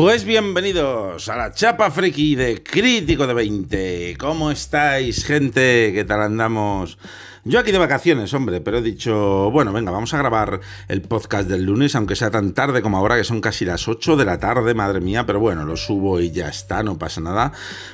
Pues 0.00 0.24
bienvenidos 0.24 1.28
a 1.28 1.36
la 1.36 1.52
chapa 1.52 1.90
friki 1.90 2.36
de 2.36 2.62
Crítico 2.62 3.26
de 3.26 3.34
20. 3.34 4.16
¿Cómo 4.16 4.52
estáis, 4.52 5.24
gente? 5.24 5.90
¿Qué 5.92 6.04
tal 6.04 6.22
andamos? 6.22 6.98
Yo 7.48 7.58
aquí 7.58 7.72
de 7.72 7.78
vacaciones, 7.78 8.34
hombre, 8.34 8.60
pero 8.60 8.76
he 8.76 8.82
dicho, 8.82 9.50
bueno, 9.50 9.72
venga, 9.72 9.90
vamos 9.90 10.12
a 10.12 10.18
grabar 10.18 10.60
el 10.86 11.00
podcast 11.00 11.48
del 11.48 11.64
lunes, 11.64 11.94
aunque 11.94 12.14
sea 12.14 12.30
tan 12.30 12.52
tarde 12.52 12.82
como 12.82 12.98
ahora, 12.98 13.16
que 13.16 13.24
son 13.24 13.40
casi 13.40 13.64
las 13.64 13.88
8 13.88 14.18
de 14.18 14.26
la 14.26 14.38
tarde, 14.38 14.74
madre 14.74 15.00
mía, 15.00 15.24
pero 15.24 15.40
bueno, 15.40 15.64
lo 15.64 15.74
subo 15.74 16.20
y 16.20 16.30
ya 16.30 16.48
está, 16.48 16.82
no 16.82 16.98
pasa 16.98 17.22
nada. 17.22 17.52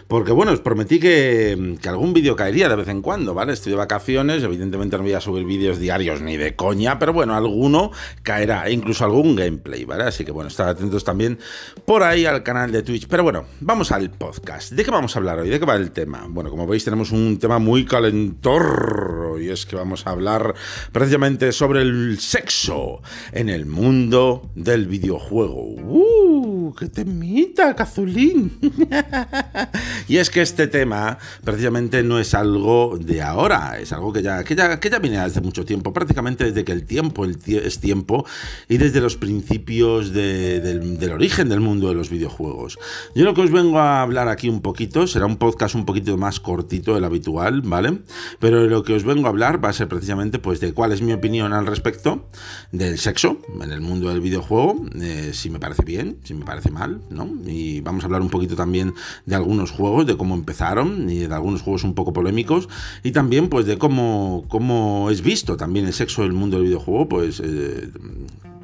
Porque 0.08 0.32
bueno, 0.32 0.50
os 0.50 0.58
prometí 0.58 0.98
que, 0.98 1.78
algún 1.86 2.12
vídeo 2.12 2.34
caería 2.34 2.68
de 2.68 2.74
vez 2.74 2.88
en 2.88 3.00
cuando, 3.00 3.32
¿vale? 3.32 3.52
Estoy 3.52 3.70
de 3.70 3.78
vacaciones, 3.78 4.42
evidentemente 4.42 4.96
no 4.96 5.04
voy 5.04 5.12
a 5.12 5.20
subir 5.20 5.44
vídeos 5.44 5.78
diarios 5.78 6.20
ni 6.20 6.36
de 6.36 6.56
coña, 6.56 6.98
pero 6.98 7.12
bueno, 7.12 7.36
alguno 7.36 7.92
caerá, 8.24 8.66
e 8.66 8.72
incluso 8.72 9.04
algún 9.04 9.36
gameplay, 9.36 9.84
¿vale? 9.84 10.02
Así 10.02 10.24
que 10.24 10.32
bueno, 10.32 10.48
estar 10.48 10.66
atentos 10.66 11.04
también 11.04 11.38
por 11.84 12.02
ahí 12.02 12.26
al 12.26 12.42
canal 12.42 12.72
de 12.72 12.82
Twitch. 12.82 13.06
Pero 13.06 13.22
bueno, 13.22 13.44
vamos 13.60 13.92
al 13.92 14.10
podcast. 14.10 14.72
¿De 14.72 14.84
qué 14.84 14.90
vamos 14.90 15.14
a 15.14 15.20
hablar 15.20 15.38
hoy? 15.38 15.48
¿De 15.48 15.60
qué 15.60 15.64
va 15.64 15.76
el 15.76 15.92
tema? 15.92 16.26
Bueno, 16.28 16.50
como 16.50 16.66
veis, 16.66 16.82
tenemos 16.84 17.12
un 17.12 17.38
tema 17.38 17.60
muy 17.60 17.84
calentor 17.84 19.43
y 19.44 19.50
es 19.50 19.66
que 19.66 19.76
vamos 19.76 20.06
a 20.06 20.10
hablar 20.10 20.54
precisamente 20.92 21.52
sobre 21.52 21.82
el 21.82 22.18
sexo 22.18 23.02
en 23.32 23.48
el 23.48 23.66
mundo 23.66 24.50
del 24.54 24.86
videojuego. 24.86 25.62
¡Uh! 25.62 26.74
¡Qué 26.74 26.88
temita, 26.88 27.76
Cazulín! 27.76 28.58
y 30.08 30.16
es 30.16 30.30
que 30.30 30.40
este 30.40 30.66
tema 30.66 31.18
precisamente 31.44 32.02
no 32.02 32.18
es 32.18 32.34
algo 32.34 32.98
de 32.98 33.22
ahora, 33.22 33.78
es 33.78 33.92
algo 33.92 34.12
que 34.12 34.22
ya, 34.22 34.42
que 34.42 34.56
ya, 34.56 34.80
que 34.80 34.90
ya 34.90 34.98
viene 34.98 35.18
hace 35.18 35.40
mucho 35.40 35.64
tiempo, 35.64 35.92
prácticamente 35.92 36.44
desde 36.44 36.64
que 36.64 36.72
el 36.72 36.84
tiempo 36.84 37.24
es 37.24 37.78
tiempo 37.78 38.24
y 38.68 38.78
desde 38.78 39.00
los 39.00 39.16
principios 39.16 40.12
del, 40.12 40.98
del 40.98 41.12
origen 41.12 41.48
del 41.48 41.60
mundo 41.60 41.88
de 41.88 41.94
los 41.94 42.08
videojuegos. 42.10 42.78
Yo 43.14 43.24
lo 43.24 43.34
que 43.34 43.42
os 43.42 43.50
vengo 43.50 43.78
a 43.78 44.02
hablar 44.02 44.28
aquí 44.28 44.48
un 44.48 44.62
poquito, 44.62 45.06
será 45.06 45.26
un 45.26 45.36
podcast 45.36 45.74
un 45.74 45.84
poquito 45.84 46.16
más 46.16 46.40
cortito 46.40 46.94
del 46.94 47.04
habitual, 47.04 47.60
¿vale? 47.62 47.98
Pero 48.38 48.66
lo 48.66 48.82
que 48.82 48.94
os 48.94 49.04
vengo 49.04 49.23
a 49.26 49.30
hablar 49.30 49.64
va 49.64 49.70
a 49.70 49.72
ser 49.72 49.88
precisamente 49.88 50.38
pues 50.38 50.60
de 50.60 50.72
cuál 50.72 50.92
es 50.92 51.02
mi 51.02 51.12
opinión 51.12 51.52
al 51.52 51.66
respecto 51.66 52.28
del 52.72 52.98
sexo 52.98 53.38
en 53.60 53.70
el 53.70 53.80
mundo 53.80 54.08
del 54.08 54.20
videojuego, 54.20 54.84
eh, 55.00 55.30
si 55.32 55.50
me 55.50 55.58
parece 55.58 55.84
bien, 55.84 56.18
si 56.24 56.34
me 56.34 56.44
parece 56.44 56.70
mal, 56.70 57.00
¿no? 57.10 57.28
Y 57.46 57.80
vamos 57.80 58.04
a 58.04 58.06
hablar 58.06 58.22
un 58.22 58.30
poquito 58.30 58.56
también 58.56 58.94
de 59.26 59.34
algunos 59.34 59.70
juegos, 59.70 60.06
de 60.06 60.16
cómo 60.16 60.34
empezaron 60.34 61.08
y 61.10 61.20
de 61.20 61.34
algunos 61.34 61.62
juegos 61.62 61.84
un 61.84 61.94
poco 61.94 62.12
polémicos 62.12 62.68
y 63.02 63.12
también 63.12 63.48
pues 63.48 63.66
de 63.66 63.78
cómo, 63.78 64.44
cómo 64.48 65.08
es 65.10 65.22
visto 65.22 65.56
también 65.56 65.86
el 65.86 65.92
sexo 65.92 66.22
del 66.22 66.32
mundo 66.32 66.56
del 66.56 66.66
videojuego, 66.66 67.08
pues 67.08 67.40
eh, 67.44 67.90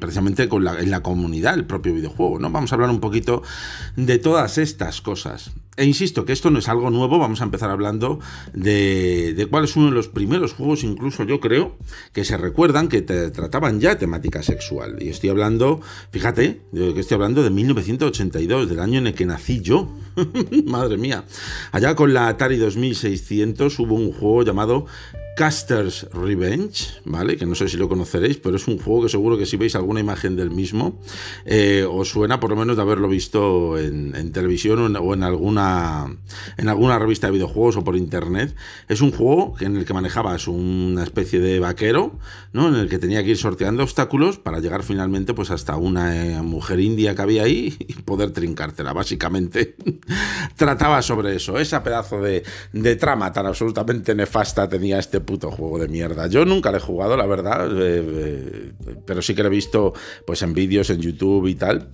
precisamente 0.01 0.49
con 0.49 0.63
la, 0.63 0.79
en 0.79 0.91
la 0.91 1.01
comunidad, 1.01 1.53
el 1.53 1.65
propio 1.65 1.93
videojuego, 1.93 2.39
¿no? 2.39 2.49
Vamos 2.49 2.71
a 2.71 2.75
hablar 2.75 2.89
un 2.89 2.99
poquito 2.99 3.43
de 3.95 4.17
todas 4.17 4.57
estas 4.57 4.99
cosas. 4.99 5.51
E 5.81 5.85
insisto 5.85 6.25
que 6.25 6.33
esto 6.33 6.51
no 6.51 6.59
es 6.59 6.69
algo 6.69 6.91
nuevo, 6.91 7.17
vamos 7.17 7.41
a 7.41 7.43
empezar 7.43 7.71
hablando 7.71 8.19
de, 8.53 9.33
de 9.33 9.45
cuál 9.47 9.63
es 9.63 9.75
uno 9.75 9.87
de 9.87 9.93
los 9.93 10.09
primeros 10.09 10.53
juegos, 10.53 10.83
incluso 10.83 11.23
yo 11.23 11.39
creo, 11.39 11.75
que 12.13 12.23
se 12.23 12.37
recuerdan 12.37 12.87
que 12.87 13.01
trataban 13.01 13.79
ya 13.79 13.97
temática 13.97 14.43
sexual. 14.43 15.01
Y 15.01 15.09
estoy 15.09 15.31
hablando, 15.31 15.81
fíjate, 16.11 16.61
que 16.71 16.99
estoy 16.99 17.15
hablando 17.15 17.41
de 17.41 17.49
1982, 17.49 18.69
del 18.69 18.79
año 18.79 18.99
en 18.99 19.07
el 19.07 19.15
que 19.15 19.25
nací 19.25 19.61
yo. 19.61 19.89
Madre 20.67 20.97
mía. 20.97 21.25
Allá 21.71 21.95
con 21.95 22.13
la 22.13 22.27
Atari 22.27 22.57
2600 22.57 23.79
hubo 23.79 23.95
un 23.95 24.11
juego 24.11 24.43
llamado 24.43 24.85
Caster's 25.35 26.07
Revenge, 26.11 26.99
¿vale? 27.05 27.37
Que 27.37 27.45
no 27.45 27.55
sé 27.55 27.69
si 27.69 27.77
lo 27.77 27.87
conoceréis, 27.87 28.37
pero 28.37 28.57
es 28.57 28.67
un 28.67 28.77
juego 28.77 29.03
que 29.03 29.09
seguro 29.09 29.37
que 29.37 29.45
si 29.45 29.57
veis 29.57 29.75
alguna 29.75 29.99
imagen 29.99 30.35
del 30.35 30.51
mismo, 30.51 30.99
eh, 31.45 31.85
os 31.89 32.09
suena 32.09 32.39
por 32.39 32.49
lo 32.49 32.55
menos 32.55 32.75
de 32.75 32.81
haberlo 32.81 33.07
visto 33.07 33.77
en, 33.77 34.31
televisión 34.31 34.95
o 34.95 35.13
en, 35.13 35.23
alguna, 35.23 36.07
en 36.57 36.69
alguna 36.69 36.99
revista 36.99 37.27
de 37.27 37.33
videojuegos 37.33 37.77
o 37.77 37.83
por 37.83 37.95
internet. 37.95 38.55
Es 38.87 39.01
un 39.01 39.11
juego 39.11 39.55
en 39.59 39.77
el 39.77 39.85
que 39.85 39.93
manejabas 39.93 40.47
una 40.47 41.03
especie 41.03 41.39
de 41.39 41.59
vaquero, 41.59 42.19
¿no? 42.53 42.67
En 42.67 42.75
el 42.75 42.89
que 42.89 42.99
tenía 42.99 43.23
que 43.23 43.31
ir 43.31 43.37
sorteando 43.37 43.83
obstáculos 43.83 44.37
para 44.37 44.59
llegar 44.59 44.83
finalmente 44.83 45.33
pues 45.33 45.49
hasta 45.49 45.77
una 45.77 46.15
eh, 46.15 46.41
mujer 46.41 46.79
india 46.79 47.15
que 47.15 47.21
había 47.21 47.43
ahí 47.43 47.75
y 47.79 47.93
poder 47.93 48.31
trincártela, 48.31 48.93
básicamente. 48.93 49.75
Trataba 50.55 51.01
sobre 51.01 51.35
eso, 51.35 51.57
esa 51.57 51.83
pedazo 51.83 52.21
de 52.21 52.95
trama 52.97 53.31
tan 53.31 53.45
absolutamente 53.45 54.13
nefasta 54.13 54.67
tenía 54.67 54.99
este 54.99 55.20
puto 55.21 55.51
juego 55.51 55.79
de 55.79 55.87
mierda. 55.87 56.27
Yo 56.27 56.45
nunca 56.45 56.71
lo 56.71 56.77
he 56.77 56.79
jugado, 56.79 57.17
la 57.17 57.25
verdad, 57.25 57.69
eh, 57.71 58.03
eh, 58.05 58.71
pero 59.05 59.21
sí 59.21 59.35
que 59.35 59.43
lo 59.43 59.49
he 59.49 59.51
visto 59.51 59.93
pues 60.25 60.41
en 60.41 60.53
vídeos 60.53 60.89
en 60.89 61.01
YouTube 61.01 61.47
y 61.47 61.55
tal. 61.55 61.89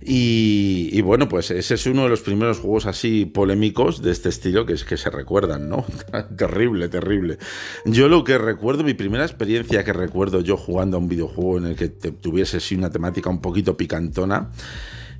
Y, 0.00 1.00
bueno, 1.02 1.28
pues 1.28 1.50
ese 1.50 1.74
es 1.74 1.86
uno 1.86 2.04
de 2.04 2.08
los 2.08 2.22
primeros 2.22 2.58
juegos 2.58 2.86
así 2.86 3.24
polémicos 3.24 4.02
de 4.02 4.10
este 4.10 4.28
estilo 4.28 4.66
que 4.66 4.74
es 4.74 4.84
que 4.84 4.96
se 4.96 5.10
recuerdan, 5.10 5.68
¿no? 5.68 5.84
terrible, 6.36 6.88
terrible. 6.88 7.38
Yo 7.84 8.08
lo 8.08 8.24
que 8.24 8.38
recuerdo, 8.38 8.84
mi 8.84 8.94
primera 8.94 9.24
experiencia 9.24 9.84
que 9.84 9.92
recuerdo 9.92 10.40
yo 10.40 10.56
jugando 10.56 10.96
a 10.96 11.00
un 11.00 11.08
videojuego 11.08 11.58
en 11.58 11.66
el 11.66 11.76
que 11.76 11.88
tuviese 11.88 12.58
así 12.58 12.74
una 12.74 12.90
temática 12.90 13.30
un 13.30 13.40
poquito 13.40 13.76
picantona. 13.76 14.50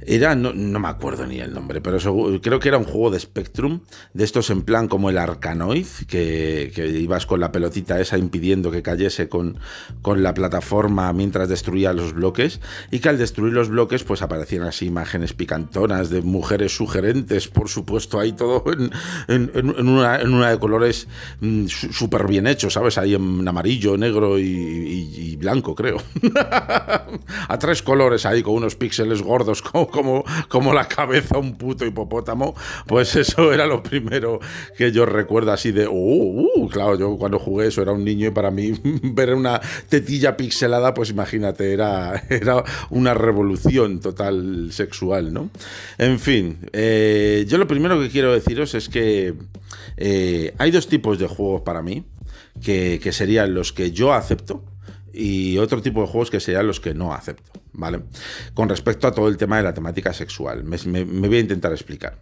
Era, 0.07 0.35
no, 0.35 0.53
me 0.53 0.89
acuerdo 0.89 1.27
ni 1.27 1.39
el 1.39 1.53
nombre, 1.53 1.81
pero 1.81 1.99
creo 2.41 2.59
que 2.59 2.69
era 2.69 2.79
un 2.79 2.85
juego 2.85 3.11
de 3.11 3.21
Spectrum, 3.21 3.81
de 4.15 4.25
estos 4.25 4.51
en 4.51 4.63
plan 4.63 4.89
como 4.89 5.11
el 5.11 5.19
Arcanoid, 5.19 5.87
que, 6.09 6.73
ibas 7.01 7.27
con 7.27 7.41
la 7.41 7.53
pelotita 7.53 8.01
esa 8.01 8.19
impidiendo 8.19 8.71
que 8.71 8.83
cayese 8.83 9.29
con, 9.29 9.59
con 10.01 10.23
la 10.23 10.35
plataforma 10.35 11.13
mientras 11.13 11.49
destruía 11.49 11.93
los 11.93 12.13
bloques, 12.13 12.61
y 12.91 12.99
que 12.99 13.09
al 13.09 13.19
destruir 13.19 13.53
los 13.53 13.69
bloques 13.69 14.05
pues 14.05 14.23
aparecían 14.23 14.63
así 14.63 14.87
imágenes 14.87 15.33
picantonas 15.33 16.11
de 16.11 16.23
mujeres 16.23 16.75
sugerentes, 16.75 17.49
por 17.49 17.69
supuesto, 17.69 18.19
ahí 18.19 18.33
todo 18.33 18.65
en, 19.29 19.89
una, 19.89 20.51
de 20.51 20.59
colores 20.59 21.09
mm, 21.41 21.67
súper 21.67 22.27
bien 22.27 22.47
hechos, 22.47 22.75
¿sabes? 22.75 22.99
Ahí 22.99 23.15
en 23.15 23.47
amarillo, 23.47 23.97
negro 23.97 24.39
y, 24.39 25.37
blanco, 25.37 25.75
creo. 25.75 25.99
A 27.49 27.59
tres 27.59 27.83
colores 27.83 28.27
ahí 28.27 28.43
con 28.43 28.55
unos 28.55 28.77
píxeles 28.77 29.23
gordos 29.23 29.63
como 29.73 29.89
como, 29.93 30.25
como 30.49 30.73
la 30.75 30.89
cabeza 30.89 31.39
un 31.39 31.57
puto 31.57 31.87
hipopótamo, 31.87 32.55
pues 32.87 33.15
eso 33.15 33.53
era 33.53 33.67
lo 33.67 33.83
primero 33.83 34.41
que 34.77 34.91
yo 34.91 35.07
recuerdo 35.07 35.53
así 35.53 35.71
de, 35.71 35.87
uh, 35.87 35.93
uh, 35.93 36.69
claro, 36.69 36.99
yo 36.99 37.17
cuando 37.17 37.39
jugué 37.39 37.69
eso 37.69 37.83
era 37.83 37.93
un 37.93 38.05
niño 38.05 38.29
y 38.29 38.31
para 38.31 38.51
mí 38.51 38.73
ver 39.03 39.35
una 39.35 39.61
tetilla 39.89 40.37
pixelada, 40.37 40.95
pues 40.95 41.11
imagínate, 41.11 41.73
era, 41.73 42.25
era 42.31 42.65
una 42.91 43.15
revolución 43.15 44.01
total 44.01 44.71
sexual, 44.73 45.33
¿no? 45.33 45.51
En 45.99 46.19
fin, 46.19 46.59
eh, 46.73 47.45
yo 47.47 47.59
lo 47.59 47.69
primero 47.69 48.01
que 48.01 48.09
quiero 48.09 48.33
deciros 48.33 48.75
es 48.75 48.89
que 48.89 49.35
eh, 49.97 50.55
hay 50.59 50.71
dos 50.71 50.89
tipos 50.89 51.19
de 51.19 51.27
juegos 51.29 51.63
para 51.63 51.83
mí, 51.83 52.05
que, 52.63 53.01
que 53.03 53.13
serían 53.13 53.55
los 53.55 53.73
que 53.73 53.93
yo 53.93 54.13
acepto 54.13 54.63
y 55.13 55.59
otro 55.59 55.83
tipo 55.83 56.01
de 56.01 56.07
juegos 56.07 56.31
que 56.31 56.41
serían 56.41 56.67
los 56.67 56.81
que 56.81 56.95
no 56.95 57.13
acepto, 57.13 57.53
¿vale? 57.73 58.03
Con 58.55 58.69
respecto 58.69 59.07
a 59.07 59.13
todo 59.13 59.29
el 59.29 59.37
tema 59.37 59.57
de 59.57 59.63
la 59.63 59.75
temática 59.75 60.13
sexual, 60.13 60.65
me, 60.65 61.05
voy 61.05 61.37
a 61.37 61.41
intentar 61.41 61.73
explicar. 61.73 62.19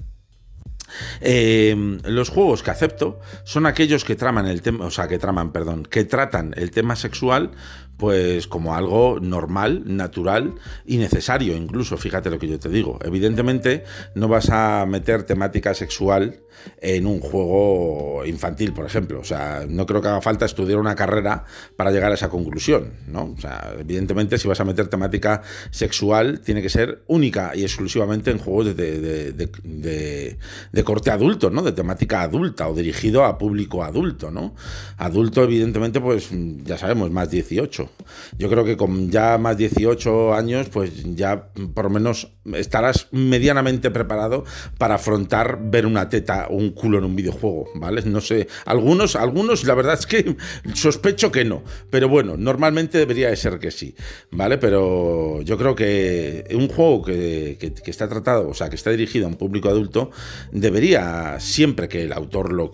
Eh, 1.21 1.99
los 2.05 2.31
juegos 2.31 2.65
que 2.65 2.71
acepto 2.73 3.21
son 3.45 3.67
aquellos 3.67 4.05
que 4.05 4.17
traman 4.17 4.47
el 4.47 4.61
tema, 4.61 4.87
o 4.87 4.91
sea, 4.91 5.07
que 5.07 5.19
traman, 5.19 5.53
perdón, 5.53 5.85
que 5.85 6.05
tratan 6.05 6.53
el 6.57 6.73
tema 6.73 6.97
sexual 6.97 7.53
pues 8.01 8.47
como 8.47 8.75
algo 8.75 9.21
normal, 9.21 9.83
natural 9.85 10.55
y 10.87 10.97
necesario 10.97 11.55
incluso, 11.55 11.99
fíjate 11.99 12.31
lo 12.31 12.39
que 12.39 12.49
yo 12.49 12.59
te 12.59 12.71
digo. 12.71 12.99
Evidentemente 13.05 13.85
no 14.15 14.27
vas 14.27 14.49
a 14.49 14.87
meter 14.87 15.25
temática 15.25 15.75
sexual 15.75 16.41
en 16.81 17.07
un 17.07 17.21
juego 17.21 18.25
infantil, 18.25 18.73
por 18.73 18.87
ejemplo. 18.87 19.21
O 19.21 19.25
sea, 19.25 19.67
no 19.69 19.87
creo 19.87 20.01
que 20.01 20.09
haga 20.09 20.21
falta 20.21 20.47
estudiar 20.47 20.79
una 20.79 20.95
carrera 20.95 21.45
para 21.77 21.91
llegar 21.91 22.11
a 22.11 22.15
esa 22.15 22.31
conclusión, 22.31 22.95
¿no? 23.07 23.35
O 23.37 23.41
sea, 23.41 23.75
evidentemente 23.79 24.39
si 24.39 24.49
vas 24.49 24.61
a 24.61 24.65
meter 24.65 24.89
temática 24.89 25.43
sexual 25.71 26.41
tiene 26.41 26.63
que 26.63 26.71
ser 26.71 27.03
única 27.07 27.53
y 27.55 27.63
exclusivamente 27.63 28.31
en 28.31 28.39
juegos 28.39 28.75
de, 28.77 30.39
corte 30.85 31.11
adulto, 31.11 31.51
¿no? 31.51 31.63
De 31.63 31.73
temática 31.73 32.23
adulta 32.23 32.69
o 32.69 32.75
dirigido 32.75 33.25
a 33.25 33.37
público 33.37 33.85
adulto, 33.85 34.31
¿no? 34.31 34.55
Adulto, 34.97 35.45
evidentemente, 35.45 36.01
pues 36.01 36.31
ya 36.65 36.79
sabemos, 36.79 37.11
más 37.11 37.31
18. 37.31 37.90
Yo 38.39 38.49
creo 38.49 38.65
que 38.65 38.77
con 38.77 39.11
ya 39.11 39.39
más 39.39 39.57
18 39.57 40.35
años, 40.35 40.69
pues 40.69 40.93
ya 41.15 41.49
por 41.75 41.85
lo 41.85 41.91
menos 41.91 42.33
estarás 42.55 43.09
medianamente 43.13 43.91
preparado 43.91 44.45
para 44.79 44.97
afrontar 44.97 45.59
ver 45.63 45.87
una 45.87 46.09
teta 46.09 46.47
o 46.49 46.57
un 46.57 46.71
culo 46.71 46.99
en 46.99 47.05
un 47.05 47.17
videojuego, 47.17 47.69
¿vale? 47.75 48.03
No 48.03 48.21
sé, 48.21 48.49
algunos, 48.65 49.17
algunos, 49.17 49.65
la 49.65 49.75
verdad 49.75 49.95
es 49.99 50.07
que 50.07 50.37
sospecho 50.75 51.31
que 51.31 51.45
no, 51.45 51.63
pero 51.91 52.09
bueno, 52.09 52.37
normalmente 52.37 52.99
debería 52.99 53.31
de 53.31 53.37
ser 53.37 53.59
que 53.59 53.71
sí, 53.71 53.95
¿vale? 54.31 54.59
Pero 54.59 55.43
yo 55.43 55.59
creo 55.59 55.75
que 55.75 56.47
un 56.55 56.69
juego 56.69 57.03
que, 57.03 57.59
está 57.87 58.09
tratado, 58.09 58.49
o 58.49 58.55
sea, 58.55 58.69
que 58.69 58.77
está 58.77 58.91
dirigido 58.91 59.27
a 59.27 59.29
un 59.29 59.37
público 59.37 59.69
adulto, 59.69 60.11
debería, 60.53 61.39
siempre 61.41 61.89
que 61.89 62.05
el 62.05 62.13
autor 62.13 62.53
lo, 62.53 62.71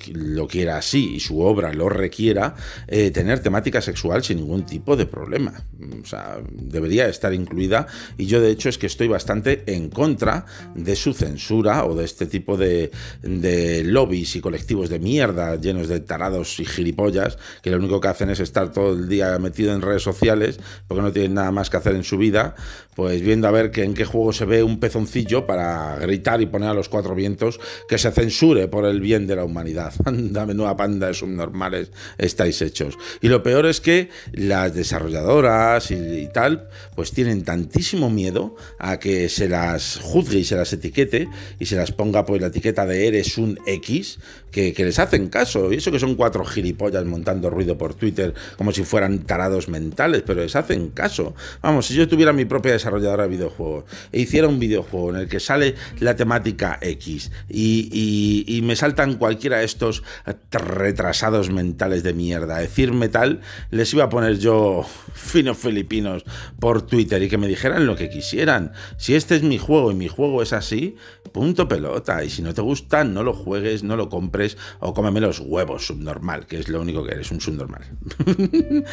quiera 0.47 0.79
así 0.79 1.15
y 1.15 1.21
su 1.21 1.41
obra 1.41 1.73
lo 1.73 1.89
requiera, 1.89 2.55
eh, 2.87 3.11
tener 3.11 3.41
temática 3.41 3.81
sexual 3.81 4.23
sin 4.23 4.39
ningún 4.39 4.65
tipo 4.65 4.97
de 4.97 5.06
problema. 5.07 5.65
O 6.03 6.07
sea, 6.07 6.39
debería 6.51 7.09
estar 7.09 7.33
incluida 7.35 7.87
y 8.17 8.27
yo 8.27 8.41
de 8.41 8.51
hecho 8.51 8.69
es 8.69 8.79
que 8.79 8.87
estoy 8.87 9.09
bastante 9.09 9.65
en 9.67 9.91
contra 9.91 10.47
de 10.75 10.97
su 10.97 11.13
censura 11.13 11.85
o 11.85 11.95
de 11.95 12.05
este 12.05 12.27
tipo 12.27 12.57
de, 12.57 12.91
de 13.23 13.85
lobbies 13.85 14.37
y 14.37 14.41
colectivos 14.41 14.89
de 14.89 14.99
mierda 14.99 15.57
llenos 15.57 15.89
de 15.89 16.01
tarados 16.01 16.59
y 16.61 16.65
gilipollas 16.65 17.39
que 17.63 17.71
lo 17.71 17.79
único 17.79 18.01
que 18.01 18.09
hacen 18.09 18.31
es 18.31 18.41
estar 18.41 18.73
todo 18.73 18.93
el 18.93 19.09
día 19.09 19.39
metido 19.39 19.73
en 19.73 19.83
redes 19.83 20.03
sociales 20.03 20.59
porque 20.87 21.03
no 21.03 21.13
tienen 21.13 21.35
nada 21.35 21.51
más 21.51 21.71
que 21.71 21.77
hacer 21.77 21.95
en 21.95 22.05
su 22.05 22.19
vida, 22.19 22.55
pues 22.97 23.21
viendo 23.21 23.47
a 23.47 23.51
ver 23.51 23.71
que 23.71 23.85
en 23.85 23.93
qué 23.93 24.07
juego 24.07 24.33
se 24.33 24.47
ve 24.47 24.63
un 24.63 24.81
pezoncillo 24.81 25.47
para 25.47 25.97
gritar 25.99 26.41
y 26.41 26.47
poner 26.47 26.71
a 26.71 26.75
los 26.75 26.89
cuatro 26.89 27.15
vientos 27.15 27.61
que 27.89 27.99
se 27.99 28.11
censure 28.11 28.69
por 28.69 28.87
el 28.87 29.01
bien 29.01 29.27
de 29.27 29.37
la 29.37 29.45
humanidad. 29.45 29.93
Anda, 30.07 30.47
nueva 30.47 30.77
panda 30.79 31.09
de 31.09 31.15
subnormales 31.15 31.93
estáis 32.17 32.63
hechos. 32.63 32.97
Y 33.21 33.29
lo 33.29 33.43
peor 33.43 33.67
es 33.67 33.83
que 33.83 34.09
las 34.33 34.75
desarrolladoras 34.75 35.91
y, 35.91 36.29
tal, 36.33 36.69
pues 36.95 37.13
tienen 37.13 37.45
tantísimo 37.45 38.09
miedo 38.09 38.57
a 38.79 38.99
que 38.99 39.29
se 39.29 39.49
las 39.49 40.01
juzgue 40.03 40.39
y 40.39 40.45
se 40.45 40.57
las 40.57 40.73
etiquete 40.73 41.29
y 41.59 41.67
se 41.67 41.77
las 41.77 41.93
ponga 41.93 42.25
pues 42.25 42.41
la 42.41 42.49
etiqueta 42.49 42.87
de 42.87 43.09
eres 43.09 43.37
un 43.37 43.59
X, 43.67 44.19
que, 44.51 44.73
que 44.73 44.87
les 44.87 44.99
hacen 44.99 45.29
caso. 45.29 45.71
Y 45.71 45.77
eso 45.77 45.93
que 45.93 45.99
son 45.99 46.15
cuatro 46.15 46.47
gilipollas 46.47 47.05
montando 47.05 47.51
ruido 47.51 47.77
por 47.77 47.95
Twitter 47.95 48.33
como 48.57 48.73
si 48.73 48.85
fueran 48.85 49.25
tarados 49.25 49.69
mentales, 49.69 50.23
pero 50.25 50.41
les 50.41 50.57
hacen 50.57 50.89
caso. 50.89 51.35
Vamos, 51.61 51.87
si 51.87 51.95
yo 51.95 52.09
tuviera 52.09 52.33
mi 52.33 52.47
propia 52.47 52.73
desarrolladora 52.87 53.25
de 53.25 53.31
videojuegos 53.31 53.85
e 54.13 54.21
hiciera 54.21 54.49
un 54.49 54.59
videojuego 54.59 55.11
en 55.11 55.17
el 55.17 55.29
que 55.29 55.41
sale 55.41 55.75
la 55.99 56.15
temática 56.15 56.79
X 56.81 57.33
y, 57.49 58.61
me 58.63 58.77
saltan 58.77 59.15
cualquiera 59.15 59.59
de 59.59 59.65
estos 59.65 60.03
retrasados 60.51 61.51
mentales 61.51 62.03
de 62.03 62.13
mierda, 62.15 62.59
decirme 62.59 63.09
tal, 63.09 63.41
les 63.71 63.93
iba 63.93 64.05
a 64.05 64.09
poner 64.09 64.39
yo 64.39 64.85
finos 65.15 65.57
filipinos 65.57 66.25
por 66.59 66.83
Twitter 66.83 67.23
y 67.23 67.29
que 67.29 67.39
me 67.39 67.47
dijeran 67.47 67.87
lo 67.87 67.97
que 67.97 68.09
quisieran. 68.09 68.73
Si 68.97 69.15
este 69.15 69.37
es 69.37 69.43
mi 69.43 69.59
juego 69.59 69.93
y 69.93 69.95
mi 69.95 70.09
juego 70.09 70.43
es 70.43 70.53
así, 70.53 70.97
punto 71.33 71.69
pelota. 71.69 72.25
Y 72.25 72.31
si 72.31 72.43
no 72.43 72.55
te 72.55 72.61
gusta, 72.61 73.05
no 73.05 73.23
lo 73.23 73.35
juegues, 73.35 73.85
no 73.85 73.97
lo 73.97 74.09
compres 74.09 74.57
o 74.81 74.95
cómeme 74.95 75.21
los 75.21 75.41
huevos, 75.41 75.87
subnormal, 75.87 76.47
que 76.47 76.59
es 76.59 76.69
lo 76.69 76.81
único 76.81 77.05
que 77.05 77.13
eres, 77.13 77.31
un 77.31 77.41
subnormal. 77.41 77.85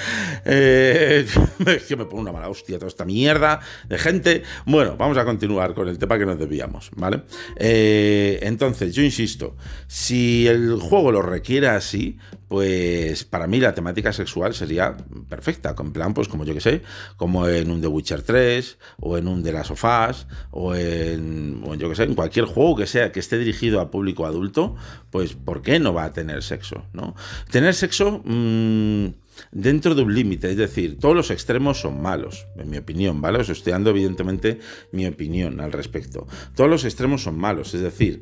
eh, 0.45 1.25
es 1.65 1.83
que 1.83 1.95
me 1.95 2.05
pongo 2.05 2.21
una 2.21 2.31
mala 2.31 2.49
hostia 2.49 2.77
toda 2.77 2.89
esta 2.89 3.05
mierda 3.05 3.59
de 3.89 3.97
gente. 3.97 4.43
Bueno, 4.65 4.95
vamos 4.97 5.17
a 5.17 5.25
continuar 5.25 5.73
con 5.73 5.87
el 5.87 5.97
tema 5.97 6.17
que 6.17 6.25
nos 6.25 6.39
debíamos, 6.39 6.91
¿vale? 6.95 7.23
Eh, 7.57 8.39
entonces, 8.41 8.93
yo 8.93 9.03
insisto, 9.03 9.55
si 9.87 10.47
el 10.47 10.79
juego 10.79 11.11
lo 11.11 11.21
requiere 11.21 11.67
así, 11.67 12.17
pues 12.47 13.23
para 13.23 13.47
mí 13.47 13.59
la 13.59 13.73
temática 13.73 14.13
sexual 14.13 14.53
sería 14.53 14.95
perfecta, 15.27 15.73
con 15.73 15.91
plan, 15.91 16.13
pues 16.13 16.27
como 16.27 16.45
yo 16.45 16.53
que 16.53 16.61
sé, 16.61 16.83
como 17.17 17.47
en 17.47 17.71
un 17.71 17.81
The 17.81 17.87
Witcher 17.87 18.21
3, 18.21 18.77
o 18.99 19.17
en 19.17 19.27
un 19.27 19.41
The 19.41 19.51
Last 19.51 19.71
of 19.71 19.83
Us, 19.83 20.27
o 20.51 20.75
en, 20.75 21.63
yo 21.79 21.89
que 21.89 21.95
sé, 21.95 22.03
en 22.03 22.13
cualquier 22.13 22.45
juego 22.45 22.75
que 22.75 22.85
sea 22.85 23.11
que 23.11 23.19
esté 23.19 23.37
dirigido 23.39 23.81
a 23.81 23.89
público 23.89 24.25
adulto, 24.25 24.75
pues 25.09 25.33
¿por 25.33 25.61
qué 25.61 25.79
no 25.79 25.93
va 25.93 26.05
a 26.05 26.13
tener 26.13 26.43
sexo? 26.43 26.85
¿no? 26.93 27.15
Tener 27.49 27.73
sexo... 27.73 28.21
Mmm, 28.23 29.22
dentro 29.51 29.95
de 29.95 30.01
un 30.01 30.13
límite, 30.13 30.51
es 30.51 30.57
decir, 30.57 30.99
todos 30.99 31.15
los 31.15 31.31
extremos 31.31 31.79
son 31.79 32.01
malos, 32.01 32.47
en 32.57 32.69
mi 32.69 32.77
opinión, 32.77 33.21
¿vale? 33.21 33.39
Os 33.39 33.49
estoy 33.49 33.71
dando 33.71 33.89
evidentemente 33.89 34.59
mi 34.91 35.05
opinión 35.05 35.59
al 35.59 35.71
respecto. 35.71 36.27
Todos 36.55 36.69
los 36.69 36.85
extremos 36.85 37.23
son 37.23 37.37
malos, 37.37 37.73
es 37.73 37.81
decir, 37.81 38.21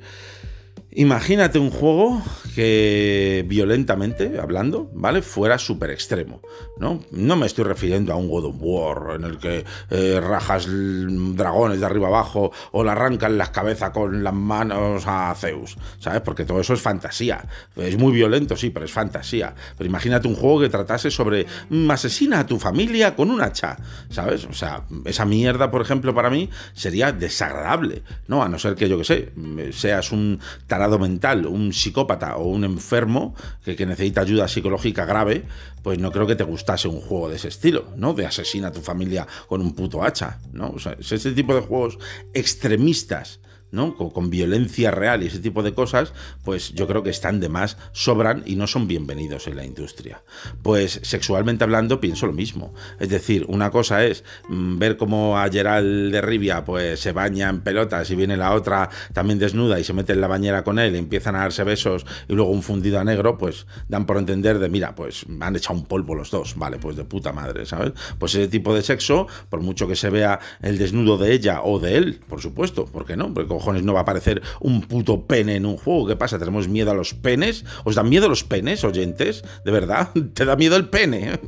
Imagínate 0.94 1.58
un 1.58 1.72
juego 1.72 2.22
que 2.54 3.46
violentamente 3.48 4.40
hablando, 4.42 4.90
¿vale? 4.94 5.22
Fuera 5.22 5.58
súper 5.58 5.90
extremo, 5.90 6.42
¿no? 6.80 7.00
No 7.12 7.38
me 7.38 7.46
estoy 7.46 7.64
refiriendo 7.64 8.12
a 8.12 8.18
un 8.18 8.28
God 8.28 8.46
of 8.48 8.56
War 8.60 9.16
en 9.16 9.24
el 9.24 9.38
que 9.38 9.64
eh, 9.90 10.20
rajas 10.20 10.68
dragones 10.68 11.80
de 11.80 11.86
arriba 11.86 12.10
abajo 12.10 12.52
o 12.74 12.84
le 12.84 12.92
arrancan 12.92 13.38
las 13.38 13.52
cabezas 13.52 13.92
con 13.92 14.22
las 14.22 14.34
manos 14.34 15.04
a 15.08 15.34
Zeus, 15.36 15.78
¿sabes? 16.00 16.22
Porque 16.22 16.44
todo 16.44 16.60
eso 16.60 16.74
es 16.74 16.82
fantasía. 16.82 17.46
Es 17.78 17.98
muy 17.98 18.12
violento, 18.12 18.58
sí, 18.58 18.70
pero 18.70 18.86
es 18.86 18.92
fantasía. 18.92 19.56
Pero 19.78 19.90
imagínate 19.90 20.28
un 20.28 20.36
juego 20.36 20.60
que 20.60 20.70
tratase 20.70 21.10
sobre 21.10 21.46
mm, 21.70 21.90
asesina 21.90 22.40
a 22.40 22.46
tu 22.46 22.60
familia 22.60 23.16
con 23.16 23.32
un 23.32 23.42
hacha, 23.42 23.78
¿sabes? 24.10 24.44
O 24.44 24.54
sea, 24.54 24.84
esa 25.06 25.24
mierda, 25.24 25.72
por 25.72 25.82
ejemplo, 25.82 26.14
para 26.14 26.30
mí 26.30 26.50
sería 26.74 27.14
desagradable, 27.14 28.04
¿no? 28.28 28.44
A 28.44 28.50
no 28.50 28.60
ser 28.60 28.76
que, 28.76 28.90
yo 28.90 28.98
que 28.98 29.06
sé, 29.06 29.32
seas 29.72 30.12
un 30.12 30.40
mental, 30.90 31.46
un 31.46 31.74
psicópata 31.74 32.38
o 32.38 32.50
un 32.50 32.64
enfermo 32.64 33.36
que, 33.64 33.76
que, 33.76 33.86
necesita 33.86 34.22
ayuda 34.22 34.48
psicológica 34.48 35.06
grave, 35.06 35.44
pues 35.84 36.00
no 36.00 36.12
creo 36.12 36.28
que 36.28 36.36
te 36.36 36.44
gustase 36.44 36.88
un 36.88 37.02
juego 37.02 37.30
de 37.30 37.36
ese 37.36 37.48
estilo, 37.48 37.94
¿no? 37.98 38.14
De 38.14 38.26
asesina 38.26 38.70
a 38.70 38.72
tu 38.72 38.82
familia 38.82 39.28
con 39.48 39.62
un 39.62 39.74
puto 39.74 40.04
hacha, 40.04 40.40
¿no? 40.54 40.70
O 40.70 40.80
sea, 40.80 40.94
es 41.00 41.12
ese 41.12 41.32
tipo 41.32 41.56
de 41.56 41.62
juegos 41.62 41.98
extremistas 42.34 43.40
¿no? 43.72 43.96
Con, 43.96 44.30
violencia 44.32 44.92
real 44.92 45.24
y 45.24 45.28
ese 45.28 45.40
tipo 45.40 45.62
de 45.62 45.74
cosas, 45.74 46.14
pues 46.44 46.74
yo 46.74 46.88
creo 46.88 47.04
que 47.04 47.10
están 47.10 47.40
de 47.40 47.50
más, 47.50 47.78
sobran 47.92 48.44
y 48.46 48.56
no 48.56 48.68
son 48.68 48.88
bienvenidos 48.88 49.48
en 49.48 49.58
la 49.58 49.66
industria. 49.66 50.24
Pues 50.62 51.00
sexualmente 51.04 51.64
hablando 51.64 52.00
pienso 52.00 52.28
lo 52.28 52.34
mismo. 52.34 52.74
Es 53.00 53.10
decir, 53.10 53.46
una 53.50 53.72
cosa 53.72 54.06
es 54.06 54.24
mm, 54.48 54.78
ver 54.78 54.98
cómo 54.98 55.38
a 55.38 55.50
Gerald 55.50 56.14
de 56.14 56.22
Rivia 56.22 56.64
pues 56.64 57.00
se 57.00 57.12
baña 57.12 57.50
en 57.50 57.62
pelotas 57.62 58.10
y 58.10 58.16
viene 58.16 58.38
la 58.38 58.54
otra 58.54 58.90
también 59.14 59.40
desnuda 59.40 59.80
y 59.80 59.84
se 59.84 59.94
mete 59.94 60.14
en 60.14 60.22
la 60.22 60.28
bañera 60.28 60.64
con 60.64 60.80
él, 60.80 60.96
y 60.96 61.00
empiezan 61.00 61.36
a 61.36 61.40
darse 61.40 61.64
besos 61.64 62.06
y 62.28 62.34
luego 62.34 62.52
un 62.52 62.64
fundido 62.64 63.00
a 63.00 63.04
negro, 63.04 63.38
pues 63.38 63.66
dan 63.88 64.06
por 64.06 64.18
entender 64.18 64.60
de, 64.60 64.70
mira, 64.70 64.96
pues 64.96 65.26
han 65.40 65.56
echado 65.56 65.80
un 65.80 65.86
polvo 65.86 66.16
los 66.16 66.32
dos, 66.32 66.56
vale, 66.56 66.78
pues 66.78 66.96
de 66.96 67.06
puta 67.06 67.34
madre, 67.34 67.66
¿sabes? 67.66 67.94
Pues 68.18 68.36
ese 68.36 68.48
tipo 68.48 68.74
de 68.74 68.82
sexo, 68.82 69.28
por 69.50 69.62
mucho 69.62 69.88
que 69.88 69.96
se 69.96 70.10
vea 70.10 70.40
el 70.62 70.78
desnudo 70.78 71.18
de 71.18 71.34
ella 71.34 71.62
o 71.64 71.80
de 71.80 71.98
él, 71.98 72.20
por 72.28 72.42
supuesto, 72.42 72.86
¿por 72.86 73.06
qué 73.06 73.18
no? 73.18 73.34
Porque 73.34 73.54
cojones 73.62 73.84
no 73.84 73.94
va 73.94 74.00
a 74.00 74.02
aparecer 74.04 74.42
un 74.60 74.82
puto 74.82 75.28
pene 75.28 75.56
en 75.56 75.66
un 75.66 75.78
juego? 75.78 76.08
¿Qué 76.08 76.16
pasa? 76.16 76.40
¿Tenemos 76.40 76.68
miedo 76.68 76.92
a 76.92 76.94
los 76.94 77.14
penes? 77.14 77.64
¿Os 77.84 77.96
dan 77.96 78.10
miedo 78.10 78.28
los 78.28 78.44
penes, 78.44 78.84
oyentes? 78.84 79.44
¿De 79.64 79.72
verdad? 79.72 80.10
¿Te 80.34 80.46
da 80.46 80.56
miedo 80.56 80.76
el 80.76 80.90
pene? 80.90 81.40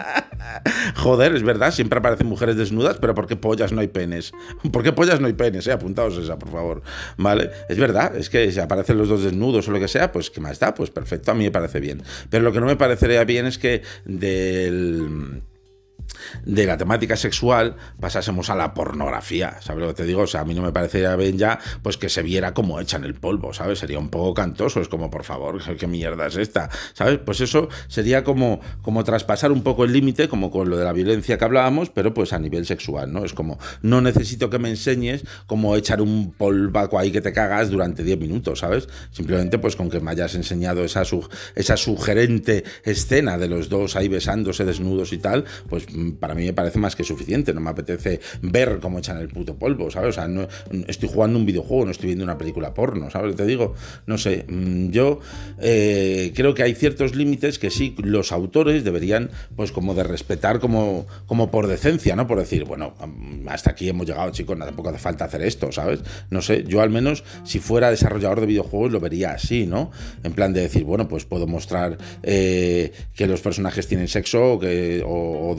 Joder, 0.96 1.34
es 1.34 1.42
verdad, 1.42 1.72
siempre 1.72 1.98
aparecen 1.98 2.26
mujeres 2.26 2.56
desnudas, 2.56 2.98
pero 3.00 3.14
¿por 3.14 3.26
qué 3.26 3.36
pollas 3.36 3.72
no 3.72 3.80
hay 3.80 3.88
penes? 3.88 4.32
¿Por 4.72 4.82
qué 4.82 4.92
pollas 4.92 5.20
no 5.20 5.26
hay 5.26 5.32
penes? 5.32 5.66
Eh? 5.66 5.72
Apuntaos 5.72 6.16
esa, 6.16 6.38
por 6.38 6.50
favor. 6.50 6.82
¿Vale? 7.16 7.50
Es 7.68 7.78
verdad, 7.78 8.16
es 8.16 8.30
que 8.30 8.50
si 8.52 8.60
aparecen 8.60 8.98
los 8.98 9.08
dos 9.08 9.24
desnudos 9.24 9.68
o 9.68 9.72
lo 9.72 9.80
que 9.80 9.88
sea, 9.88 10.12
pues 10.12 10.30
¿qué 10.30 10.40
más 10.40 10.58
da? 10.58 10.74
Pues 10.74 10.90
perfecto, 10.90 11.32
a 11.32 11.34
mí 11.34 11.44
me 11.44 11.50
parece 11.50 11.80
bien. 11.80 12.02
Pero 12.30 12.44
lo 12.44 12.52
que 12.52 12.60
no 12.60 12.66
me 12.66 12.76
parecería 12.76 13.24
bien 13.24 13.46
es 13.46 13.58
que 13.58 13.82
del 14.04 15.42
de 16.44 16.66
la 16.66 16.76
temática 16.76 17.16
sexual 17.16 17.76
pasásemos 18.00 18.50
a 18.50 18.56
la 18.56 18.74
pornografía, 18.74 19.56
¿sabes 19.60 19.82
lo 19.82 19.88
que 19.88 19.94
te 19.94 20.04
digo? 20.04 20.22
O 20.22 20.26
sea, 20.26 20.42
a 20.42 20.44
mí 20.44 20.54
no 20.54 20.62
me 20.62 20.72
parecería 20.72 21.16
bien 21.16 21.38
ya 21.38 21.58
pues 21.82 21.96
que 21.96 22.08
se 22.08 22.22
viera 22.22 22.54
como 22.54 22.80
echan 22.80 23.04
el 23.04 23.14
polvo, 23.14 23.52
¿sabes? 23.52 23.78
Sería 23.78 23.98
un 23.98 24.08
poco 24.08 24.34
cantoso, 24.34 24.80
es 24.80 24.88
como, 24.88 25.10
por 25.10 25.24
favor, 25.24 25.60
¿qué 25.78 25.86
mierda 25.86 26.26
es 26.26 26.36
esta? 26.36 26.70
¿Sabes? 26.92 27.18
Pues 27.24 27.40
eso 27.40 27.68
sería 27.88 28.24
como, 28.24 28.60
como 28.82 29.04
traspasar 29.04 29.52
un 29.52 29.62
poco 29.62 29.84
el 29.84 29.92
límite, 29.92 30.28
como 30.28 30.50
con 30.50 30.70
lo 30.70 30.76
de 30.76 30.84
la 30.84 30.92
violencia 30.92 31.38
que 31.38 31.44
hablábamos, 31.44 31.90
pero 31.90 32.14
pues 32.14 32.32
a 32.32 32.38
nivel 32.38 32.66
sexual, 32.66 33.12
¿no? 33.12 33.24
Es 33.24 33.32
como, 33.32 33.58
no 33.82 34.00
necesito 34.00 34.50
que 34.50 34.58
me 34.58 34.70
enseñes 34.70 35.24
cómo 35.46 35.76
echar 35.76 36.00
un 36.00 36.32
polvaco 36.32 36.98
ahí 36.98 37.10
que 37.10 37.20
te 37.20 37.32
cagas 37.32 37.70
durante 37.70 38.02
10 38.02 38.18
minutos, 38.18 38.60
¿sabes? 38.60 38.88
Simplemente 39.10 39.58
pues 39.58 39.76
con 39.76 39.90
que 39.90 40.00
me 40.00 40.10
hayas 40.10 40.34
enseñado 40.34 40.84
esa, 40.84 41.02
esa 41.54 41.76
sugerente 41.76 42.64
escena 42.84 43.38
de 43.38 43.48
los 43.48 43.68
dos 43.68 43.96
ahí 43.96 44.08
besándose 44.08 44.64
desnudos 44.64 45.12
y 45.12 45.18
tal, 45.18 45.44
pues 45.68 45.86
para 46.18 46.34
mí 46.34 46.44
me 46.44 46.52
parece 46.52 46.78
más 46.78 46.96
que 46.96 47.04
suficiente. 47.04 47.52
No 47.52 47.60
me 47.60 47.70
apetece 47.70 48.20
ver 48.42 48.78
cómo 48.80 48.98
echan 48.98 49.18
el 49.18 49.28
puto 49.28 49.56
polvo, 49.56 49.90
¿sabes? 49.90 50.10
O 50.10 50.12
sea, 50.12 50.28
no, 50.28 50.48
estoy 50.86 51.08
jugando 51.08 51.38
un 51.38 51.46
videojuego, 51.46 51.84
no 51.84 51.90
estoy 51.90 52.08
viendo 52.08 52.24
una 52.24 52.38
película 52.38 52.74
porno, 52.74 53.10
¿sabes? 53.10 53.36
Te 53.36 53.46
digo, 53.46 53.74
no 54.06 54.18
sé, 54.18 54.44
mm, 54.48 54.90
yo 54.90 55.20
eh, 55.60 56.32
creo 56.34 56.54
que 56.54 56.62
hay 56.62 56.74
ciertos 56.74 57.14
límites 57.14 57.58
que 57.58 57.70
sí 57.70 57.94
los 58.02 58.32
autores 58.32 58.84
deberían, 58.84 59.30
pues 59.56 59.72
como 59.72 59.94
de 59.94 60.04
respetar 60.04 60.60
como, 60.60 61.06
como 61.26 61.50
por 61.50 61.66
decencia, 61.66 62.16
¿no? 62.16 62.26
Por 62.26 62.38
decir, 62.38 62.64
bueno, 62.64 62.94
hasta 63.46 63.70
aquí 63.70 63.88
hemos 63.88 64.06
llegado, 64.06 64.30
chicos, 64.30 64.58
tampoco 64.58 64.90
hace 64.90 64.98
falta 64.98 65.24
hacer 65.24 65.42
esto, 65.42 65.72
¿sabes? 65.72 66.00
No 66.30 66.42
sé, 66.42 66.64
yo 66.66 66.80
al 66.80 66.90
menos 66.90 67.24
si 67.44 67.58
fuera 67.58 67.90
desarrollador 67.90 68.40
de 68.40 68.46
videojuegos 68.46 68.92
lo 68.92 69.00
vería 69.00 69.32
así, 69.32 69.66
¿no? 69.66 69.90
En 70.22 70.32
plan 70.32 70.52
de 70.52 70.62
decir, 70.62 70.84
bueno, 70.84 71.08
pues 71.08 71.24
puedo 71.24 71.46
mostrar 71.46 71.98
eh, 72.22 72.92
que 73.14 73.26
los 73.26 73.40
personajes 73.40 73.86
tienen 73.86 74.08
sexo 74.08 74.54
o, 74.54 74.60
que, 74.60 75.02
o 75.06 75.54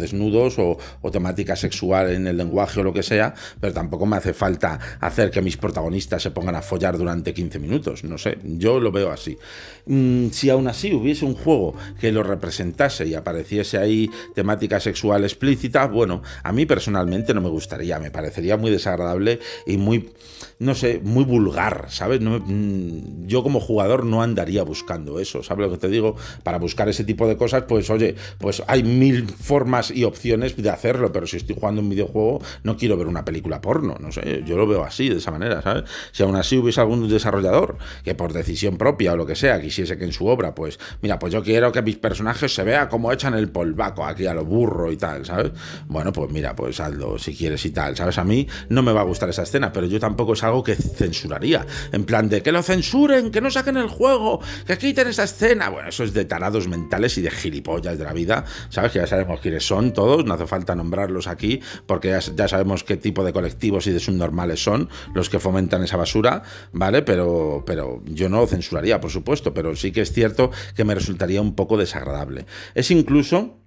desnudos 0.49 0.77
o, 1.01 1.11
temática 1.11 1.55
sexual 1.55 2.11
en 2.11 2.25
el 2.25 2.37
lenguaje 2.37 2.79
o 2.79 2.83
lo 2.83 2.93
que 2.93 3.03
sea, 3.03 3.33
pero 3.59 3.73
tampoco 3.73 4.05
me 4.05 4.15
hace 4.15 4.33
falta 4.33 4.79
hacer 5.01 5.29
que 5.29 5.41
mis 5.41 5.57
protagonistas 5.57 6.23
se 6.23 6.31
pongan 6.31 6.55
a 6.55 6.61
follar 6.61 6.97
durante 6.97 7.33
15 7.33 7.59
minutos, 7.59 8.03
no 8.05 8.17
sé, 8.17 8.37
yo 8.43 8.79
lo 8.79 8.91
veo 8.91 9.11
así. 9.11 9.37
Mm, 9.85 10.29
si 10.29 10.49
aún 10.49 10.67
así 10.67 10.93
hubiese 10.93 11.25
un 11.25 11.35
juego 11.35 11.75
que 11.99 12.11
lo 12.11 12.23
representase 12.23 13.05
y 13.07 13.13
apareciese 13.13 13.77
ahí 13.77 14.09
temática 14.33 14.79
sexual 14.79 15.23
explícita, 15.23 15.85
bueno, 15.87 16.21
a 16.43 16.51
mí 16.53 16.65
personalmente 16.65 17.33
no 17.33 17.41
me 17.41 17.49
gustaría, 17.49 17.99
me 17.99 18.09
parecería 18.09 18.55
muy 18.55 18.71
desagradable 18.71 19.39
y 19.65 19.77
muy, 19.77 20.11
no 20.59 20.75
sé, 20.75 21.01
muy 21.03 21.25
vulgar, 21.25 21.87
¿sabes? 21.89 22.21
Mm, 22.21 23.27
yo 23.27 23.43
como 23.43 23.59
jugador 23.59 24.05
no 24.05 24.23
andaría 24.23 24.63
buscando 24.63 25.19
eso, 25.19 25.43
¿sabes 25.43 25.65
lo 25.65 25.71
que 25.73 25.77
te 25.77 25.89
digo? 25.89 26.15
Para 26.43 26.57
buscar 26.57 26.87
ese 26.87 27.03
tipo 27.03 27.27
de 27.27 27.35
cosas, 27.35 27.65
pues 27.67 27.89
oye, 27.89 28.15
pues 28.37 28.63
hay 28.67 28.83
mil 28.83 29.27
formas 29.27 29.91
y 29.91 30.05
opciones 30.05 30.21
de 30.39 30.69
hacerlo, 30.69 31.11
pero 31.11 31.27
si 31.27 31.37
estoy 31.37 31.55
jugando 31.55 31.81
un 31.81 31.89
videojuego, 31.89 32.41
no 32.63 32.77
quiero 32.77 32.97
ver 32.97 33.07
una 33.07 33.25
película 33.25 33.61
porno, 33.61 33.97
no 33.99 34.11
sé, 34.11 34.43
yo 34.45 34.57
lo 34.57 34.67
veo 34.67 34.83
así, 34.83 35.09
de 35.09 35.17
esa 35.17 35.31
manera, 35.31 35.61
¿sabes? 35.61 35.83
Si 36.11 36.23
aún 36.23 36.35
así 36.35 36.57
hubiese 36.57 36.81
algún 36.81 37.07
desarrollador 37.07 37.77
que 38.03 38.15
por 38.15 38.33
decisión 38.33 38.77
propia 38.77 39.13
o 39.13 39.17
lo 39.17 39.25
que 39.25 39.35
sea 39.35 39.61
quisiese 39.61 39.97
que 39.97 40.05
en 40.05 40.13
su 40.13 40.27
obra, 40.27 40.55
pues, 40.55 40.79
mira, 41.01 41.19
pues 41.19 41.33
yo 41.33 41.43
quiero 41.43 41.71
que 41.71 41.81
mis 41.81 41.97
personajes 41.97 42.53
se 42.53 42.63
vea 42.63 42.89
como 42.89 43.11
echan 43.11 43.33
el 43.33 43.49
polvaco 43.49 44.05
aquí 44.05 44.25
a 44.25 44.33
lo 44.33 44.45
burro 44.45 44.91
y 44.91 44.97
tal, 44.97 45.25
¿sabes? 45.25 45.51
Bueno, 45.87 46.11
pues 46.13 46.31
mira, 46.31 46.55
pues 46.55 46.79
hazlo 46.79 47.17
si 47.17 47.35
quieres 47.35 47.65
y 47.65 47.71
tal, 47.71 47.95
¿sabes? 47.95 48.17
A 48.17 48.23
mí 48.23 48.47
no 48.69 48.81
me 48.83 48.91
va 48.93 49.01
a 49.01 49.05
gustar 49.05 49.29
esa 49.29 49.43
escena, 49.43 49.71
pero 49.71 49.87
yo 49.87 49.99
tampoco 49.99 50.33
es 50.33 50.43
algo 50.43 50.63
que 50.63 50.75
censuraría, 50.75 51.65
en 51.91 52.05
plan 52.05 52.29
de 52.29 52.41
que 52.41 52.51
lo 52.51 52.63
censuren, 52.63 53.31
que 53.31 53.41
no 53.41 53.51
saquen 53.51 53.77
el 53.77 53.87
juego, 53.87 54.39
que 54.65 54.77
quiten 54.77 55.07
esa 55.07 55.23
escena, 55.23 55.69
bueno, 55.69 55.89
eso 55.89 56.03
es 56.03 56.13
de 56.13 56.25
tarados 56.25 56.67
mentales 56.67 57.17
y 57.17 57.21
de 57.21 57.31
gilipollas 57.31 57.97
de 57.97 58.03
la 58.03 58.13
vida, 58.13 58.45
¿sabes? 58.69 58.91
Que 58.91 58.99
ya 58.99 59.07
sabemos 59.07 59.39
quiénes 59.39 59.65
son 59.65 59.93
todos, 59.93 60.10
no 60.19 60.33
hace 60.33 60.47
falta 60.47 60.75
nombrarlos 60.75 61.27
aquí, 61.27 61.61
porque 61.85 62.09
ya, 62.09 62.47
sabemos 62.47 62.83
qué 62.83 62.97
tipo 62.97 63.23
de 63.23 63.33
colectivos 63.33 63.87
y 63.87 63.91
de 63.91 63.99
subnormales 63.99 64.63
son 64.63 64.89
los 65.13 65.29
que 65.29 65.39
fomentan 65.39 65.83
esa 65.83 65.97
basura, 65.97 66.43
¿vale? 66.71 67.01
Pero, 67.01 67.63
pero 67.65 68.01
yo 68.05 68.29
no 68.29 68.41
lo 68.41 68.47
censuraría, 68.47 69.01
por 69.01 69.11
supuesto, 69.11 69.53
pero 69.53 69.75
sí 69.75 69.91
que 69.91 70.01
es 70.01 70.11
cierto 70.11 70.51
que 70.75 70.83
me 70.83 70.95
resultaría 70.95 71.41
un 71.41 71.55
poco 71.55 71.77
desagradable. 71.77 72.45
Es 72.75 72.91
incluso 72.91 73.57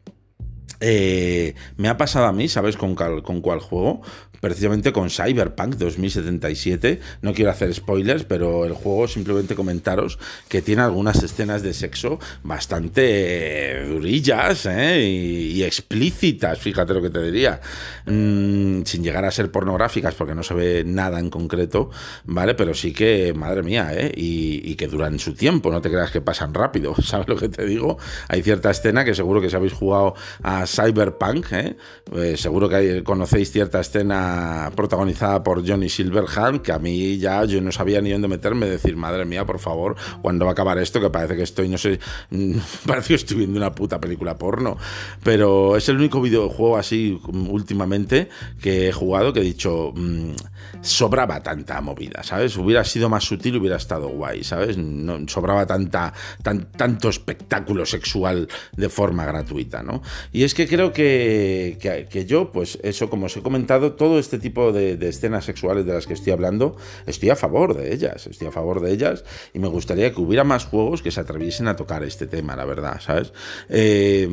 eh, 0.86 1.54
me 1.78 1.88
ha 1.88 1.96
pasado 1.96 2.26
a 2.26 2.32
mí, 2.32 2.46
¿sabes 2.46 2.76
con, 2.76 2.94
con 2.94 3.40
cuál 3.40 3.60
juego? 3.60 4.02
precisamente 4.44 4.92
con 4.92 5.08
Cyberpunk 5.08 5.76
2077. 5.76 7.00
No 7.22 7.32
quiero 7.32 7.50
hacer 7.50 7.72
spoilers, 7.72 8.24
pero 8.24 8.66
el 8.66 8.74
juego 8.74 9.08
simplemente 9.08 9.54
comentaros 9.54 10.18
que 10.48 10.60
tiene 10.60 10.82
algunas 10.82 11.22
escenas 11.22 11.62
de 11.62 11.72
sexo 11.72 12.18
bastante 12.42 13.86
durillas 13.86 14.66
¿eh? 14.66 15.00
y, 15.00 15.62
explícitas, 15.62 16.58
fíjate 16.58 16.92
lo 16.92 17.00
que 17.00 17.08
te 17.08 17.22
diría, 17.22 17.58
mm, 18.04 18.82
sin 18.84 19.02
llegar 19.02 19.24
a 19.24 19.30
ser 19.30 19.50
pornográficas 19.50 20.14
porque 20.14 20.34
no 20.34 20.42
se 20.42 20.52
ve 20.52 20.84
nada 20.84 21.20
en 21.20 21.30
concreto, 21.30 21.88
¿vale? 22.24 22.54
Pero 22.54 22.74
sí 22.74 22.92
que, 22.92 23.32
madre 23.32 23.62
mía, 23.62 23.94
¿eh? 23.94 24.12
y, 24.14 24.74
que 24.74 24.88
duran 24.88 25.18
su 25.20 25.32
tiempo, 25.32 25.70
no 25.70 25.80
te 25.80 25.88
creas 25.88 26.10
que 26.10 26.20
pasan 26.20 26.52
rápido, 26.52 26.94
¿sabes 27.02 27.28
lo 27.28 27.36
que 27.36 27.48
te 27.48 27.64
digo? 27.64 27.96
Hay 28.28 28.42
cierta 28.42 28.70
escena 28.70 29.06
que 29.06 29.14
seguro 29.14 29.40
que 29.40 29.48
si 29.48 29.56
habéis 29.56 29.72
jugado 29.72 30.16
a 30.42 30.66
Cyberpunk, 30.74 31.52
¿eh? 31.52 31.76
Pues 32.04 32.40
seguro 32.40 32.68
que 32.68 33.02
conocéis 33.04 33.50
cierta 33.50 33.80
escena 33.80 34.70
protagonizada 34.74 35.42
por 35.42 35.66
Johnny 35.66 35.88
Silverhand, 35.88 36.62
que 36.62 36.72
a 36.72 36.78
mí 36.78 37.18
ya 37.18 37.44
yo 37.44 37.60
no 37.60 37.72
sabía 37.72 38.00
ni 38.00 38.10
dónde 38.10 38.28
meterme, 38.28 38.66
decir, 38.66 38.96
madre 38.96 39.24
mía, 39.24 39.44
por 39.44 39.58
favor, 39.58 39.96
¿cuándo 40.22 40.44
va 40.44 40.50
a 40.50 40.52
acabar 40.52 40.78
esto? 40.78 41.00
Que 41.00 41.10
parece 41.10 41.36
que 41.36 41.42
estoy, 41.42 41.68
no 41.68 41.78
sé, 41.78 41.98
parece 42.86 43.08
que 43.08 43.14
estoy 43.14 43.38
viendo 43.38 43.58
una 43.58 43.74
puta 43.74 44.00
película 44.00 44.36
porno. 44.36 44.76
Pero 45.22 45.76
es 45.76 45.88
el 45.88 45.96
único 45.96 46.20
videojuego 46.20 46.76
así 46.76 47.20
últimamente 47.24 48.28
que 48.60 48.88
he 48.88 48.92
jugado 48.92 49.32
que 49.32 49.40
he 49.40 49.44
dicho, 49.44 49.92
mm, 49.94 50.32
sobraba 50.80 51.42
tanta 51.42 51.80
movida, 51.80 52.22
¿sabes? 52.22 52.56
Hubiera 52.56 52.84
sido 52.84 53.08
más 53.08 53.24
sutil, 53.24 53.56
hubiera 53.56 53.76
estado 53.76 54.08
guay, 54.08 54.44
¿sabes? 54.44 54.76
No, 54.76 55.26
sobraba 55.28 55.66
tanta, 55.66 56.12
tan, 56.42 56.70
tanto 56.72 57.08
espectáculo 57.08 57.86
sexual 57.86 58.48
de 58.76 58.88
forma 58.88 59.24
gratuita, 59.24 59.82
¿no? 59.82 60.02
Y 60.32 60.44
es 60.44 60.54
que 60.54 60.63
creo 60.68 60.92
que, 60.92 61.78
que, 62.10 62.26
yo, 62.26 62.52
pues 62.52 62.78
eso, 62.82 63.10
como 63.10 63.26
os 63.26 63.36
he 63.36 63.42
comentado, 63.42 63.92
todo 63.92 64.18
este 64.18 64.38
tipo 64.38 64.72
de, 64.72 64.98
escenas 65.08 65.44
sexuales 65.44 65.86
de 65.86 65.92
las 65.92 66.06
que 66.06 66.14
estoy 66.14 66.32
hablando, 66.32 66.76
estoy 67.06 67.30
a 67.30 67.36
favor 67.36 67.76
de 67.76 67.92
ellas, 67.92 68.26
estoy 68.26 68.48
a 68.48 68.52
favor 68.52 68.80
de 68.80 68.92
ellas 68.92 69.24
y 69.52 69.58
me 69.58 69.68
gustaría 69.68 70.12
que 70.12 70.20
hubiera 70.20 70.44
más 70.44 70.64
juegos 70.64 71.02
que 71.02 71.10
se 71.10 71.20
atreviesen 71.20 71.68
a 71.68 71.76
tocar 71.76 72.02
este 72.02 72.26
tema, 72.26 72.56
la 72.56 72.64
verdad, 72.64 73.00
¿sabes? 73.00 73.32
Eh, 73.68 74.28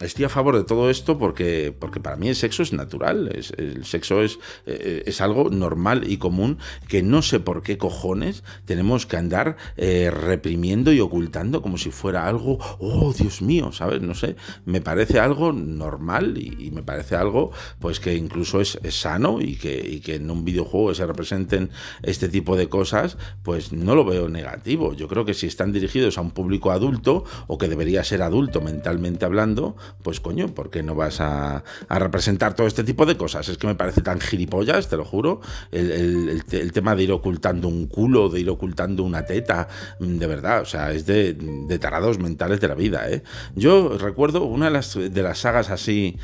estoy 0.00 0.24
a 0.24 0.28
favor 0.28 0.56
de 0.56 0.64
todo 0.64 0.90
esto 0.90 1.18
porque, 1.18 1.74
porque 1.78 2.00
para 2.00 2.16
mí 2.16 2.28
el 2.28 2.36
sexo 2.36 2.62
es 2.62 2.72
natural, 2.72 3.30
el 3.56 3.84
sexo 3.84 4.22
es, 4.22 4.38
eh, 4.66 5.02
es 5.06 5.20
algo 5.20 5.50
normal 5.50 6.10
y 6.10 6.18
común 6.18 6.58
que 6.88 7.02
no 7.02 7.22
sé 7.22 7.40
por 7.40 7.62
qué 7.62 7.78
cojones 7.78 8.44
tenemos 8.64 9.06
que 9.06 9.16
andar 9.16 9.56
eh, 9.76 10.10
reprimiendo 10.10 10.92
y 10.92 11.00
ocultando 11.00 11.62
como 11.62 11.78
si 11.78 11.90
fuera 11.90 12.26
algo, 12.26 12.58
oh 12.78 13.12
Dios 13.12 13.42
mío, 13.42 13.72
¿sabes? 13.72 14.02
No 14.02 14.14
sé, 14.14 14.36
me 14.64 14.80
parece 14.80 15.20
algo 15.20 15.51
normal 15.52 16.38
y, 16.38 16.70
me 16.72 16.82
parece 16.82 17.16
algo 17.16 17.50
pues 17.80 18.00
que 18.00 18.14
incluso 18.14 18.60
es 18.60 18.78
sano 18.88 19.42
y 19.42 19.56
que, 19.56 20.00
que 20.02 20.14
en 20.14 20.30
un 20.30 20.44
videojuego 20.44 20.94
se 20.94 21.06
representen 21.06 21.70
este 22.02 22.28
tipo 22.28 22.56
de 22.56 22.68
cosas, 22.68 23.18
pues 23.42 23.72
no 23.72 23.94
lo 23.94 24.04
veo 24.04 24.28
negativo. 24.28 24.94
Yo 24.94 25.08
creo 25.08 25.24
que 25.24 25.34
si 25.34 25.46
están 25.46 25.72
dirigidos 25.72 26.18
a 26.18 26.20
un 26.20 26.30
público 26.30 26.70
adulto 26.70 27.24
o 27.46 27.58
que 27.58 27.68
debería 27.68 28.04
ser 28.04 28.22
adulto 28.22 28.60
mentalmente 28.60 29.24
hablando, 29.24 29.76
pues 30.02 30.20
coño, 30.20 30.48
¿por 30.48 30.70
qué 30.70 30.82
no 30.82 30.94
vas 30.94 31.20
a, 31.20 31.62
representar 31.88 32.54
todo 32.54 32.66
este 32.66 32.84
tipo 32.84 33.06
de 33.06 33.16
cosas? 33.16 33.48
Es 33.48 33.58
que 33.58 33.66
me 33.66 33.74
parece 33.74 34.02
tan 34.02 34.20
gilipollas, 34.20 34.88
te 34.88 34.96
lo 34.96 35.04
juro, 35.04 35.40
el, 35.70 36.42
tema 36.72 36.94
de 36.96 37.04
ir 37.04 37.12
ocultando 37.12 37.68
un 37.68 37.86
culo, 37.86 38.28
de 38.28 38.40
ir 38.40 38.50
ocultando 38.50 39.02
una 39.02 39.24
teta, 39.24 39.68
mm, 40.00 40.18
de 40.18 40.26
verdad, 40.26 40.62
o 40.62 40.64
sea, 40.64 40.92
es 40.92 41.06
de, 41.06 41.34
tarados 41.80 42.18
mentales 42.18 42.60
de 42.60 42.68
la 42.68 42.74
vida. 42.74 43.08
¿eh? 43.10 43.22
Yo 43.54 43.96
recuerdo 43.98 44.44
una 44.44 44.66
de 44.66 44.72
las, 44.72 44.94
de 44.94 45.22
las 45.22 45.41
sagas 45.42 45.70
así 45.70 46.18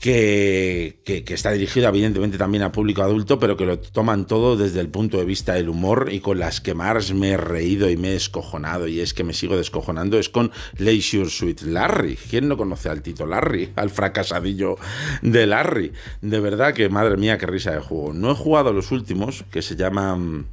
que, 0.00 1.24
está 1.28 1.50
dirigido 1.52 1.88
evidentemente 1.88 2.36
también 2.38 2.62
a 2.62 2.72
público 2.72 3.02
adulto, 3.02 3.38
pero 3.38 3.56
que 3.56 3.64
lo 3.64 3.78
toman 3.78 4.26
todo 4.26 4.56
desde 4.56 4.80
el 4.80 4.88
punto 4.88 5.18
de 5.18 5.24
vista 5.24 5.54
del 5.54 5.68
humor 5.68 6.08
y 6.12 6.20
con 6.20 6.38
las 6.38 6.60
que 6.60 6.74
más 6.74 7.12
me 7.14 7.30
he 7.30 7.36
reído 7.36 7.88
y 7.88 7.96
me 7.96 8.10
he 8.10 8.16
escojonado 8.16 8.86
y 8.86 9.00
es 9.00 9.14
que 9.14 9.24
me 9.24 9.32
sigo 9.32 9.56
descojonando 9.56 10.18
es 10.18 10.28
con 10.28 10.52
Leisure 10.76 11.30
Suite 11.30 11.64
Larry. 11.66 12.16
¿Quién 12.16 12.48
no 12.48 12.56
conoce 12.56 12.88
al 12.88 13.02
Tito 13.02 13.26
Larry? 13.26 13.72
Al 13.76 13.90
fracasadillo 13.90 14.76
de 15.22 15.46
Larry. 15.46 15.92
De 16.20 16.40
verdad 16.40 16.74
que 16.74 16.88
madre 16.88 17.16
mía, 17.16 17.38
qué 17.38 17.46
risa 17.46 17.72
de 17.72 17.80
juego. 17.80 18.12
No 18.12 18.30
he 18.30 18.34
jugado 18.34 18.72
los 18.72 18.92
últimos, 18.92 19.44
que 19.50 19.62
se 19.62 19.76
llaman 19.76 20.46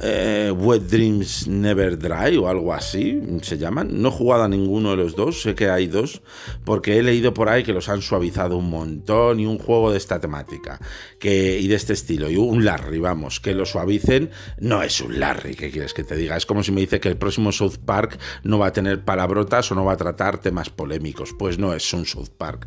eh, 0.00 0.52
Wet 0.56 0.82
Dreams 0.82 1.48
Never 1.48 1.98
Dry 1.98 2.36
o 2.36 2.48
algo 2.48 2.72
así 2.72 3.20
se 3.42 3.58
llaman. 3.58 4.00
No 4.00 4.08
he 4.08 4.12
jugado 4.12 4.44
a 4.44 4.48
ninguno 4.48 4.90
de 4.90 4.96
los 4.96 5.16
dos, 5.16 5.42
sé 5.42 5.54
que 5.54 5.70
hay 5.70 5.86
dos, 5.86 6.22
porque 6.64 6.98
he 6.98 7.02
leído 7.02 7.34
por 7.34 7.48
ahí 7.48 7.64
que 7.64 7.72
los 7.72 7.88
han 7.88 8.02
suavizado 8.02 8.56
un 8.56 8.70
montón 8.70 9.40
y 9.40 9.46
un 9.46 9.58
juego 9.58 9.90
de 9.90 9.98
esta 9.98 10.20
temática 10.20 10.80
y 11.20 11.68
de 11.68 11.74
este 11.74 11.92
estilo, 11.92 12.30
y 12.30 12.36
un 12.36 12.64
Larry, 12.64 12.98
vamos, 12.98 13.40
que 13.40 13.54
lo 13.54 13.66
suavicen, 13.66 14.30
no 14.58 14.82
es 14.82 15.00
un 15.00 15.18
Larry, 15.18 15.54
¿qué 15.54 15.70
quieres 15.70 15.92
que 15.92 16.04
te 16.04 16.16
diga? 16.16 16.36
Es 16.36 16.46
como 16.46 16.62
si 16.62 16.72
me 16.72 16.80
dice 16.80 17.00
que 17.00 17.08
el 17.08 17.16
próximo 17.16 17.52
South 17.52 17.76
Park 17.84 18.18
no 18.44 18.58
va 18.58 18.68
a 18.68 18.72
tener 18.72 19.04
palabrotas 19.04 19.70
o 19.72 19.74
no 19.74 19.84
va 19.84 19.92
a 19.92 19.96
tratar 19.96 20.38
temas 20.38 20.70
polémicos, 20.70 21.34
pues 21.38 21.58
no 21.58 21.74
es 21.74 21.92
un 21.92 22.06
South 22.06 22.30
Park. 22.36 22.66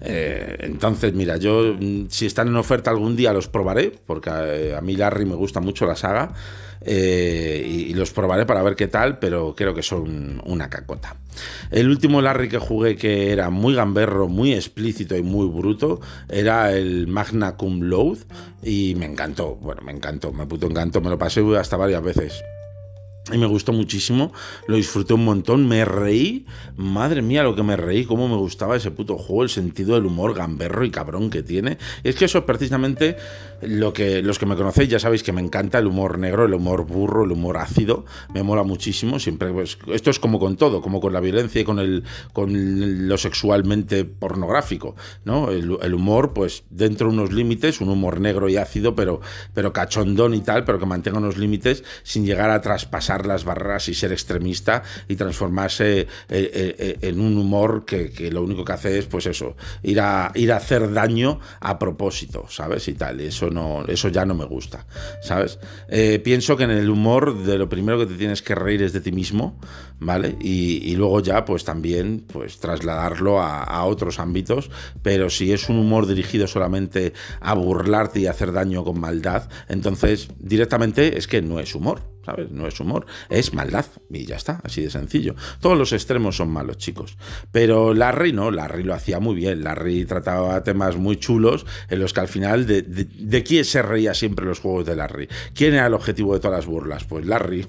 Eh, 0.00 0.56
entonces, 0.60 1.12
mira, 1.14 1.36
yo 1.36 1.74
mm, 1.78 2.06
si 2.08 2.26
están 2.26 2.48
en 2.48 2.56
oferta 2.56 2.90
algún 2.90 3.16
día 3.16 3.32
los 3.32 3.48
probaré, 3.48 3.92
porque 4.06 4.30
a, 4.30 4.78
a 4.78 4.80
mí 4.80 4.96
Larry 4.96 5.26
me 5.26 5.34
gusta 5.34 5.60
mucho 5.60 5.86
la 5.86 5.96
saga. 5.96 6.34
Eh, 6.82 7.62
y, 7.66 7.94
los 7.94 8.12
probaré 8.12 8.46
para 8.46 8.62
ver 8.62 8.76
qué 8.76 8.88
tal, 8.88 9.18
pero 9.18 9.54
creo 9.54 9.74
que 9.74 9.82
son 9.82 10.40
una 10.46 10.70
cacota. 10.70 11.16
El 11.70 11.88
último 11.88 12.22
Larry 12.22 12.48
que 12.48 12.58
jugué 12.58 12.96
que 12.96 13.32
era 13.32 13.50
muy 13.50 13.74
gamberro, 13.74 14.28
muy 14.28 14.54
explícito 14.54 15.16
y 15.16 15.22
muy 15.22 15.46
bruto 15.48 16.00
era 16.28 16.72
el 16.72 17.06
Magna 17.06 17.56
Cum 17.56 17.82
Laude 17.82 18.20
y 18.62 18.94
me 18.96 19.06
encantó, 19.06 19.56
bueno, 19.56 19.82
me 19.82 19.92
encantó, 19.92 20.32
me 20.32 20.46
puto 20.46 20.66
encantó, 20.66 21.00
me 21.00 21.10
lo 21.10 21.18
pasé 21.18 21.42
hasta 21.58 21.76
varias 21.76 22.02
veces 22.02 22.42
y 23.32 23.38
me 23.38 23.46
gustó 23.46 23.72
muchísimo, 23.72 24.32
lo 24.66 24.76
disfruté 24.76 25.14
un 25.14 25.24
montón, 25.24 25.68
me 25.68 25.84
reí, 25.84 26.46
madre 26.76 27.22
mía 27.22 27.42
lo 27.42 27.54
que 27.54 27.62
me 27.62 27.76
reí, 27.76 28.04
cómo 28.04 28.28
me 28.28 28.36
gustaba 28.36 28.76
ese 28.76 28.90
puto 28.90 29.16
juego, 29.16 29.42
el 29.42 29.50
sentido 29.50 29.94
del 29.94 30.06
humor 30.06 30.34
gamberro 30.34 30.84
y 30.84 30.90
cabrón 30.90 31.30
que 31.30 31.42
tiene. 31.42 31.78
Es 32.04 32.16
que 32.16 32.24
eso 32.24 32.38
es 32.38 32.44
precisamente 32.44 33.16
lo 33.62 33.92
que 33.92 34.22
los 34.22 34.38
que 34.38 34.46
me 34.46 34.56
conocéis 34.56 34.88
ya 34.88 34.98
sabéis 34.98 35.22
que 35.22 35.32
me 35.32 35.40
encanta 35.40 35.78
el 35.78 35.86
humor 35.86 36.18
negro, 36.18 36.44
el 36.44 36.54
humor 36.54 36.86
burro, 36.86 37.24
el 37.24 37.32
humor 37.32 37.58
ácido, 37.58 38.04
me 38.32 38.42
mola 38.42 38.62
muchísimo, 38.62 39.18
siempre 39.18 39.52
pues, 39.52 39.78
esto 39.88 40.10
es 40.10 40.18
como 40.18 40.38
con 40.38 40.56
todo, 40.56 40.80
como 40.80 41.00
con 41.00 41.12
la 41.12 41.20
violencia 41.20 41.60
y 41.60 41.64
con 41.64 41.78
el 41.78 42.04
con 42.32 43.08
lo 43.08 43.18
sexualmente 43.18 44.04
pornográfico, 44.04 44.96
¿no? 45.24 45.50
El, 45.50 45.94
humor 45.94 46.32
pues 46.32 46.64
dentro 46.70 47.08
de 47.08 47.14
unos 47.14 47.32
límites, 47.32 47.80
un 47.80 47.88
humor 47.88 48.20
negro 48.20 48.48
y 48.48 48.56
ácido, 48.56 48.94
pero 48.94 49.20
pero 49.54 49.72
cachondón 49.72 50.34
y 50.34 50.40
tal, 50.40 50.64
pero 50.64 50.78
que 50.78 50.86
mantenga 50.86 51.18
unos 51.18 51.36
límites 51.36 51.84
sin 52.02 52.24
llegar 52.24 52.50
a 52.50 52.60
traspasar 52.60 53.19
las 53.26 53.44
barras 53.44 53.88
y 53.88 53.94
ser 53.94 54.12
extremista 54.12 54.82
y 55.08 55.16
transformarse 55.16 56.06
en 56.28 57.20
un 57.20 57.36
humor 57.38 57.84
que, 57.84 58.30
lo 58.30 58.42
único 58.42 58.64
que 58.64 58.72
hace 58.72 58.98
es, 58.98 59.06
pues 59.06 59.26
eso, 59.26 59.56
ir 59.82 60.00
a, 60.00 60.32
ir 60.34 60.52
a 60.52 60.56
hacer 60.56 60.92
daño 60.92 61.40
a 61.60 61.78
propósito, 61.78 62.46
¿sabes? 62.48 62.86
Y 62.88 62.94
tal, 62.94 63.20
eso, 63.20 63.50
no, 63.50 63.84
eso 63.86 64.08
ya 64.08 64.24
no 64.24 64.34
me 64.34 64.44
gusta, 64.44 64.86
¿sabes? 65.22 65.58
pienso 66.24 66.56
que 66.56 66.64
en 66.64 66.70
el 66.70 66.90
humor 66.90 67.42
de 67.44 67.58
lo 67.58 67.68
primero 67.68 67.98
que 67.98 68.06
te 68.06 68.14
tienes 68.14 68.42
que 68.42 68.54
reír 68.54 68.82
es 68.82 68.92
de 68.92 69.00
ti 69.00 69.12
mismo, 69.12 69.58
¿vale? 69.98 70.36
Y, 70.40 70.94
luego 70.96 71.20
ya, 71.20 71.44
pues 71.44 71.64
también, 71.64 72.24
pues 72.32 72.58
trasladarlo 72.58 73.40
a 73.40 73.84
otros 73.84 74.18
ámbitos, 74.18 74.70
pero 75.02 75.30
si 75.30 75.52
es 75.52 75.68
un 75.68 75.78
humor 75.78 76.06
dirigido 76.06 76.46
solamente 76.46 77.12
a 77.40 77.54
burlarte 77.54 78.20
y 78.20 78.26
hacer 78.26 78.52
daño 78.52 78.84
con 78.84 79.00
maldad, 79.00 79.48
entonces 79.68 80.28
directamente 80.38 81.18
es 81.18 81.26
que 81.26 81.42
no 81.42 81.60
es 81.60 81.74
humor. 81.74 82.02
¿Sabes? 82.24 82.50
No 82.50 82.66
es 82.66 82.78
humor, 82.80 83.06
es 83.28 83.54
maldad. 83.54 83.86
Y 84.10 84.26
ya 84.26 84.36
está, 84.36 84.60
así 84.64 84.82
de 84.82 84.90
sencillo. 84.90 85.34
Todos 85.60 85.76
los 85.76 85.92
extremos 85.92 86.36
son 86.36 86.50
malos, 86.50 86.78
chicos. 86.78 87.16
Pero 87.52 87.94
Larry 87.94 88.32
no, 88.32 88.50
Larry 88.50 88.82
lo 88.82 88.94
hacía 88.94 89.20
muy 89.20 89.34
bien. 89.34 89.64
Larry 89.64 90.04
trataba 90.04 90.62
temas 90.62 90.96
muy 90.96 91.16
chulos 91.16 91.66
en 91.88 92.00
los 92.00 92.12
que 92.12 92.20
al 92.20 92.28
final, 92.28 92.66
¿de, 92.66 92.82
de, 92.82 93.42
quién 93.42 93.64
se 93.64 93.82
reía 93.82 94.14
siempre 94.14 94.44
los 94.44 94.60
juegos 94.60 94.86
de 94.86 94.96
Larry? 94.96 95.28
¿Quién 95.54 95.74
era 95.74 95.86
el 95.86 95.94
objetivo 95.94 96.34
de 96.34 96.40
todas 96.40 96.58
las 96.58 96.66
burlas? 96.66 97.04
Pues 97.04 97.26
Larry. 97.26 97.66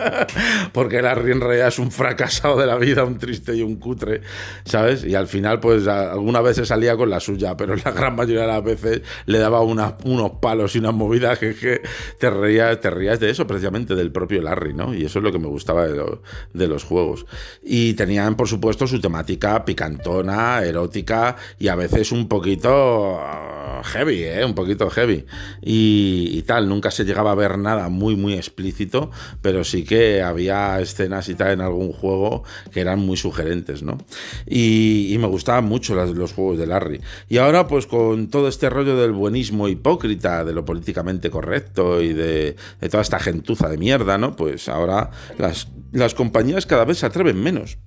Porque 0.72 1.02
Larry 1.02 1.32
en 1.32 1.40
realidad 1.40 1.68
es 1.68 1.78
un 1.78 1.90
fracasado 1.90 2.58
de 2.58 2.66
la 2.66 2.76
vida, 2.76 3.04
un 3.04 3.18
triste 3.18 3.54
y 3.54 3.62
un 3.62 3.76
cutre, 3.76 4.20
¿sabes? 4.64 5.04
Y 5.04 5.14
al 5.14 5.26
final, 5.26 5.60
pues 5.60 5.86
alguna 5.86 6.40
vez 6.40 6.56
se 6.56 6.66
salía 6.66 6.96
con 6.96 7.10
la 7.10 7.20
suya, 7.20 7.56
pero 7.56 7.74
la 7.76 7.90
gran 7.90 8.16
mayoría 8.16 8.42
de 8.42 8.46
las 8.46 8.64
veces 8.64 9.02
le 9.26 9.38
daba 9.38 9.60
unos 9.60 10.32
palos 10.40 10.74
y 10.76 10.78
unas 10.78 10.94
movidas 10.94 11.38
que, 11.38 11.54
que 11.54 11.82
te, 12.18 12.30
reías, 12.30 12.80
te 12.80 12.90
reías 12.90 13.18
de 13.20 13.30
eso, 13.30 13.46
precisamente 13.46 13.79
del 13.86 14.12
propio 14.12 14.42
Larry, 14.42 14.74
¿no? 14.74 14.94
Y 14.94 15.04
eso 15.04 15.18
es 15.18 15.22
lo 15.22 15.32
que 15.32 15.38
me 15.38 15.48
gustaba 15.48 15.86
de, 15.86 16.68
los 16.68 16.84
juegos. 16.84 17.26
Y 17.62 17.94
tenían, 17.94 18.36
por 18.36 18.48
supuesto, 18.48 18.86
su 18.86 19.00
temática 19.00 19.64
picantona, 19.64 20.62
erótica 20.62 21.36
y 21.58 21.68
a 21.68 21.74
veces 21.74 22.12
un 22.12 22.28
poquito 22.28 23.18
ah, 23.20 23.82
heavy, 23.84 24.24
¿eh? 24.24 24.44
Un 24.44 24.54
poquito 24.54 24.90
heavy. 24.90 25.24
Y, 25.62 26.42
tal, 26.42 26.68
nunca 26.68 26.90
se 26.90 27.04
llegaba 27.04 27.32
a 27.32 27.34
ver 27.34 27.58
nada 27.58 27.88
muy, 27.88 28.16
muy 28.16 28.34
explícito, 28.34 29.10
pero 29.42 29.64
sí 29.64 29.84
que 29.84 30.22
había 30.22 30.80
escenas 30.80 31.28
y 31.28 31.34
tal 31.34 31.52
en 31.52 31.60
algún 31.60 31.92
juego 31.92 32.44
que 32.72 32.80
eran 32.80 33.00
muy 33.00 33.16
sugerentes, 33.16 33.82
¿no? 33.82 33.98
Y, 34.46 35.16
me 35.20 35.26
gustaban 35.26 35.66
mucho 35.66 35.94
los 35.94 36.32
juegos 36.32 36.58
de 36.58 36.66
Larry. 36.66 37.00
Y 37.28 37.36
ahora, 37.36 37.68
pues 37.68 37.86
con 37.86 38.28
todo 38.28 38.48
este 38.48 38.70
rollo 38.70 38.96
del 38.96 39.12
buenismo 39.12 39.68
hipócrita, 39.68 40.44
de 40.44 40.54
lo 40.54 40.64
políticamente 40.64 41.28
correcto 41.28 42.00
y 42.00 42.14
de 42.14 42.56
toda 42.90 43.02
esta 43.02 43.18
gentuza 43.18 43.68
de 43.70 43.78
mierda, 43.78 44.18
¿no? 44.18 44.36
Pues 44.36 44.68
ahora 44.68 45.10
las, 45.38 45.68
las 45.92 46.14
compañías 46.14 46.66
cada 46.66 46.84
vez 46.84 46.98
se 46.98 47.06
atreven 47.06 47.42
menos 47.42 47.78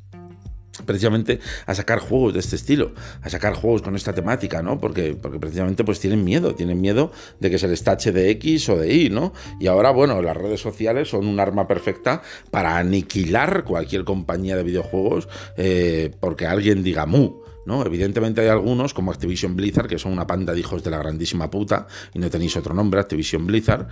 precisamente 0.86 1.40
a 1.66 1.75
sacar 1.75 2.00
juegos 2.00 2.34
de 2.34 2.40
este 2.40 2.56
estilo, 2.56 2.94
a 3.22 3.30
sacar 3.30 3.54
juegos 3.54 3.82
con 3.82 3.96
esta 3.96 4.13
temática, 4.13 4.62
¿no? 4.62 4.80
Porque, 4.80 5.16
porque 5.20 5.40
precisamente 5.40 5.84
pues 5.84 6.00
tienen 6.00 6.24
miedo, 6.24 6.56
tienen 6.56 6.82
miedo 6.82 7.12
de 7.40 7.50
que 7.50 7.60
se 7.60 7.68
les 7.68 7.84
tache 7.84 8.12
de 8.12 8.30
X 8.32 8.70
o 8.70 8.78
de 8.78 8.94
Y, 8.94 9.10
¿no? 9.10 9.34
Y 9.60 9.68
ahora, 9.68 9.92
bueno, 9.92 10.22
las 10.22 10.36
redes 10.36 10.62
sociales 10.62 11.10
son 11.10 11.28
un 11.28 11.40
arma 11.40 11.68
perfecta 11.68 12.22
para 12.50 12.78
aniquilar 12.78 13.63
cualquier 13.63 14.04
compañía 14.04 14.56
de 14.56 14.63
videojuegos 14.63 15.30
eh, 15.58 16.12
porque 16.20 16.48
alguien 16.48 16.84
diga 16.84 17.06
mu. 17.06 17.42
¿No? 17.65 17.86
Evidentemente 17.86 18.41
hay 18.41 18.48
algunos, 18.48 18.93
como 18.93 19.12
Activision 19.12 19.55
Blizzard, 19.55 19.88
que 19.88 19.98
son 19.98 20.12
una 20.12 20.27
panda 20.27 20.53
de 20.53 20.60
hijos 20.60 20.84
de 20.84 20.91
la 20.91 20.98
grandísima 20.98 21.50
puta, 21.50 21.88
y 22.13 22.20
no 22.20 22.29
tenéis 22.29 22.55
otro 22.58 22.74
nombre, 22.74 23.00
Activision 23.00 23.46
Blizzard, 23.46 23.88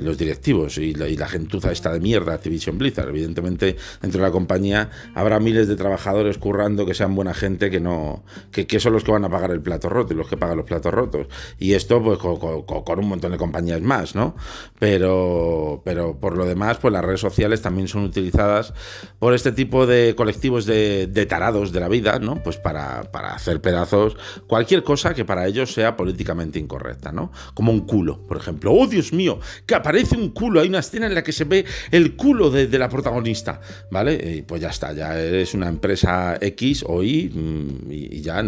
los 0.00 0.18
directivos 0.18 0.78
y 0.78 0.94
la, 0.94 1.28
gentuza 1.28 1.70
esta 1.70 1.92
de 1.92 2.00
mierda, 2.00 2.34
Activision 2.34 2.78
Blizzard. 2.78 3.08
Evidentemente, 3.08 3.76
dentro 4.00 4.20
de 4.20 4.26
la 4.26 4.32
compañía 4.32 4.90
habrá 5.14 5.38
miles 5.40 5.68
de 5.68 5.76
trabajadores 5.76 6.38
currando 6.38 6.86
que 6.86 6.94
sean 6.94 7.14
buena 7.14 7.34
gente, 7.34 7.70
que 7.70 7.80
no 7.80 8.24
que, 8.50 8.80
son 8.80 8.92
los 8.92 9.04
que 9.04 9.12
van 9.12 9.24
a 9.24 9.28
pagar 9.28 9.50
el 9.50 9.60
plato 9.60 9.88
roto 9.88 10.14
y 10.14 10.16
los 10.16 10.28
que 10.28 10.36
pagan 10.36 10.56
los 10.56 10.66
platos 10.66 10.92
rotos. 10.92 11.26
Y 11.58 11.74
esto, 11.74 12.02
pues, 12.02 12.18
con, 12.18 12.98
un 12.98 13.08
montón 13.08 13.32
de 13.32 13.38
compañías 13.38 13.80
más, 13.80 14.14
¿no? 14.14 14.34
Pero, 14.78 15.82
pero 15.84 16.18
por 16.18 16.36
lo 16.36 16.46
demás, 16.46 16.78
pues 16.78 16.92
las 16.92 17.04
redes 17.04 17.20
sociales 17.20 17.62
también 17.62 17.88
son 17.88 18.02
utilizadas 18.04 18.74
por 19.18 19.34
este 19.34 19.52
tipo 19.52 19.86
de 19.86 20.14
colectivos 20.16 20.66
de, 20.66 21.06
de 21.06 21.26
tarados 21.26 21.72
de 21.72 21.80
la 21.80 21.88
vida, 21.88 22.18
¿no? 22.18 22.42
Pues 22.42 22.56
para 22.56 23.09
para 23.10 23.34
hacer 23.34 23.60
pedazos 23.60 24.16
cualquier 24.46 24.82
cosa 24.82 25.14
que 25.14 25.24
para 25.24 25.46
ellos 25.46 25.72
sea 25.72 25.96
políticamente 25.96 26.58
incorrecta, 26.58 27.12
¿no? 27.12 27.32
Como 27.54 27.72
un 27.72 27.80
culo, 27.80 28.26
por 28.26 28.36
ejemplo. 28.36 28.72
¡Oh, 28.72 28.86
Dios 28.86 29.12
mío! 29.12 29.40
Que 29.66 29.74
aparece 29.74 30.16
un 30.16 30.30
culo. 30.30 30.60
Hay 30.60 30.68
una 30.68 30.80
escena 30.80 31.06
en 31.06 31.14
la 31.14 31.22
que 31.22 31.32
se 31.32 31.44
ve 31.44 31.64
el 31.90 32.16
culo 32.16 32.50
de, 32.50 32.68
la 32.78 32.88
protagonista, 32.88 33.60
¿vale? 33.90 34.36
Y 34.38 34.42
pues 34.42 34.60
ya 34.60 34.70
está, 34.70 34.92
ya 34.92 35.18
eres 35.18 35.54
una 35.54 35.68
empresa 35.68 36.38
X 36.40 36.84
o 36.86 37.02
Y 37.02 37.28
mm, 37.28 37.90
y, 37.90 38.20
ya 38.20 38.42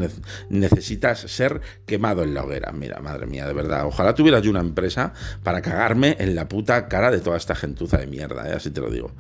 necesitas 0.49 1.21
ser 1.21 1.61
quemado 1.87 2.23
en 2.23 2.35
la 2.35 2.45
hoguera. 2.45 2.73
Mira, 2.73 3.01
madre 3.01 3.27
mía, 3.27 3.47
de 3.47 3.53
verdad. 3.53 3.87
Ojalá 3.87 4.15
tuviera 4.15 4.39
yo 4.41 4.51
una 4.51 4.61
empresa 4.61 5.13
para 5.43 5.61
cagarme 5.61 6.17
en 6.19 6.35
la 6.35 6.49
puta 6.49 6.89
cara 6.89 7.11
de 7.11 7.21
toda 7.21 7.37
esta 7.37 7.55
gentuza 7.55 7.99
de 7.99 8.07
mierda, 8.07 8.49
¿eh? 8.49 8.55
así 8.55 8.71
te 8.71 8.81
lo 8.81 8.91
digo. 8.91 9.13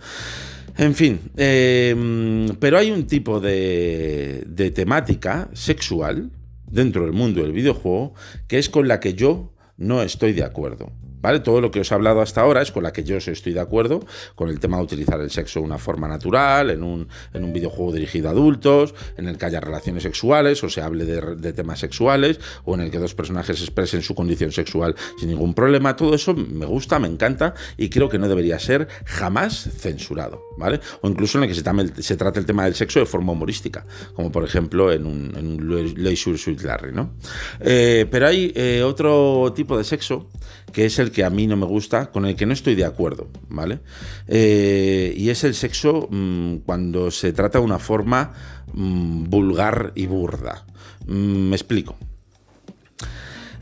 En 0.77 0.95
fin, 0.95 1.21
em, 1.37 2.49
pero 2.59 2.79
hay 2.79 2.91
un 2.91 3.07
tipo 3.07 3.41
de, 3.41 4.45
de 4.47 4.71
temática 4.71 5.49
sexual 5.53 6.31
dentro 6.67 7.05
del 7.05 7.13
mundo 7.13 7.43
del 7.43 7.53
videojuego 7.53 8.15
que 8.49 8.59
es 8.59 8.69
con 8.69 8.89
la 8.89 8.99
que 8.99 9.15
yo 9.15 9.53
no 9.77 10.03
estoy 10.03 10.33
de 10.33 10.45
acuerdo. 10.45 10.91
¿Vale? 11.23 11.41
Todo 11.41 11.61
lo 11.61 11.71
que 11.71 11.81
os 11.81 11.91
he 11.91 11.95
hablado 11.95 12.21
hasta 12.21 12.41
ahora 12.41 12.63
es 12.63 12.73
con 12.73 12.83
la 12.83 12.93
que 12.93 13.05
yo 13.05 13.17
estoy 13.17 13.53
de 13.53 13.61
acuerdo, 13.61 14.01
con 14.35 14.49
el 14.49 14.59
tema 14.59 14.77
de 14.79 14.83
utilizar 14.83 15.21
el 15.21 15.31
sexo 15.31 15.61
de 15.61 15.67
una 15.67 15.79
forma 15.79 16.09
natural, 16.09 16.71
en 16.71 16.83
un, 16.83 17.09
en 17.33 17.45
un 17.45 17.53
videojuego 17.53 17.93
dirigido 17.93 18.29
a 18.29 18.33
adultos, 18.33 18.95
en 19.17 19.29
el 19.29 19.39
que 19.39 19.47
haya 19.47 19.61
relaciones 19.61 20.03
sexuales 20.03 20.63
o 20.65 20.69
se 20.69 20.83
hable 20.83 21.05
de, 21.05 21.53
temas 21.53 21.79
sexuales, 21.79 22.41
o 22.65 22.75
en 22.75 22.83
el 22.83 22.91
que 22.91 22.99
dos 22.99 23.15
personajes 23.15 23.61
expresen 23.61 24.03
su 24.03 24.15
condición 24.15 24.53
sexual 24.53 24.97
sin 25.19 25.29
ningún 25.29 25.55
problema. 25.55 25.95
Todo 25.97 26.15
eso 26.15 26.35
me 26.35 26.67
gusta, 26.67 26.99
me 26.99 27.09
encanta 27.09 27.55
y 27.77 27.89
creo 27.89 28.09
que 28.09 28.19
no 28.19 28.29
debería 28.29 28.59
ser 28.59 28.89
jamás 29.05 29.71
censurado, 29.79 30.43
¿vale? 30.59 30.81
O 31.03 31.09
incluso 31.09 31.39
en 31.39 31.45
el 31.45 31.51
que 31.51 32.03
se, 32.03 32.17
trate 32.17 32.41
el 32.41 32.47
tema 32.47 32.65
del 32.65 32.75
sexo 32.75 32.99
de 32.99 33.07
forma 33.07 33.33
humorística, 33.33 33.87
como 34.15 34.33
por 34.33 34.45
ejemplo 34.45 34.93
en 34.93 35.07
un, 35.07 35.35
en 35.37 35.47
un 35.47 35.95
Leisure 35.97 36.37
Suit 36.39 36.61
Larry, 36.63 36.93
¿no? 36.93 37.15
Eh, 37.61 38.07
pero 38.11 38.27
hay 38.27 38.53
eh, 38.55 38.83
otro 38.83 39.53
tipo 39.55 39.79
de 39.79 39.85
sexo 39.85 40.29
que 40.73 40.87
es 40.87 40.99
el 40.99 41.11
que 41.11 41.25
a 41.25 41.31
mí 41.31 41.47
no 41.47 41.57
me 41.57 41.67
gusta, 41.67 42.11
con 42.11 42.27
el 42.27 42.35
que 42.35 42.47
no 42.47 42.53
estoy 42.53 42.75
de 42.75 42.85
acuerdo, 42.85 43.29
¿vale? 43.49 43.81
Eh, 44.27 45.15
y 45.17 45.29
es 45.29 45.45
el 45.45 45.55
sexo 45.55 46.09
mm, 46.11 46.57
cuando 46.65 47.11
se 47.11 47.33
trata 47.33 47.59
de 47.59 47.65
una 47.65 47.79
forma 47.79 48.33
mm, 48.73 49.25
vulgar 49.25 49.93
y 49.95 50.07
burda. 50.07 50.65
Mm, 51.07 51.49
me 51.49 51.57
explico. 51.57 51.97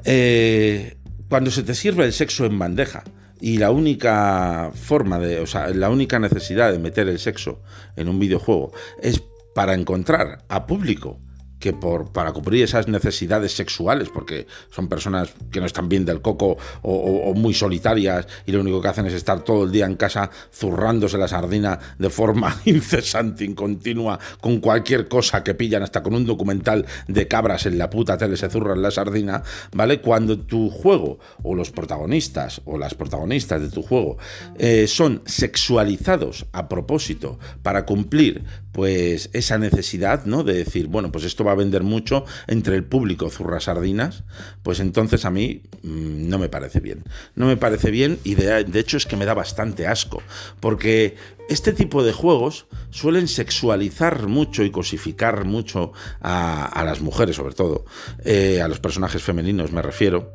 Eh, 0.05 0.97
cuando 1.29 1.51
se 1.51 1.63
te 1.63 1.75
sirve 1.75 2.05
el 2.05 2.13
sexo 2.13 2.47
en 2.47 2.59
bandeja 2.59 3.05
y 3.41 3.59
la 3.59 3.71
única 3.71 4.71
forma 4.75 5.19
de, 5.19 5.41
o 5.41 5.47
sea, 5.47 5.69
la 5.69 5.91
única 5.91 6.19
necesidad 6.19 6.73
de 6.73 6.79
meter 6.79 7.09
el 7.09 7.19
sexo 7.19 7.63
en 7.97 8.09
un 8.09 8.19
videojuego 8.19 8.73
es 9.03 9.23
para 9.55 9.75
encontrar 9.75 10.45
a 10.49 10.67
público 10.67 11.19
que 11.61 11.73
por, 11.73 12.11
para 12.11 12.33
cubrir 12.33 12.65
esas 12.65 12.89
necesidades 12.89 13.53
sexuales, 13.53 14.09
porque 14.09 14.47
son 14.71 14.89
personas 14.89 15.31
que 15.53 15.61
no 15.61 15.67
están 15.67 15.89
bien 15.89 16.05
del 16.05 16.21
coco 16.21 16.57
o, 16.83 17.35
muy 17.35 17.55
solitarias 17.55 18.27
y 18.47 18.53
lo 18.53 18.61
único 18.61 18.81
que 18.81 18.89
hacen 18.89 19.07
es 19.07 19.13
estar 19.13 19.45
todo 19.45 19.65
el 19.65 19.71
día 19.71 19.87
en 19.87 19.95
casa 19.95 20.31
zurrándose 20.53 21.19
la 21.19 21.29
sardina 21.29 21.79
de 21.99 22.11
forma 22.11 22.61
incesante, 22.65 23.45
incontinua, 23.45 24.19
con 24.41 24.61
cualquier 24.61 25.07
cosa 25.07 25.45
que 25.45 25.55
pillan, 25.55 25.83
hasta 25.83 26.03
con 26.03 26.15
un 26.15 26.27
documental 26.27 26.87
de 27.07 27.29
cabras 27.29 27.67
en 27.67 27.79
la 27.79 27.91
puta 27.91 28.17
tele 28.17 28.37
se 28.37 28.49
zurran 28.49 28.81
la 28.81 28.91
sardina, 28.91 29.43
¿vale? 29.73 30.01
Cuando 30.01 30.39
tu 30.39 30.71
juego 30.71 31.19
o 31.43 31.55
los 31.55 31.71
protagonistas 31.71 32.63
o 32.65 32.79
las 32.79 32.95
protagonistas 32.95 33.61
de 33.61 33.69
tu 33.69 33.83
juego 33.83 34.17
eh, 34.57 34.87
son 34.87 35.23
sexualizados 35.27 36.47
a 36.53 36.69
propósito 36.69 37.39
para 37.63 37.85
cumplir 37.85 38.45
pues 38.73 39.31
esa 39.33 39.59
necesidad, 39.59 40.25
¿no? 40.27 40.45
De 40.45 40.55
decir, 40.55 40.87
bueno, 40.87 41.11
pues 41.11 41.25
esto 41.25 41.45
va 41.45 41.50
a 41.53 41.57
vender 41.57 41.83
mucho 41.83 42.25
entre 42.47 42.77
el 42.77 42.85
público 42.85 43.31
zurra 43.31 43.61
sardinas, 43.61 44.25
pues 44.63 44.81
entonces 44.81 45.25
a 45.25 45.31
mí 45.31 45.63
mm, 45.83 46.29
no 46.29 46.39
me 46.39 46.49
parece 46.49 46.81
bien. 46.81 47.05
No 47.35 47.47
me 47.47 47.57
parece 47.57 47.91
bien 47.91 48.19
y 48.25 48.35
de, 48.35 48.67
hecho 48.75 48.97
es 48.97 49.07
que 49.07 49.17
me 49.17 49.25
da 49.25 49.35
bastante 49.35 49.87
asco, 49.87 50.23
porque 50.61 51.17
este 51.49 51.73
tipo 51.73 52.03
de 52.03 52.13
juegos 52.13 52.67
suelen 52.91 53.29
sexualizar 53.29 54.27
mucho 54.27 54.63
y 54.63 54.71
cosificar 54.71 55.45
mucho 55.45 55.93
a, 56.21 56.83
las 56.85 57.01
mujeres, 57.01 57.37
sobre 57.37 57.55
todo, 57.55 57.85
eh, 58.25 58.61
a 58.63 58.69
los 58.69 58.81
personajes 58.81 59.23
femeninos 59.23 59.73
me 59.73 59.83
refiero, 59.83 60.35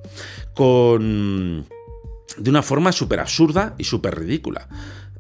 con 0.54 1.66
de 2.38 2.50
una 2.50 2.62
forma 2.62 2.92
súper 2.92 3.20
absurda 3.20 3.76
y 3.78 3.84
súper 3.84 4.20
ridícula. 4.20 4.68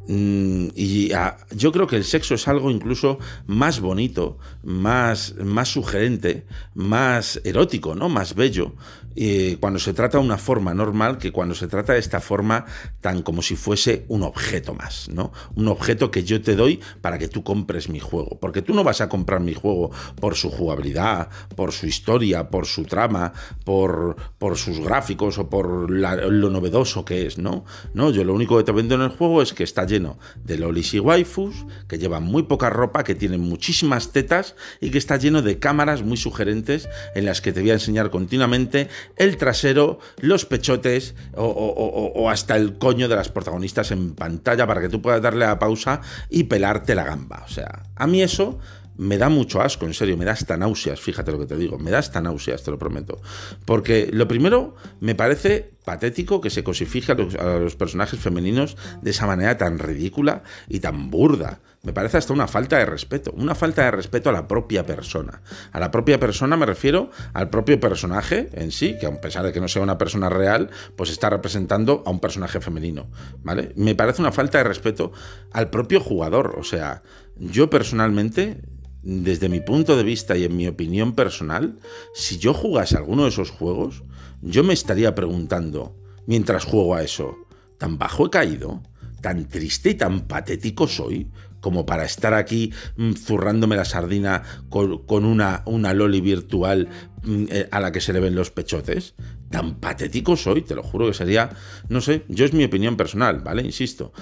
Mm, 0.07 0.67
y 0.75 1.13
ah, 1.13 1.37
yo 1.51 1.71
creo 1.71 1.87
que 1.87 1.95
el 1.95 2.03
sexo 2.03 2.35
es 2.35 2.47
algo 2.47 2.69
incluso 2.69 3.17
más 3.47 3.79
bonito, 3.79 4.37
más, 4.63 5.35
más 5.37 5.69
sugerente, 5.69 6.45
más 6.75 7.41
erótico, 7.43 7.95
¿no? 7.95 8.09
Más 8.09 8.35
bello, 8.35 8.73
eh, 9.15 9.57
cuando 9.59 9.79
se 9.79 9.93
trata 9.93 10.17
de 10.17 10.23
una 10.23 10.37
forma 10.37 10.73
normal 10.73 11.17
que 11.17 11.31
cuando 11.31 11.55
se 11.55 11.67
trata 11.67 11.93
de 11.93 11.99
esta 11.99 12.19
forma 12.19 12.65
tan 13.01 13.21
como 13.21 13.41
si 13.41 13.55
fuese 13.55 14.05
un 14.07 14.23
objeto 14.23 14.73
más, 14.73 15.09
¿no? 15.09 15.31
Un 15.55 15.67
objeto 15.67 16.11
que 16.11 16.23
yo 16.23 16.41
te 16.41 16.55
doy 16.55 16.79
para 17.01 17.17
que 17.17 17.27
tú 17.27 17.43
compres 17.43 17.89
mi 17.89 17.99
juego. 17.99 18.37
Porque 18.39 18.61
tú 18.61 18.73
no 18.73 18.83
vas 18.83 19.01
a 19.01 19.09
comprar 19.09 19.39
mi 19.41 19.53
juego 19.53 19.91
por 20.19 20.35
su 20.35 20.49
jugabilidad, 20.49 21.29
por 21.55 21.71
su 21.71 21.87
historia, 21.87 22.49
por 22.49 22.65
su 22.65 22.83
trama, 22.83 23.33
por, 23.63 24.15
por 24.37 24.57
sus 24.57 24.79
gráficos 24.79 25.37
o 25.37 25.49
por 25.49 25.89
lo 25.89 26.49
novedoso 26.49 27.05
que 27.05 27.25
es, 27.25 27.37
¿no? 27.37 27.65
No, 27.93 28.11
yo 28.11 28.23
lo 28.23 28.33
único 28.33 28.57
que 28.57 28.63
te 28.63 28.71
vendo 28.71 28.95
en 28.95 29.01
el 29.01 29.09
juego 29.09 29.41
es 29.41 29.53
que 29.53 29.63
está 29.63 29.85
lleno 29.85 30.19
de 30.43 30.57
lolis 30.57 30.93
y 30.93 30.99
waifus, 30.99 31.65
que 31.87 31.97
llevan 31.97 32.23
muy 32.23 32.43
poca 32.43 32.69
ropa, 32.69 33.03
que 33.03 33.15
tienen 33.15 33.41
muchísimas 33.41 34.11
tetas 34.11 34.55
y 34.81 34.91
que 34.91 34.97
está 34.97 35.17
lleno 35.17 35.41
de 35.41 35.59
cámaras 35.59 36.03
muy 36.03 36.17
sugerentes 36.17 36.89
en 37.15 37.25
las 37.25 37.41
que 37.41 37.53
te 37.53 37.61
voy 37.61 37.71
a 37.71 37.73
enseñar 37.73 38.09
continuamente 38.09 38.89
el 39.15 39.37
trasero, 39.37 39.99
los 40.19 40.45
pechotes 40.45 41.15
o, 41.35 42.29
hasta 42.29 42.55
el 42.55 42.77
coño 42.77 43.07
de 43.07 43.15
las 43.15 43.29
protagonistas 43.29 43.91
en 43.91 44.15
pantalla 44.15 44.67
para 44.67 44.81
que 44.81 44.89
tú 44.89 45.01
puedas 45.01 45.21
darle 45.21 45.45
a 45.45 45.59
pausa 45.59 46.01
y 46.29 46.45
pelarte 46.45 46.95
la 46.95 47.03
gamba. 47.03 47.43
O 47.45 47.49
sea, 47.49 47.83
a 47.95 48.07
mí 48.07 48.21
eso 48.21 48.59
me 48.97 49.17
da 49.17 49.29
mucho 49.29 49.61
asco, 49.61 49.85
en 49.85 49.93
serio, 49.93 50.17
me 50.17 50.25
da 50.25 50.31
hasta 50.31 50.57
náuseas, 50.57 50.99
fíjate 50.99 51.31
lo 51.31 51.39
que 51.39 51.45
te 51.45 51.57
digo, 51.57 51.77
me 51.77 51.91
da 51.91 51.99
hasta 51.99 52.21
náuseas, 52.21 52.63
te 52.63 52.71
lo 52.71 52.79
prometo. 52.79 53.21
Porque 53.65 54.09
lo 54.11 54.27
primero, 54.27 54.75
me 54.99 55.15
parece 55.15 55.73
patético 55.83 56.41
que 56.41 56.49
se 56.49 56.63
cosifije 56.63 57.11
a 57.11 57.15
los, 57.15 57.75
personajes 57.75 58.19
femeninos 58.19 58.77
de 59.01 59.11
esa 59.11 59.27
manera 59.27 59.57
tan 59.57 59.79
ridícula 59.79 60.43
y 60.67 60.79
tan 60.79 61.11
burda. 61.11 61.59
Me 61.85 61.93
parece 61.93 62.17
hasta 62.17 62.33
una 62.33 62.47
falta 62.47 62.77
de 62.77 62.85
respeto, 62.85 63.31
una 63.37 63.53
falta 63.53 63.85
de 63.85 63.91
respeto 63.91 64.29
a 64.29 64.33
la 64.33 64.47
propia 64.47 64.85
persona. 64.85 65.41
A 65.71 65.79
la 65.79 65.91
propia 65.91 66.19
persona 66.19 66.57
me 66.57 66.65
refiero 66.65 67.11
al 67.33 67.49
propio 67.49 67.79
personaje 67.79 68.49
en 68.53 68.71
sí, 68.71 68.97
que 68.99 69.05
a 69.05 69.21
pesar 69.21 69.45
de 69.45 69.53
que 69.53 69.61
no 69.61 69.67
sea 69.67 69.83
una 69.83 69.97
persona 69.97 70.29
real, 70.29 70.71
pues 70.95 71.11
está 71.11 71.29
representando 71.29 72.03
a 72.05 72.09
un 72.09 72.19
personaje 72.19 72.59
femenino, 72.59 73.07
¿vale? 73.43 73.71
Me 73.75 73.93
parece 73.93 74.21
una 74.21 74.31
falta 74.31 74.57
de 74.57 74.63
respeto 74.63 75.11
al 75.51 75.69
propio 75.69 75.99
jugador, 75.99 76.55
o 76.57 76.63
sea, 76.63 77.03
yo 77.37 77.69
personalmente 77.69 78.61
desde 79.03 79.49
mi 79.49 79.59
punto 79.61 79.95
de 79.95 80.03
vista 80.03 80.35
y 80.35 80.45
en 80.45 80.57
mi 80.57 80.67
opinión 80.67 81.13
personal, 81.13 81.77
si 82.15 82.39
yo 82.39 82.55
jugase 82.55 82.97
alguno 82.97 83.23
de 83.23 83.29
esos 83.29 83.51
juegos, 83.51 84.03
yo 84.41 84.63
me 84.63 84.73
estaría 84.73 85.13
preguntando, 85.13 85.95
mientras 86.25 86.65
juego 86.65 86.95
a 86.95 87.03
eso, 87.03 87.37
¿tan 87.77 87.99
bajo 87.99 88.25
he 88.25 88.29
caído? 88.31 88.81
¿Tan 89.21 89.47
triste 89.47 89.91
y 89.91 89.95
tan 89.95 90.21
patético 90.21 90.87
soy? 90.87 91.29
Como 91.65 91.83
para 91.83 92.05
estar 92.05 92.35
aquí 92.35 92.71
mm, 92.95 93.13
zurrándome 93.13 93.75
la 93.75 93.85
sardina 93.85 94.43
con, 94.69 95.25
una, 95.25 95.63
una 95.65 95.95
loli 95.95 96.21
virtual 96.21 96.89
mm, 97.23 97.45
eh, 97.49 97.67
a 97.71 97.79
la 97.79 97.91
que 97.91 98.01
se 98.01 98.13
le 98.13 98.19
ven 98.19 98.35
los 98.35 98.51
pechotes. 98.51 99.15
Tan 99.49 99.79
patético 99.79 100.37
soy, 100.37 100.61
te 100.61 100.75
lo 100.75 100.83
juro 100.83 101.07
que 101.07 101.15
sería, 101.15 101.49
no 101.89 102.01
sé, 102.01 102.21
yo 102.27 102.45
es 102.45 102.53
mi 102.53 102.65
opinión 102.65 102.97
personal, 102.97 103.39
¿vale? 103.39 103.63
Insisto. 103.63 104.13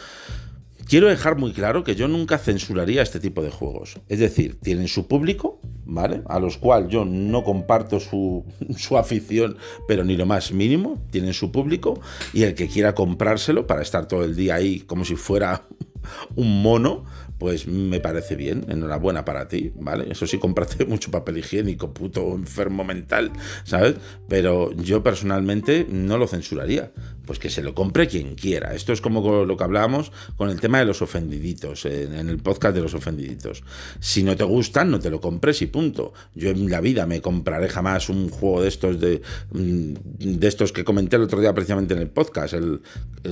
Quiero 0.88 1.10
dejar 1.10 1.38
muy 1.38 1.52
claro 1.52 1.84
que 1.84 1.96
yo 1.96 2.08
nunca 2.08 2.38
censuraría 2.38 3.02
este 3.02 3.20
tipo 3.20 3.44
de 3.44 3.50
juegos. 3.50 4.00
Es 4.08 4.20
decir, 4.20 4.58
tienen 4.62 4.88
su 4.88 5.10
público, 5.10 5.60
¿vale? 5.84 6.22
A 6.28 6.40
los 6.40 6.58
cuales 6.58 6.90
yo 6.90 7.04
no 7.04 7.44
comparto 7.44 8.00
su, 8.00 8.46
su, 8.78 8.98
afición, 8.98 9.58
pero 9.86 10.06
ni 10.06 10.16
lo 10.16 10.26
más 10.26 10.54
mínimo. 10.54 11.06
Tienen 11.12 11.34
su 11.34 11.52
público 11.52 12.00
y 12.32 12.44
el 12.44 12.56
que 12.56 12.70
quiera 12.70 12.96
comprárselo 12.96 13.68
para 13.68 13.82
estar 13.82 14.08
todo 14.08 14.24
el 14.24 14.34
día 14.34 14.56
ahí 14.56 14.80
como 14.80 15.04
si 15.04 15.18
fuera 15.18 15.68
un 16.36 16.62
mono, 16.62 17.06
pues 17.44 17.68
me 17.68 18.00
parece 18.00 18.38
bien, 18.38 18.66
enhorabuena 18.70 19.26
para 19.26 19.50
ti, 19.50 19.74
¿vale? 19.76 20.10
Eso 20.10 20.26
sí, 20.26 20.38
cómprate 20.38 20.86
mucho 20.88 21.12
papel 21.12 21.40
higiénico, 21.40 21.94
puto 21.94 22.36
enfermo 22.36 22.86
mental, 22.86 23.34
¿sabes? 23.66 23.96
Pero 24.30 24.72
yo 24.72 25.04
personalmente 25.04 25.86
no 25.90 26.18
lo 26.18 26.26
censuraría, 26.26 26.94
pues 27.26 27.40
que 27.40 27.50
se 27.50 27.62
lo 27.62 27.76
compre 27.76 28.08
quien 28.08 28.36
quiera. 28.36 28.74
Esto 28.74 28.94
es 28.94 29.02
como 29.02 29.44
lo 29.44 29.58
que 29.58 29.64
hablábamos 29.66 30.14
con 30.38 30.50
el 30.52 30.62
tema 30.62 30.80
de 30.80 30.86
los 30.86 31.02
ofendiditos, 31.02 31.84
en, 31.84 32.30
el 32.30 32.38
podcast 32.38 32.76
de 32.76 32.82
los 32.82 32.94
ofendiditos. 32.94 33.66
Si 34.00 34.24
no 34.24 34.38
te 34.38 34.46
gustan, 34.46 34.90
no 34.90 35.02
te 35.02 35.10
lo 35.10 35.20
compres 35.20 35.62
y 35.62 35.66
punto. 35.66 36.14
Yo 36.34 36.50
en 36.50 36.70
la 36.70 36.80
vida 36.80 37.06
me 37.06 37.22
compraré 37.22 37.68
jamás 37.68 38.08
un 38.08 38.30
juego 38.30 38.62
de 38.62 38.70
estos 38.70 39.02
de, 39.02 39.22
mm, 39.52 39.94
de 40.40 40.48
estos 40.48 40.72
que 40.72 40.86
comenté 40.86 41.18
el 41.18 41.24
otro 41.24 41.42
día 41.42 41.54
precisamente 41.54 41.94
en 41.94 42.00
el 42.00 42.10
podcast, 42.10 42.54
el, 42.54 42.80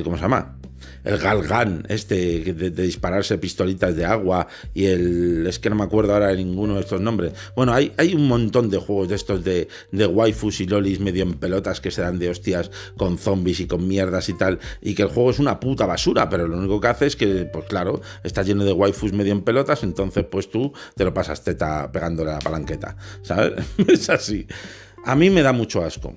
¿cómo 0.04 0.18
se 0.18 0.24
llama? 0.24 0.58
el 1.04 1.18
Galgan, 1.18 1.86
este 1.90 2.54
de, 2.54 2.70
dispararse 2.70 3.38
pistolitas 3.38 3.96
de 3.96 4.01
agua 4.06 4.48
y 4.74 4.86
el. 4.86 5.46
Es 5.48 5.60
que 5.60 5.70
no 5.70 5.76
me 5.76 5.84
acuerdo 5.84 6.14
ahora 6.14 6.28
de 6.28 6.38
ninguno 6.38 6.76
de 6.76 6.82
estos 6.82 7.02
nombres. 7.02 7.34
Bueno, 7.56 7.74
hay, 7.74 7.92
hay 7.98 8.14
un 8.14 8.28
montón 8.28 8.70
de 8.70 8.78
juegos 8.78 9.10
de 9.10 9.16
estos 9.16 9.44
de, 9.44 9.68
de 9.92 10.06
waifus 10.06 10.62
y 10.62 10.68
lolis 10.68 11.00
medio 11.00 11.24
en 11.24 11.34
pelotas 11.34 11.82
que 11.82 11.92
se 11.92 12.02
dan 12.02 12.20
de 12.20 12.30
hostias 12.30 12.72
con 12.98 13.18
zombies 13.18 13.60
y 13.60 13.68
con 13.68 13.88
mierdas 13.88 14.30
y 14.30 14.34
tal. 14.34 14.60
Y 14.82 14.96
que 14.96 15.04
el 15.04 15.10
juego 15.10 15.32
es 15.32 15.40
una 15.40 15.60
puta 15.60 15.86
basura, 15.86 16.30
pero 16.30 16.48
lo 16.48 16.58
único 16.58 16.80
que 16.80 16.88
hace 16.88 17.08
es 17.08 17.16
que, 17.16 17.46
pues 17.46 17.66
claro, 17.66 18.02
está 18.24 18.44
lleno 18.44 18.64
de 18.64 18.74
waifus 18.74 19.14
medio 19.14 19.32
en 19.32 19.42
pelotas, 19.42 19.84
entonces 19.84 20.26
pues 20.30 20.50
tú 20.50 20.74
te 20.96 21.04
lo 21.04 21.14
pasas 21.14 21.44
teta 21.44 21.92
pegándole 21.92 22.32
a 22.32 22.36
la 22.36 22.40
palanqueta, 22.40 22.96
¿sabes? 23.22 23.54
es 23.88 24.10
así. 24.10 24.48
A 25.06 25.16
mí 25.16 25.30
me 25.30 25.42
da 25.42 25.52
mucho 25.52 25.84
asco 25.84 26.16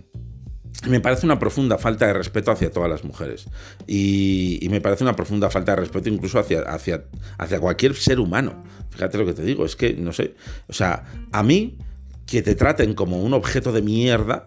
me 0.88 1.00
parece 1.00 1.24
una 1.24 1.38
profunda 1.38 1.78
falta 1.78 2.06
de 2.06 2.12
respeto 2.12 2.50
hacia 2.50 2.70
todas 2.70 2.90
las 2.90 3.04
mujeres. 3.04 3.46
Y, 3.86 4.66
me 4.70 4.80
parece 4.80 5.04
una 5.04 5.16
profunda 5.16 5.50
falta 5.50 5.72
de 5.72 5.76
respeto 5.76 6.08
incluso 6.08 6.38
hacia, 6.38 6.60
hacia, 6.60 7.04
hacia 7.38 7.60
cualquier 7.60 7.94
ser 7.94 8.20
humano. 8.20 8.64
Fíjate 8.90 9.18
lo 9.18 9.26
que 9.26 9.34
te 9.34 9.42
digo, 9.42 9.64
es 9.64 9.76
que, 9.76 9.94
no 9.94 10.12
sé, 10.12 10.34
o 10.68 10.72
sea, 10.72 11.04
a 11.32 11.42
mí 11.42 11.78
que 12.26 12.42
te 12.42 12.54
traten 12.54 12.94
como 12.94 13.22
un 13.22 13.34
objeto 13.34 13.72
de 13.72 13.82
mierda, 13.82 14.44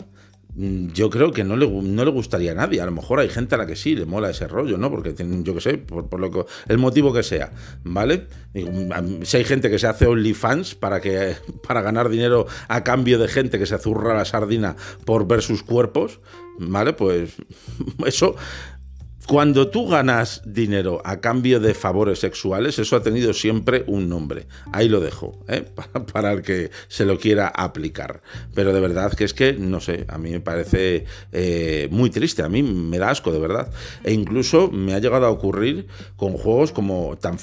yo 0.58 1.12
creo 1.12 1.32
que 1.32 1.44
no 1.44 1.56
le, 1.56 1.70
no 1.70 2.04
le 2.04 2.12
gustaría 2.12 2.52
a 2.52 2.56
nadie. 2.56 2.82
A 2.82 2.86
lo 2.86 2.92
mejor 2.92 3.20
hay 3.20 3.30
gente 3.30 3.54
a 3.54 3.60
la 3.60 3.68
que 3.68 3.76
sí 3.76 3.96
le 3.96 4.06
mola 4.06 4.32
ese 4.32 4.48
rollo, 4.48 4.78
¿no? 4.78 4.90
Porque 4.90 5.14
tienen, 5.14 5.44
yo 5.44 5.54
qué 5.54 5.62
sé, 5.62 5.78
por, 5.78 6.20
lo 6.20 6.32
que, 6.32 6.46
el 6.68 6.80
motivo 6.80 7.14
que 7.14 7.22
sea, 7.22 7.52
¿vale? 7.84 8.28
Mm, 8.56 9.22
si 9.22 9.38
hay 9.38 9.44
gente 9.44 9.70
que 9.70 9.78
se 9.78 9.86
hace 9.86 10.08
OnlyFans 10.08 10.74
para, 10.74 11.00
que, 11.00 11.36
para 11.68 11.82
ganar 11.82 12.10
dinero 12.10 12.48
a 12.68 12.84
cambio 12.84 13.20
de 13.20 13.28
gente 13.28 13.60
que 13.60 13.68
se 13.68 13.78
zurra 13.78 14.16
la 14.16 14.26
sardina 14.26 14.76
por 15.06 15.28
ver 15.28 15.44
sus 15.44 15.62
cuerpos, 15.62 16.20
¿vale? 16.58 16.94
Pues 16.94 17.36
eso 18.06 18.36
cuando 19.28 19.68
tú 19.68 19.88
ganas 19.88 20.42
dinero 20.46 21.02
a 21.04 21.20
cambio 21.20 21.60
de 21.60 21.74
favores 21.74 22.20
sexuales, 22.20 22.80
eso 22.80 22.96
ha 22.96 23.04
tenido 23.04 23.34
siempre 23.34 23.84
un 23.88 24.08
nombre. 24.08 24.48
Ahí 24.72 24.88
lo 24.88 25.02
dejo, 25.02 25.44
¿eh? 25.50 25.66
para, 26.14 26.32
el 26.32 26.42
que 26.42 26.72
se 26.88 27.06
lo 27.06 27.20
quiera 27.20 27.50
aplicar. 27.50 28.22
Pero 28.56 28.74
de 28.74 28.80
verdad 28.80 29.12
que 29.14 29.26
es 29.26 29.34
que, 29.34 29.52
no 29.52 29.82
sé, 29.82 30.06
a 30.08 30.18
mí 30.18 30.32
me 30.32 30.40
parece 30.40 31.04
eh, 31.34 31.90
muy 31.92 32.10
triste, 32.10 32.42
a 32.42 32.48
mí 32.48 32.64
me 32.64 33.00
da 33.00 33.10
asco, 33.10 33.34
de 33.34 33.40
verdad. 33.40 33.70
E 34.06 34.14
incluso 34.14 34.70
me 34.72 34.94
ha 34.94 35.00
llegado 35.00 35.26
a 35.26 35.30
ocurrir 35.30 35.88
con 36.16 36.34
juegos 36.34 36.72
como 36.72 37.18
tan, 37.18 37.38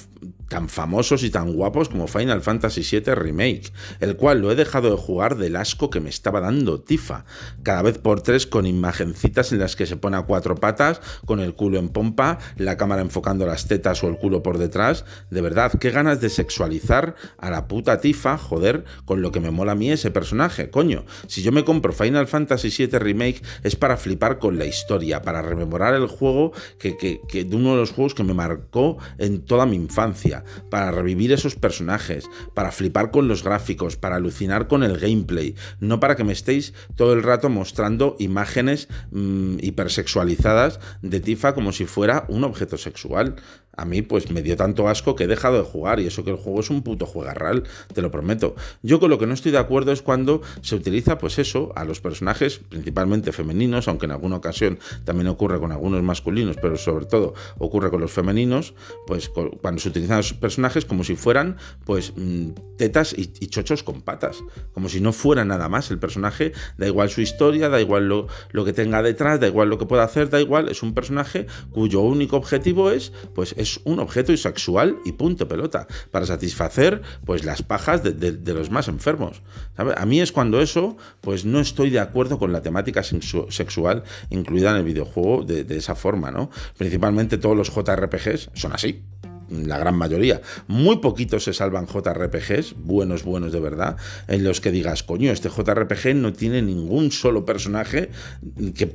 tan 0.48 0.68
famosos 0.68 1.22
y 1.22 1.30
tan 1.30 1.52
guapos 1.52 1.88
como 1.88 2.07
Final 2.07 2.42
Fantasy 2.42 2.83
VII 2.83 3.14
Remake, 3.14 3.72
el 4.00 4.16
cual 4.16 4.40
lo 4.40 4.50
he 4.50 4.54
dejado 4.54 4.90
de 4.90 4.96
jugar 4.96 5.37
del 5.37 5.57
asco 5.57 5.90
que 5.90 6.00
me 6.00 6.11
estaba 6.11 6.40
dando 6.40 6.80
Tifa, 6.80 7.24
cada 7.62 7.83
vez 7.83 7.98
por 7.98 8.20
tres 8.20 8.46
con 8.46 8.66
imagencitas 8.66 9.52
en 9.52 9.59
las 9.59 9.76
que 9.76 9.87
se 9.87 9.96
pone 9.96 10.16
a 10.16 10.22
cuatro 10.22 10.57
patas, 10.57 11.00
con 11.24 11.40
el 11.40 11.54
culo 11.54 11.78
en 11.78 11.88
pompa, 11.88 12.38
la 12.57 12.76
cámara 12.76 13.02
enfocando 13.02 13.46
las 13.46 13.66
tetas 13.66 14.02
o 14.04 14.09
el 14.09 14.16
culo 14.16 14.42
por 14.42 14.59
detrás. 14.59 15.04
De 15.30 15.40
verdad, 15.40 15.72
qué 15.78 15.90
ganas 15.90 16.20
de 16.20 16.30
sexualizar 16.30 17.14
a 17.38 17.50
la 17.50 17.66
puta 17.66 18.00
Tifa, 18.00 18.38
joder, 18.38 18.85
con 19.04 19.22
lo 19.22 19.33
que 19.33 19.40
me 19.40 19.50
mola 19.50 19.72
a 19.72 19.74
mí 19.76 19.90
ese 19.90 20.11
personaje, 20.11 20.70
coño. 20.70 21.04
Si 21.26 21.42
yo 21.42 21.52
me 21.52 21.64
compro 21.64 21.92
Final 21.92 22.26
Fantasy 22.26 22.87
VII 22.87 22.98
Remake 22.98 23.42
es 23.62 23.76
para 23.76 23.96
flipar 23.96 24.38
con 24.38 24.59
la 24.59 24.66
historia, 24.66 25.22
para 25.22 25.42
rememorar 25.42 25.94
el 25.94 26.07
juego 26.07 26.52
que, 26.78 26.96
que 26.96 27.44
de 27.44 27.57
uno 27.57 27.72
de 27.72 27.76
los 27.78 27.92
juegos 27.92 28.14
que 28.14 28.24
me 28.24 28.35
marcó 28.35 28.98
en 29.18 29.44
toda 29.44 29.66
mi 29.66 29.76
infancia, 29.76 30.43
para 30.70 30.90
revivir 30.90 31.33
esos 31.33 31.54
personajes, 31.57 32.28
para 32.54 32.72
flipar 32.72 33.11
con 33.11 33.28
los 33.28 33.42
gráficos, 33.42 33.96
para 33.96 34.16
alucinar 34.16 34.68
con 34.68 34.83
el 34.83 34.98
gameplay, 34.98 35.54
no 35.80 36.00
para 36.00 36.16
que 36.16 36.24
me 36.24 36.33
estéis 36.33 36.74
todo 36.96 37.12
el 37.12 37.22
rato 37.22 37.48
mostrando 37.48 38.16
imágenes 38.18 38.88
mm, 39.11 39.57
hipersexualizadas 39.61 40.80
de 41.02 41.20
Tifa 41.20 41.54
como 41.54 41.72
si 41.72 41.87
fuera 41.87 42.24
un 42.28 42.44
objeto 42.44 42.76
sexual. 42.78 43.37
A 43.76 43.84
mí 43.84 44.02
pues 44.02 44.30
me 44.30 44.42
dio 44.42 44.56
tanto 44.56 44.88
asco 44.88 45.16
que 45.16 45.24
he 45.24 45.26
dejado 45.26 45.58
de 45.58 45.64
jugar 45.64 46.00
y 46.00 46.06
eso 46.06 46.24
que 46.24 46.30
el 46.30 46.37
juego 46.37 46.60
es 46.60 46.70
un 46.70 46.82
puto 46.82 47.06
juegarral, 47.06 47.64
te 47.92 48.02
lo 48.02 48.10
prometo. 48.10 48.54
Yo 48.82 49.00
con 49.00 49.10
lo 49.10 49.18
que 49.18 49.26
no 49.26 49.34
estoy 49.34 49.52
de 49.52 49.58
acuerdo 49.58 49.92
es 49.92 50.02
cuando 50.02 50.42
se 50.62 50.74
utiliza 50.74 51.18
pues 51.18 51.38
eso 51.38 51.72
a 51.76 51.84
los 51.84 52.00
personajes 52.00 52.58
principalmente 52.58 53.32
femeninos, 53.32 53.88
aunque 53.88 54.06
en 54.06 54.12
alguna 54.12 54.37
ocasión 54.37 54.78
también 55.04 55.28
ocurre 55.28 55.58
con 55.58 55.72
algunos 55.72 56.02
masculinos, 56.02 56.56
pero 56.60 56.76
sobre 56.76 57.06
todo 57.06 57.34
ocurre 57.58 57.90
con 57.90 58.00
los 58.00 58.12
femeninos, 58.12 58.74
pues 59.06 59.28
cuando 59.28 59.80
se 59.80 59.88
utilizan 59.88 60.18
los 60.18 60.32
personajes 60.34 60.84
como 60.84 61.04
si 61.04 61.16
fueran 61.16 61.56
pues 61.84 62.12
mm, 62.16 62.50
tetas 62.76 63.14
y, 63.16 63.26
chochos 63.48 63.82
con 63.82 64.02
patas, 64.02 64.38
como 64.72 64.88
si 64.88 65.00
no 65.00 65.12
fuera 65.12 65.44
nada 65.44 65.68
más 65.68 65.90
el 65.90 65.98
personaje, 65.98 66.52
da 66.78 66.87
igual 66.87 67.10
su 67.10 67.20
historia, 67.20 67.68
da 67.68 67.80
igual 67.80 68.08
lo, 68.08 68.26
lo 68.50 68.64
que 68.64 68.72
tenga 68.72 69.02
detrás, 69.02 69.40
da 69.40 69.46
igual 69.46 69.68
lo 69.68 69.78
que 69.78 69.87
pueda 69.87 70.02
hacer, 70.02 70.30
da 70.30 70.40
igual, 70.40 70.68
es 70.68 70.82
un 70.82 70.94
personaje 70.94 71.46
cuyo 71.70 72.00
único 72.00 72.37
objetivo 72.37 72.90
es 72.90 73.12
pues 73.34 73.54
es 73.64 73.81
un 73.85 73.98
objeto 73.98 74.37
sexual 74.37 74.98
y 75.05 75.12
punto 75.12 75.48
pelota, 75.48 75.88
para 76.11 76.27
satisfacer 76.27 77.03
pues 77.24 77.44
las 77.44 77.62
pajas 77.62 78.03
de, 78.03 78.55
los 78.55 78.70
más 78.70 78.88
enfermos. 78.88 79.42
A 79.77 80.07
mí 80.07 80.20
es 80.20 80.33
cuando 80.33 80.61
eso, 80.61 80.96
pues 81.20 81.44
no 81.44 81.61
estoy 81.61 81.90
de 81.90 81.98
acuerdo 81.98 82.38
con 82.38 82.53
la 82.53 82.62
temática 82.62 83.03
sexual 83.03 84.05
incluida 84.31 84.70
en 84.70 84.77
el 84.77 84.85
videojuego 84.85 85.44
de, 85.44 85.77
esa 85.77 85.94
forma, 85.94 86.31
¿no? 86.31 86.50
Principalmente 86.77 87.38
todos 87.38 87.57
los 87.57 87.74
JRPGs 87.74 88.50
son 88.55 88.72
así 88.72 89.03
la 89.50 89.79
gran 89.79 89.96
mayoría. 89.96 90.40
Muy 90.66 90.98
poquitos 90.98 91.44
se 91.44 91.53
salvan 91.53 91.87
JRPGs, 91.87 92.77
buenos, 92.79 93.24
buenos 93.24 93.53
de 93.53 93.61
verdad, 93.61 93.96
en 94.27 94.44
los 94.44 94.61
que 94.61 94.70
digas, 94.70 95.03
coño, 95.03 95.31
este 95.31 95.48
JRPG 95.48 96.14
no 96.14 96.33
tiene 96.33 96.62
ningún 96.62 97.12
solo 97.12 97.44
personaje 97.44 98.11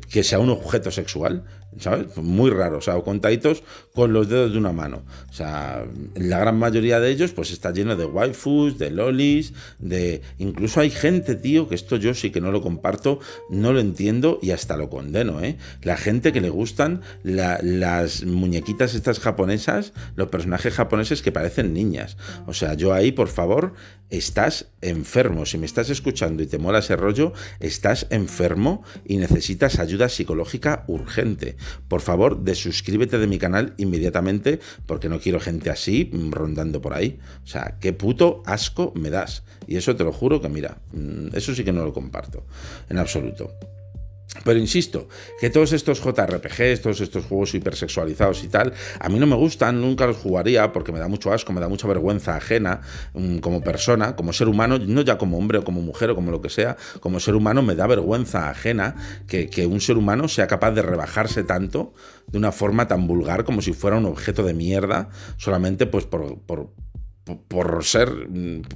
que 0.10 0.24
sea 0.24 0.40
un 0.40 0.50
objeto 0.50 0.92
sexual. 0.92 1.46
¿Sabes? 1.78 2.18
Muy 2.18 2.50
raro, 2.50 2.78
o 2.78 2.82
sea, 2.82 2.98
o 2.98 3.04
contaditos 3.04 3.64
con 3.94 4.14
los 4.14 4.30
dedos 4.30 4.52
de 4.52 4.58
una 4.58 4.72
mano. 4.72 5.04
O 5.30 5.34
sea, 5.34 5.86
la 6.16 6.40
gran 6.40 6.58
mayoría 6.58 7.00
de 7.00 7.12
ellos 7.12 7.32
pues 7.32 7.52
está 7.52 7.72
lleno 7.72 7.96
de 7.96 8.06
waifus, 8.06 8.78
de 8.78 8.90
lolis, 8.92 9.54
de... 9.78 10.22
Incluso 10.38 10.80
hay 10.80 10.90
gente, 10.90 11.36
tío, 11.36 11.68
que 11.68 11.76
esto 11.76 11.98
yo 11.98 12.14
sí 12.14 12.32
que 12.32 12.42
no 12.42 12.52
lo 12.52 12.62
comparto, 12.62 13.20
no 13.50 13.74
lo 13.74 13.80
entiendo 13.80 14.40
y 14.42 14.52
hasta 14.52 14.78
lo 14.78 14.90
condeno, 14.90 15.42
¿eh? 15.42 15.58
La 15.84 15.98
gente 15.98 16.34
que 16.34 16.42
le 16.42 16.50
gustan 16.50 17.02
las 17.24 18.26
muñequitas 18.26 18.96
estas 18.96 19.20
japonesas, 19.20 19.94
los 20.16 20.30
personajes 20.30 20.74
japoneses 20.74 21.22
que 21.22 21.32
parecen 21.32 21.74
niñas. 21.74 22.18
O 22.48 22.54
sea, 22.54 22.74
yo 22.74 22.94
ahí, 22.94 23.12
por 23.12 23.28
favor, 23.28 23.74
estás 24.10 24.68
enfermo. 24.82 25.46
Si 25.46 25.58
me 25.58 25.66
estás 25.66 25.90
escuchando 25.90 26.44
y 26.44 26.48
te 26.48 26.58
mola 26.58 26.80
ese 26.80 26.96
rollo, 26.96 27.34
estás 27.60 28.08
enfermo 28.10 28.84
y 29.06 29.18
necesitas 29.18 29.80
ayuda 29.80 30.10
psicológica 30.10 30.84
urgente. 30.88 31.58
Por 31.88 32.02
favor, 32.02 32.43
desuscríbete 32.43 33.17
de 33.17 33.28
mi 33.28 33.38
canal 33.38 33.74
inmediatamente 33.78 34.60
porque 34.86 35.10
no 35.10 35.19
quiero 35.19 35.39
gente 35.39 35.69
así 35.69 36.12
rondando 36.30 36.82
por 36.82 36.93
ahí. 36.93 37.19
O 37.43 37.48
sea, 37.48 37.78
qué 37.80 37.93
puto 37.93 38.43
asco 38.45 38.93
me 38.95 39.10
das. 39.10 39.43
Y 39.67 39.78
eso 39.78 39.95
te 39.95 40.04
lo 40.04 40.12
juro 40.12 40.41
que 40.41 40.50
mira, 40.50 40.82
mm, 40.93 41.36
eso 41.36 41.54
sí 41.54 41.63
que 41.63 41.74
no 41.74 41.84
lo 41.84 41.93
comparto 41.93 42.45
en 42.89 42.98
absoluto. 42.98 43.52
Pero 44.44 44.60
insisto, 44.60 45.08
que 45.39 45.50
todos 45.50 45.74
estos 45.74 46.02
JRPGs, 46.02 46.82
todos 46.82 47.02
estos 47.02 47.26
juegos 47.26 47.56
hipersexualizados 47.56 48.44
y 48.44 48.48
tal, 48.48 48.74
a 49.00 49.10
mí 49.10 49.18
no 49.18 49.26
me 49.26 49.36
gustan, 49.36 49.82
nunca 49.82 50.06
los 50.06 50.18
jugaría 50.18 50.72
porque 50.72 50.92
me 50.92 51.00
da 51.00 51.08
mucho 51.08 51.34
asco, 51.34 51.52
me 51.52 51.60
da 51.60 51.68
mucha 51.68 51.88
vergüenza 51.88 52.36
ajena 52.36 52.82
mm, 53.13 53.39
como 53.39 53.63
persona, 53.63 54.15
como 54.15 54.32
ser 54.32 54.48
humano, 54.48 54.78
no 54.78 55.02
ya 55.02 55.18
como 55.18 55.39
hombre 55.39 55.58
o 55.58 55.63
como 55.63 55.82
mujer 55.82 56.12
o 56.12 56.15
como 56.15 56.30
lo 56.30 56.42
que 56.42 56.50
sea, 56.50 56.78
como 57.00 57.20
ser 57.20 57.34
humano 57.34 57.63
me 57.63 57.74
da 57.74 57.88
vergüenza 57.88 58.52
ajena 58.52 58.96
que, 59.28 59.50
un 59.65 59.82
ser 59.82 59.98
humano 59.98 60.28
sea 60.28 60.48
capaz 60.48 60.72
de 60.72 60.84
rebajarse 60.84 61.44
tanto 61.44 61.94
de 62.28 62.38
una 62.38 62.52
forma 62.52 62.88
tan 62.88 63.08
vulgar 63.08 63.44
como 63.44 63.62
si 63.62 63.74
fuera 63.74 63.98
un 63.98 64.06
objeto 64.06 64.44
de 64.44 64.54
mierda, 64.54 65.10
solamente 65.38 65.88
pues 65.88 66.06
por 66.06 66.70
ser, 67.82 68.10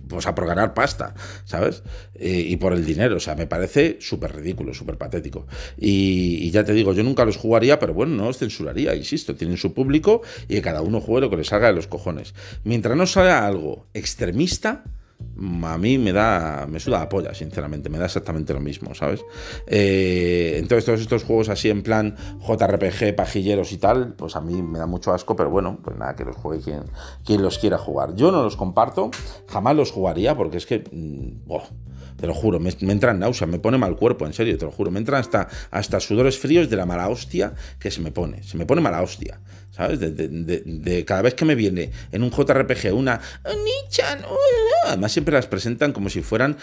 pues 0.07 0.27
a 0.27 0.35
por 0.35 0.45
ganar 0.45 0.73
pasta, 0.73 1.15
¿sabes? 1.45 1.83
y 2.19 2.55
por 2.57 2.73
el 2.73 2.85
dinero, 2.85 3.17
o 3.17 3.19
sea, 3.19 3.35
me 3.35 3.47
parece 3.47 3.97
súper 3.99 4.35
ridículo, 4.35 4.73
súper 4.73 4.97
patético. 4.97 5.47
Y, 5.77 6.49
ya 6.51 6.63
te 6.63 6.73
digo, 6.73 6.93
yo 6.93 7.03
nunca 7.03 7.25
los 7.25 7.37
jugaría, 7.37 7.79
pero 7.79 7.93
bueno, 7.93 8.15
no 8.15 8.25
los 8.25 8.37
censuraría, 8.37 8.95
insisto, 8.95 9.35
tienen 9.35 9.57
su 9.57 9.73
público 9.73 10.21
y 10.47 10.55
que 10.55 10.61
cada 10.61 10.81
uno 10.81 11.01
juegue 11.01 11.21
lo 11.21 11.29
que 11.29 11.37
le 11.37 11.43
salga 11.43 11.67
de 11.67 11.73
los 11.73 11.87
cojones. 11.87 12.33
Mientras 12.63 12.95
no 12.95 13.07
salga 13.07 13.45
algo 13.45 13.87
extremista, 13.93 14.83
a 15.63 15.77
mí 15.77 15.97
me 15.97 16.13
da, 16.13 16.67
me 16.69 16.79
suda 16.79 16.99
la 16.99 17.09
polla, 17.09 17.33
sinceramente, 17.33 17.89
me 17.89 17.97
da 17.97 18.05
exactamente 18.05 18.53
lo 18.53 18.59
mismo, 18.59 18.93
¿sabes? 18.93 19.25
Eh, 19.67 20.57
entonces 20.57 20.85
todos 20.85 21.01
estos 21.01 21.23
juegos 21.23 21.49
así 21.49 21.69
en 21.69 21.83
plan 21.83 22.15
JRPG, 22.39 23.15
pajilleros 23.15 23.71
y 23.71 23.77
tal, 23.77 24.13
pues 24.13 24.35
a 24.35 24.41
mí 24.41 24.61
me 24.61 24.79
da 24.79 24.85
mucho 24.85 25.13
asco, 25.13 25.35
pero 25.35 25.49
bueno, 25.49 25.79
pues 25.83 25.97
nada, 25.97 26.15
que 26.15 26.25
los 26.25 26.35
juegue 26.35 26.63
quien, 27.25 27.41
los 27.41 27.57
quiera 27.57 27.77
jugar. 27.77 28.15
Yo 28.15 28.31
no 28.31 28.43
los 28.43 28.55
comparto, 28.55 29.11
jamás 29.47 29.75
los 29.75 29.91
jugaría 29.91 30.35
porque 30.35 30.57
es 30.57 30.65
que... 30.65 30.83
Mm, 30.91 31.51
te 32.23 32.27
lo 32.27 32.33
juro, 32.33 32.59
me, 32.59 32.71
me 32.81 32.93
entra 32.93 33.13
náusea, 33.13 33.47
me 33.47 33.59
pone 33.59 33.77
mal 33.77 33.97
cuerpo, 33.97 34.25
en 34.25 34.33
serio, 34.33 34.57
te 34.57 34.63
lo 34.63 34.71
juro. 34.71 34.91
Me 34.91 34.99
entran 34.99 35.19
hasta, 35.19 35.49
hasta 35.71 35.99
sudores 35.99 36.37
fríos 36.39 36.69
de 36.69 36.77
la 36.77 36.85
mala 36.85 37.09
hostia 37.09 37.53
que 37.79 37.91
se 37.91 38.01
me 38.01 38.11
pone. 38.11 38.43
Se 38.43 38.55
me 38.55 38.65
pone 38.65 38.81
mala 38.81 39.01
hostia, 39.01 39.41
¿sabes? 39.75 39.99
De, 39.99 41.05
cada 41.05 41.23
vez 41.23 41.33
que 41.33 41.45
me 41.45 41.55
viene 41.55 41.91
en 42.11 42.23
un 42.23 42.31
JRPG 42.31 42.93
una 42.93 43.19
Nichan, 43.45 44.19
además 44.87 45.11
siempre 45.11 45.33
las 45.33 45.47
presentan 45.47 45.93
como 45.93 46.09
si 46.09 46.21
fueran 46.21 46.57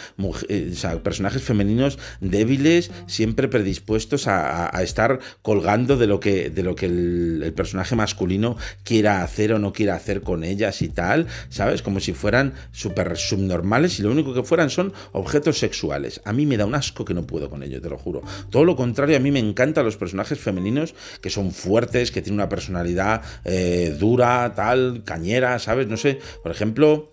eh, 0.48 0.72
personajes 1.02 1.42
femeninos 1.42 1.98
débiles, 2.20 2.90
siempre 3.06 3.48
predispuestos 3.48 4.26
a, 4.28 4.70
estar 4.80 5.18
colgando 5.42 5.96
de 5.96 6.06
lo 6.06 6.20
que, 6.20 6.50
de 6.50 6.62
lo 6.62 6.74
que 6.74 6.86
el, 6.86 7.42
el, 7.44 7.52
personaje 7.52 7.96
masculino 7.96 8.56
quiera 8.82 9.22
hacer 9.22 9.52
o 9.52 9.58
no 9.58 9.72
quiera 9.72 9.94
hacer 9.94 10.22
con 10.22 10.42
ellas 10.42 10.80
y 10.80 10.88
tal, 10.88 11.26
¿sabes? 11.50 11.82
Como 11.82 12.00
si 12.00 12.12
fueran 12.12 12.54
súper 12.72 13.16
subnormales 13.16 13.98
y 13.98 14.02
lo 14.02 14.10
único 14.10 14.32
que 14.32 14.42
fueran 14.42 14.70
son 14.70 14.92
objetos 15.12 15.58
sexuales. 15.58 16.20
A 16.24 16.32
mí 16.32 16.46
me 16.46 16.56
da 16.56 16.64
un 16.64 16.74
asco 16.74 17.04
que 17.04 17.12
no 17.12 17.26
puedo 17.26 17.50
con 17.50 17.62
ello, 17.62 17.80
te 17.80 17.90
lo 17.90 17.98
juro. 17.98 18.22
Todo 18.50 18.64
lo 18.64 18.76
contrario, 18.76 19.16
a 19.16 19.20
mí 19.20 19.30
me 19.30 19.40
encantan 19.40 19.84
los 19.84 19.96
personajes 19.96 20.38
femeninos 20.38 20.94
que 21.20 21.28
son 21.28 21.52
fuertes, 21.52 22.10
que 22.10 22.22
tienen 22.22 22.40
una 22.40 22.48
personalidad 22.48 22.99
eh, 23.44 23.96
dura, 23.98 24.52
tal, 24.54 25.02
cañera, 25.04 25.58
¿sabes? 25.58 25.86
No 25.86 25.96
sé, 25.96 26.18
por 26.42 26.52
ejemplo... 26.52 27.12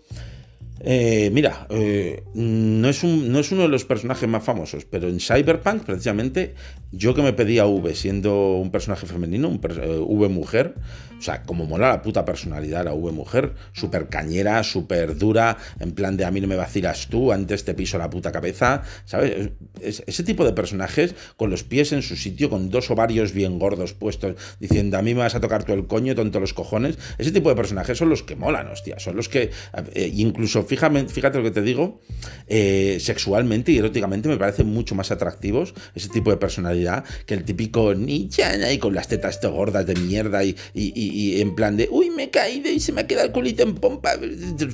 Eh, 0.79 1.31
mira, 1.33 1.65
eh, 1.71 2.23
no, 2.35 2.87
es 2.87 3.03
un, 3.03 3.31
no 3.31 3.39
es 3.39 3.51
uno 3.51 3.63
de 3.63 3.67
los 3.67 3.83
personajes 3.83 4.29
más 4.29 4.43
famosos, 4.43 4.85
pero 4.85 5.09
en 5.09 5.19
Cyberpunk, 5.19 5.83
precisamente, 5.83 6.53
yo 6.91 7.15
que 7.15 7.23
me 7.23 7.33
pedía 7.33 7.65
V 7.65 7.95
siendo 7.95 8.57
un 8.57 8.69
personaje 8.69 9.07
femenino, 9.07 9.49
un 9.49 9.59
V 9.59 10.29
mujer, 10.29 10.75
o 11.17 11.21
sea, 11.21 11.43
como 11.43 11.65
mola 11.65 11.89
la 11.89 12.01
puta 12.01 12.25
personalidad 12.25 12.85
la 12.85 12.93
V 12.93 13.11
mujer, 13.11 13.53
súper 13.73 14.07
cañera, 14.09 14.63
súper 14.63 15.17
dura, 15.17 15.57
en 15.79 15.91
plan 15.91 16.17
de 16.17 16.25
a 16.25 16.31
mí 16.31 16.41
no 16.41 16.47
me 16.47 16.55
vacilas 16.55 17.07
tú, 17.07 17.31
antes 17.31 17.65
te 17.65 17.73
piso 17.73 17.97
la 17.97 18.09
puta 18.09 18.31
cabeza, 18.31 18.83
¿sabes? 19.05 19.51
ese 19.81 20.23
tipo 20.23 20.45
de 20.45 20.53
personajes 20.53 21.15
con 21.35 21.49
los 21.49 21.63
pies 21.63 21.91
en 21.91 22.01
su 22.01 22.15
sitio, 22.15 22.49
con 22.49 22.69
dos 22.69 22.91
ovarios 22.91 23.33
bien 23.33 23.59
gordos 23.59 23.93
puestos, 23.93 24.35
diciendo 24.59 24.97
a 24.97 25.01
mí 25.01 25.13
me 25.13 25.21
vas 25.21 25.35
a 25.35 25.39
tocar 25.39 25.63
tú 25.63 25.73
el 25.73 25.87
coño, 25.87 26.15
tonto 26.15 26.39
los 26.39 26.53
cojones, 26.53 26.97
ese 27.17 27.31
tipo 27.31 27.49
de 27.49 27.55
personajes 27.55 27.97
son 27.97 28.09
los 28.09 28.23
que 28.23 28.35
molan, 28.35 28.67
hostia, 28.67 28.99
son 28.99 29.15
los 29.15 29.29
que, 29.29 29.51
eh, 29.93 30.11
incluso, 30.13 30.63
fíjate, 30.63 31.07
fíjate 31.07 31.37
lo 31.39 31.43
que 31.43 31.51
te 31.51 31.61
digo, 31.61 32.01
eh, 32.47 32.97
sexualmente 32.99 33.71
y 33.71 33.77
eróticamente 33.77 34.29
me 34.29 34.37
parecen 34.37 34.67
mucho 34.67 34.95
más 34.95 35.11
atractivos 35.11 35.73
ese 35.95 36.09
tipo 36.09 36.29
de 36.29 36.37
personalidad 36.37 37.03
que 37.25 37.33
el 37.33 37.43
típico 37.43 37.93
Nichan 37.93 38.63
ahí 38.63 38.77
con 38.77 38.93
las 38.93 39.07
tetas 39.07 39.39
gordas 39.41 39.85
de 39.85 39.95
mierda 39.95 40.43
y 40.43 40.55
y, 40.73 40.91
en 41.41 41.55
plan 41.55 41.77
de, 41.77 41.87
uy, 41.91 42.09
me 42.09 42.23
he 42.23 42.29
caído 42.29 42.69
y 42.71 42.79
se 42.79 42.91
me 42.91 43.01
ha 43.01 43.07
quedado 43.07 43.27
el 43.27 43.33
culito 43.33 43.63
en 43.63 43.75
pompa. 43.75 44.11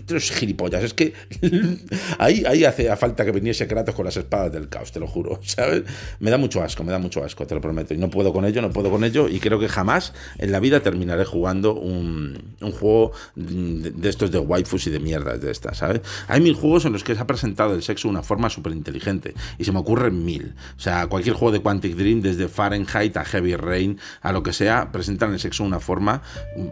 Los 0.10 0.32
gilipollas, 0.32 0.84
es 0.84 0.94
que 0.94 1.14
ahí, 2.20 2.44
ahí 2.46 2.64
hace 2.64 2.94
falta 2.96 3.26
que 3.26 3.32
viniese 3.32 3.68
Kratos 3.68 3.96
con 3.96 4.06
las 4.06 4.18
espadas 4.18 4.52
del 4.52 4.70
caos, 4.70 4.92
te 4.92 5.00
lo 5.00 5.08
juro, 5.08 5.40
¿sabes? 5.44 5.84
Me 6.20 6.32
da 6.32 6.38
mucho 6.38 6.62
asco, 6.62 6.84
me 6.84 6.92
da 6.92 7.00
mucho 7.00 7.24
asco, 7.24 7.46
te 7.46 7.56
lo 7.56 7.62
prometo. 7.62 7.94
Y 7.94 7.98
no 7.98 8.10
puedo 8.10 8.34
con 8.34 8.46
ello, 8.46 8.62
no 8.62 8.72
puedo 8.72 8.90
con 8.90 9.04
ello. 9.04 9.28
Y 9.30 9.40
creo 9.40 9.60
que 9.60 9.68
jamás 9.68 10.14
en 10.38 10.52
la 10.52 10.60
vida 10.60 10.80
terminaré 10.82 11.26
jugando 11.26 11.76
un, 11.76 12.56
un 12.62 12.72
juego 12.72 13.12
de, 13.36 14.10
estos 14.10 14.32
de 14.32 14.40
waifus 14.40 14.88
y 14.88 14.90
de 14.90 15.00
mierdas 15.00 15.42
de 15.42 15.52
estas, 15.52 15.78
¿sabes? 15.78 16.02
Hay 16.28 16.42
mil 16.42 16.56
juegos 16.56 16.86
en 16.86 16.94
los 16.94 17.04
que 17.04 17.16
se 17.16 17.22
ha 17.22 17.28
presentado 17.28 17.76
el 17.76 17.84
sexo 17.84 18.08
de 18.08 18.14
una 18.14 18.24
forma 18.24 18.50
súper 18.50 18.74
inteligente. 18.74 19.34
Y 19.58 19.66
se 19.66 19.72
me 19.72 19.80
ocurren 19.80 20.24
mil. 20.26 20.56
O 20.78 20.80
sea, 20.80 21.08
cualquier 21.08 21.36
juego 21.36 21.52
de 21.52 21.62
Quantic 21.62 21.96
Dream, 21.96 22.22
desde 22.22 22.48
Fahrenheit 22.48 23.16
a 23.18 23.26
Heavy 23.26 23.56
Rain, 23.56 24.00
a 24.22 24.32
lo 24.32 24.44
que 24.44 24.54
sea, 24.54 24.92
presentan 24.92 25.34
el 25.34 25.40
sexo 25.40 25.64
de 25.64 25.68
una 25.68 25.80
forma 25.80 26.23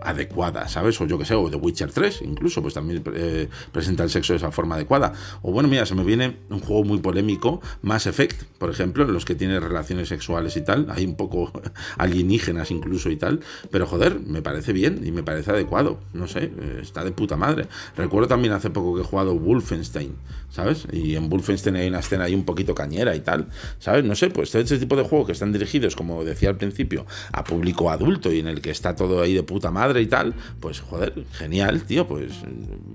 adecuada, 0.01 0.67
¿sabes? 0.67 0.99
O 1.01 1.05
yo 1.05 1.17
que 1.17 1.25
sé, 1.25 1.35
o 1.35 1.49
The 1.49 1.57
Witcher 1.57 1.91
3, 1.91 2.21
incluso, 2.23 2.61
pues 2.61 2.73
también 2.73 3.03
eh, 3.13 3.47
presenta 3.71 4.03
el 4.03 4.09
sexo 4.09 4.33
de 4.33 4.37
esa 4.37 4.51
forma 4.51 4.75
adecuada. 4.75 5.13
O 5.41 5.51
bueno, 5.51 5.69
mira, 5.69 5.85
se 5.85 5.95
me 5.95 6.03
viene 6.03 6.37
un 6.49 6.59
juego 6.59 6.83
muy 6.83 6.99
polémico, 6.99 7.61
Mass 7.81 8.07
Effect, 8.07 8.43
por 8.57 8.69
ejemplo, 8.69 9.03
en 9.03 9.13
los 9.13 9.25
que 9.25 9.35
tiene 9.35 9.59
relaciones 9.59 10.09
sexuales 10.09 10.55
y 10.57 10.61
tal, 10.61 10.87
hay 10.89 11.05
un 11.05 11.15
poco 11.15 11.51
alienígenas 11.97 12.71
incluso 12.71 13.09
y 13.09 13.15
tal, 13.15 13.41
pero 13.69 13.87
joder, 13.87 14.19
me 14.19 14.41
parece 14.41 14.73
bien 14.73 15.01
y 15.05 15.11
me 15.11 15.23
parece 15.23 15.51
adecuado, 15.51 15.99
no 16.13 16.27
sé, 16.27 16.43
eh, 16.43 16.79
está 16.81 17.03
de 17.03 17.11
puta 17.11 17.37
madre. 17.37 17.67
Recuerdo 17.97 18.27
también 18.27 18.53
hace 18.53 18.69
poco 18.69 18.95
que 18.95 19.01
he 19.01 19.05
jugado 19.05 19.37
Wolfenstein, 19.37 20.15
¿sabes? 20.49 20.87
Y 20.91 21.15
en 21.15 21.29
Wolfenstein 21.29 21.75
hay 21.75 21.87
una 21.87 21.99
escena 21.99 22.25
ahí 22.25 22.35
un 22.35 22.45
poquito 22.45 22.75
cañera 22.75 23.15
y 23.15 23.21
tal, 23.21 23.47
¿sabes? 23.79 24.03
No 24.03 24.15
sé, 24.15 24.29
pues 24.29 24.51
todo 24.51 24.61
ese 24.61 24.77
tipo 24.77 24.95
de 24.95 25.03
juegos 25.03 25.27
que 25.27 25.33
están 25.33 25.51
dirigidos, 25.51 25.95
como 25.95 26.23
decía 26.23 26.49
al 26.49 26.57
principio, 26.57 27.05
a 27.31 27.43
público 27.43 27.89
adulto 27.89 28.31
y 28.31 28.39
en 28.39 28.47
el 28.47 28.61
que 28.61 28.71
está 28.71 28.95
todo 28.95 29.21
ahí 29.21 29.33
de 29.33 29.40
puta 29.43 29.71
madre 29.71 30.01
y 30.01 30.07
tal, 30.07 30.33
pues 30.59 30.79
joder, 30.79 31.25
genial, 31.33 31.83
tío, 31.83 32.07
pues 32.07 32.31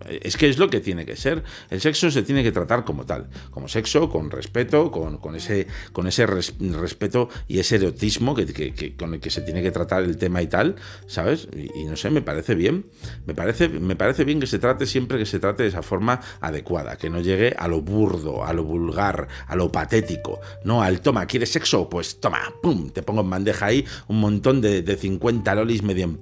es 0.09 0.37
que 0.37 0.49
es 0.49 0.59
lo 0.59 0.71
que 0.71 0.81
tiene 0.81 1.05
que 1.05 1.17
ser. 1.17 1.43
El 1.71 1.81
sexo 1.81 2.11
se 2.11 2.23
tiene 2.23 2.43
que 2.43 2.53
tratar 2.53 2.85
como 2.85 3.07
tal, 3.07 3.29
como 3.51 3.69
sexo, 3.69 4.09
con 4.09 4.31
respeto, 4.31 4.91
con, 4.91 5.19
con 5.19 5.35
ese, 5.35 5.67
con 5.93 6.07
ese 6.07 6.27
respeto 6.27 7.29
y 7.49 7.59
ese 7.59 7.77
erotismo 7.77 8.35
que, 8.35 8.47
que, 8.47 8.97
con 8.97 9.15
el 9.15 9.21
que 9.21 9.31
se 9.31 9.43
tiene 9.43 9.63
que 9.63 9.71
tratar 9.71 10.03
el 10.03 10.17
tema 10.17 10.43
y 10.43 10.47
tal, 10.47 10.77
¿sabes? 11.07 11.49
Y, 11.75 11.85
no 11.85 11.97
sé, 11.97 12.11
me 12.11 12.23
parece 12.23 12.55
bien, 12.55 12.87
me 13.27 13.35
parece, 13.35 13.69
me 13.69 13.97
parece 13.97 14.25
bien 14.25 14.41
que 14.41 14.47
se 14.47 14.59
trate 14.59 14.87
siempre 14.87 15.19
que 15.19 15.27
se 15.27 15.39
trate 15.39 15.63
de 15.63 15.69
esa 15.69 15.83
forma 15.83 16.21
adecuada, 16.41 16.97
que 16.97 17.11
no 17.11 17.21
llegue 17.21 17.55
a 17.59 17.69
lo 17.69 17.81
burdo, 17.81 18.45
a 18.45 18.53
lo 18.53 18.65
vulgar, 18.65 19.29
a 19.47 19.57
lo 19.57 19.71
patético, 19.71 20.41
no 20.65 20.83
al 20.83 21.01
toma, 21.01 21.27
¿quieres 21.27 21.53
sexo? 21.53 21.89
Pues 21.89 22.21
toma, 22.21 22.41
pum, 22.63 22.91
te 22.91 23.03
pongo 23.03 23.23
en 23.23 23.31
bandeja 23.31 23.67
ahí 23.67 23.85
un 24.09 24.21
montón 24.21 24.61
de, 24.61 24.83
de 24.83 24.97
50 24.97 25.55
lolis 25.55 25.83
medio 25.83 26.05
en 26.05 26.17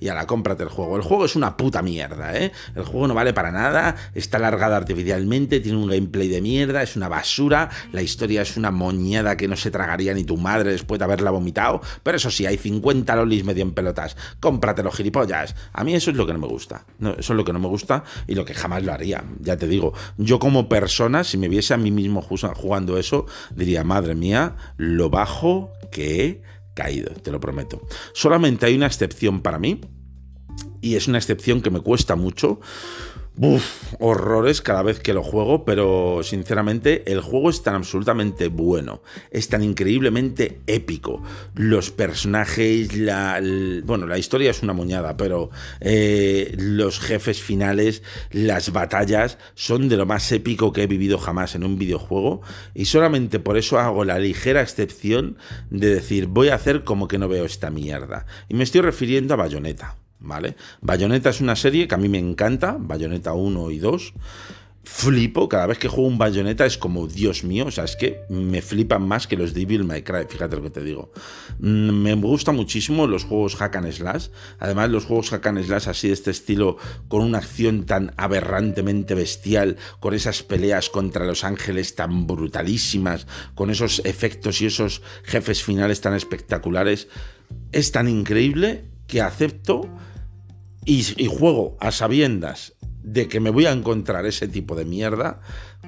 y 0.00 0.08
a 0.08 0.14
la 0.14 0.26
cómprate 0.26 0.62
el 0.62 0.68
juego. 0.68 0.96
El 0.96 1.02
juego 1.02 1.24
es 1.24 1.36
una 1.36 1.56
puta 1.56 1.82
mierda, 1.82 2.36
¿eh? 2.36 2.52
El 2.74 2.84
juego 2.84 3.08
no 3.08 3.14
vale 3.14 3.32
para 3.32 3.50
nada, 3.50 3.96
está 4.14 4.38
alargado 4.38 4.74
artificialmente, 4.74 5.60
tiene 5.60 5.78
un 5.78 5.88
gameplay 5.88 6.28
de 6.28 6.40
mierda, 6.40 6.82
es 6.82 6.96
una 6.96 7.08
basura, 7.08 7.70
la 7.92 8.02
historia 8.02 8.42
es 8.42 8.56
una 8.56 8.70
moñada 8.70 9.36
que 9.36 9.48
no 9.48 9.56
se 9.56 9.70
tragaría 9.70 10.14
ni 10.14 10.24
tu 10.24 10.36
madre 10.36 10.72
después 10.72 10.98
de 10.98 11.04
haberla 11.04 11.30
vomitado, 11.30 11.80
pero 12.02 12.16
eso 12.16 12.30
sí, 12.30 12.46
hay 12.46 12.56
50 12.56 13.14
lolis 13.16 13.44
medio 13.44 13.62
en 13.62 13.72
pelotas, 13.72 14.16
cómpratelo 14.40 14.90
gilipollas. 14.90 15.54
A 15.72 15.84
mí 15.84 15.94
eso 15.94 16.10
es 16.10 16.16
lo 16.16 16.26
que 16.26 16.32
no 16.32 16.38
me 16.38 16.48
gusta, 16.48 16.84
eso 17.00 17.32
es 17.32 17.36
lo 17.36 17.44
que 17.44 17.52
no 17.52 17.58
me 17.58 17.68
gusta 17.68 18.04
y 18.26 18.34
lo 18.34 18.44
que 18.44 18.54
jamás 18.54 18.82
lo 18.82 18.92
haría, 18.92 19.24
ya 19.40 19.56
te 19.56 19.66
digo, 19.66 19.92
yo 20.16 20.38
como 20.38 20.68
persona, 20.68 21.24
si 21.24 21.38
me 21.38 21.48
viese 21.48 21.74
a 21.74 21.76
mí 21.76 21.90
mismo 21.90 22.22
jugando 22.22 22.98
eso, 22.98 23.26
diría, 23.54 23.84
madre 23.84 24.14
mía, 24.14 24.56
lo 24.76 25.10
bajo 25.10 25.72
que 25.90 26.42
caído, 26.80 27.12
te 27.12 27.30
lo 27.30 27.40
prometo. 27.40 27.82
Solamente 28.14 28.64
hay 28.64 28.74
una 28.74 28.86
excepción 28.86 29.42
para 29.42 29.58
mí, 29.58 29.80
y 30.80 30.96
es 30.96 31.08
una 31.08 31.18
excepción 31.18 31.60
que 31.60 31.70
me 31.70 31.80
cuesta 31.80 32.16
mucho. 32.16 32.60
Uf, 33.36 33.94
horrores 34.00 34.60
cada 34.60 34.82
vez 34.82 35.00
que 35.00 35.14
lo 35.14 35.22
juego, 35.22 35.64
pero 35.64 36.20
sinceramente 36.22 37.10
el 37.10 37.20
juego 37.20 37.48
es 37.48 37.62
tan 37.62 37.76
absolutamente 37.76 38.48
bueno, 38.48 39.02
es 39.30 39.48
tan 39.48 39.62
increíblemente 39.62 40.60
épico. 40.66 41.22
Los 41.54 41.90
personajes, 41.90 42.94
la, 42.96 43.40
bueno, 43.84 44.06
la 44.06 44.18
historia 44.18 44.50
es 44.50 44.62
una 44.62 44.74
moñada, 44.74 45.16
pero 45.16 45.50
eh, 45.80 46.54
los 46.58 46.98
jefes 46.98 47.40
finales, 47.40 48.02
las 48.30 48.72
batallas 48.72 49.38
son 49.54 49.88
de 49.88 49.96
lo 49.96 50.06
más 50.06 50.30
épico 50.32 50.72
que 50.72 50.82
he 50.82 50.86
vivido 50.86 51.16
jamás 51.16 51.54
en 51.54 51.64
un 51.64 51.78
videojuego 51.78 52.42
y 52.74 52.86
solamente 52.86 53.38
por 53.38 53.56
eso 53.56 53.78
hago 53.78 54.04
la 54.04 54.18
ligera 54.18 54.60
excepción 54.60 55.38
de 55.70 55.94
decir 55.94 56.26
voy 56.26 56.48
a 56.48 56.56
hacer 56.56 56.84
como 56.84 57.08
que 57.08 57.16
no 57.16 57.28
veo 57.28 57.44
esta 57.46 57.70
mierda. 57.70 58.26
Y 58.48 58.54
me 58.54 58.64
estoy 58.64 58.82
refiriendo 58.82 59.32
a 59.32 59.38
Bayonetta. 59.38 59.96
¿Vale? 60.20 60.56
Bayonetta 60.80 61.30
es 61.30 61.40
una 61.40 61.56
serie 61.56 61.88
que 61.88 61.94
a 61.94 61.98
mí 61.98 62.08
me 62.08 62.18
encanta, 62.18 62.76
Bayonetta 62.78 63.32
1 63.32 63.70
y 63.70 63.78
2. 63.78 64.14
Flipo, 64.82 65.46
cada 65.46 65.66
vez 65.66 65.78
que 65.78 65.88
juego 65.88 66.08
un 66.08 66.16
Bayonetta 66.16 66.64
es 66.64 66.78
como, 66.78 67.06
Dios 67.06 67.44
mío, 67.44 67.66
o 67.66 67.70
sea, 67.70 67.84
es 67.84 67.96
que 67.96 68.22
me 68.30 68.62
flipan 68.62 69.06
más 69.06 69.26
que 69.26 69.36
los 69.36 69.52
Devil 69.52 69.84
May 69.84 70.02
Cry, 70.02 70.24
fíjate 70.26 70.56
lo 70.56 70.62
que 70.62 70.70
te 70.70 70.82
digo. 70.82 71.12
Mm, 71.58 71.90
me 71.90 72.14
gustan 72.14 72.56
muchísimo 72.56 73.06
los 73.06 73.24
juegos 73.24 73.56
hack 73.56 73.76
and 73.76 73.92
slash, 73.92 74.28
además 74.58 74.90
los 74.90 75.04
juegos 75.04 75.30
hack 75.30 75.46
and 75.46 75.62
slash 75.64 75.88
así 75.88 76.08
de 76.08 76.14
este 76.14 76.30
estilo, 76.30 76.78
con 77.08 77.22
una 77.22 77.38
acción 77.38 77.84
tan 77.84 78.14
aberrantemente 78.16 79.14
bestial, 79.14 79.76
con 80.00 80.14
esas 80.14 80.42
peleas 80.42 80.88
contra 80.88 81.26
los 81.26 81.44
ángeles 81.44 81.94
tan 81.94 82.26
brutalísimas, 82.26 83.26
con 83.54 83.70
esos 83.70 84.00
efectos 84.06 84.62
y 84.62 84.66
esos 84.66 85.02
jefes 85.24 85.62
finales 85.62 86.00
tan 86.00 86.14
espectaculares, 86.14 87.08
es 87.72 87.92
tan 87.92 88.08
increíble 88.08 88.86
que 89.06 89.20
acepto 89.20 89.88
y, 90.90 91.26
juego 91.26 91.76
a 91.80 91.92
sabiendas 91.92 92.74
de 93.02 93.28
que 93.28 93.38
me 93.38 93.50
voy 93.50 93.66
a 93.66 93.72
encontrar 93.72 94.26
ese 94.26 94.48
tipo 94.48 94.74
de 94.74 94.84
mierda 94.84 95.40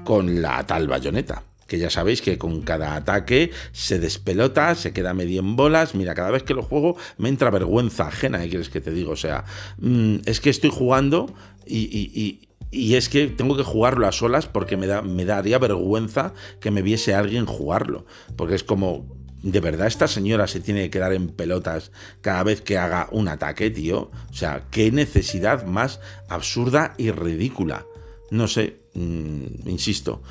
con 0.05 0.43
la 0.43 0.65
tal 0.67 0.87
bayoneta. 0.87 1.43
Que 1.67 1.79
ya 1.79 1.91
sabéis 1.91 2.23
que 2.23 2.38
con 2.38 2.62
cada 2.62 2.95
ataque 2.95 3.51
se 3.73 3.99
despelota, 3.99 4.75
se 4.75 4.93
queda 4.93 5.15
medio 5.15 5.41
en 5.41 5.57
bolas. 5.57 5.95
Mira, 5.95 6.15
cada 6.15 6.31
vez 6.31 6.45
que 6.45 6.55
lo 6.55 6.62
juego 6.62 6.97
me 7.19 7.29
entra 7.29 7.51
vergüenza 7.51 8.07
ajena, 8.07 8.41
¿qué 8.43 8.51
quieres 8.51 8.69
que 8.69 8.81
te 8.81 8.93
digo? 8.93 9.12
O 9.12 9.17
sea, 9.17 9.45
mm, 9.79 10.17
es 10.27 10.41
que 10.41 10.51
estoy 10.51 10.71
jugando 10.71 11.35
y, 11.67 12.38
y, 12.71 12.95
es 12.95 13.09
que 13.09 13.27
tengo 13.27 13.57
que 13.57 13.65
jugarlo 13.65 14.07
a 14.07 14.12
solas 14.12 14.47
porque 14.47 14.77
me, 14.77 14.87
da, 14.87 15.03
me 15.03 15.25
daría 15.25 15.59
vergüenza 15.59 16.33
que 16.61 16.71
me 16.71 16.83
viese 16.83 17.15
alguien 17.15 17.47
jugarlo. 17.47 18.07
Porque 18.37 18.55
es 18.55 18.65
como, 18.65 19.21
¿De 19.42 19.61
verdad 19.61 19.88
esta 19.88 20.07
señora 20.07 20.46
se 20.46 20.61
tiene 20.61 20.83
que 20.85 20.90
quedar 20.90 21.12
en 21.12 21.28
pelotas 21.28 21.90
cada 22.20 22.44
vez 22.44 22.61
que 22.61 22.78
haga 22.78 23.09
un 23.11 23.26
ataque, 23.26 23.70
tío? 23.70 24.11
O 24.31 24.35
sea, 24.35 24.66
qué 24.70 24.92
necesidad 24.92 25.66
más 25.66 26.00
absurda 26.28 26.94
y 26.96 27.11
ridícula. 27.11 27.85
No 28.31 28.46
sé, 28.46 28.78
mm, 28.94 29.68
insisto. 29.68 30.22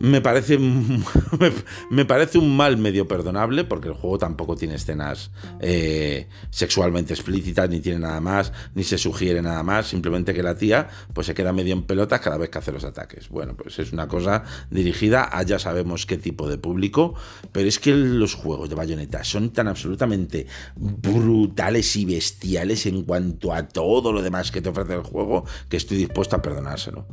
Me 0.00 0.20
parece, 0.20 0.58
me 1.90 2.04
parece 2.04 2.38
un 2.38 2.56
mal 2.56 2.76
medio 2.76 3.06
perdonable 3.06 3.64
porque 3.64 3.88
el 3.88 3.94
juego 3.94 4.18
tampoco 4.18 4.56
tiene 4.56 4.74
escenas 4.74 5.30
eh, 5.60 6.28
sexualmente 6.50 7.14
explícitas, 7.14 7.70
ni 7.70 7.80
tiene 7.80 8.00
nada 8.00 8.20
más, 8.20 8.52
ni 8.74 8.84
se 8.84 8.98
sugiere 8.98 9.40
nada 9.40 9.62
más, 9.62 9.86
simplemente 9.86 10.34
que 10.34 10.42
la 10.42 10.56
tía 10.56 10.88
pues 11.12 11.26
se 11.26 11.34
queda 11.34 11.52
medio 11.52 11.72
en 11.72 11.82
pelotas 11.82 12.20
cada 12.20 12.38
vez 12.38 12.50
que 12.50 12.58
hace 12.58 12.72
los 12.72 12.84
ataques. 12.84 13.28
Bueno, 13.28 13.56
pues 13.56 13.78
es 13.78 13.92
una 13.92 14.08
cosa 14.08 14.44
dirigida 14.70 15.28
a 15.30 15.42
ya 15.42 15.58
sabemos 15.58 16.06
qué 16.06 16.18
tipo 16.18 16.48
de 16.48 16.58
público, 16.58 17.14
pero 17.52 17.68
es 17.68 17.78
que 17.78 17.94
los 17.94 18.34
juegos 18.34 18.68
de 18.68 18.74
Bayonetta 18.74 19.24
son 19.24 19.50
tan 19.50 19.68
absolutamente 19.68 20.46
brutales 20.76 21.96
y 21.96 22.04
bestiales 22.04 22.86
en 22.86 23.04
cuanto 23.04 23.52
a 23.52 23.68
todo 23.68 24.12
lo 24.12 24.22
demás 24.22 24.50
que 24.50 24.60
te 24.60 24.68
ofrece 24.68 24.94
el 24.94 25.02
juego 25.02 25.44
que 25.68 25.76
estoy 25.76 25.98
dispuesto 25.98 26.36
a 26.36 26.42
perdonárselo. 26.42 27.06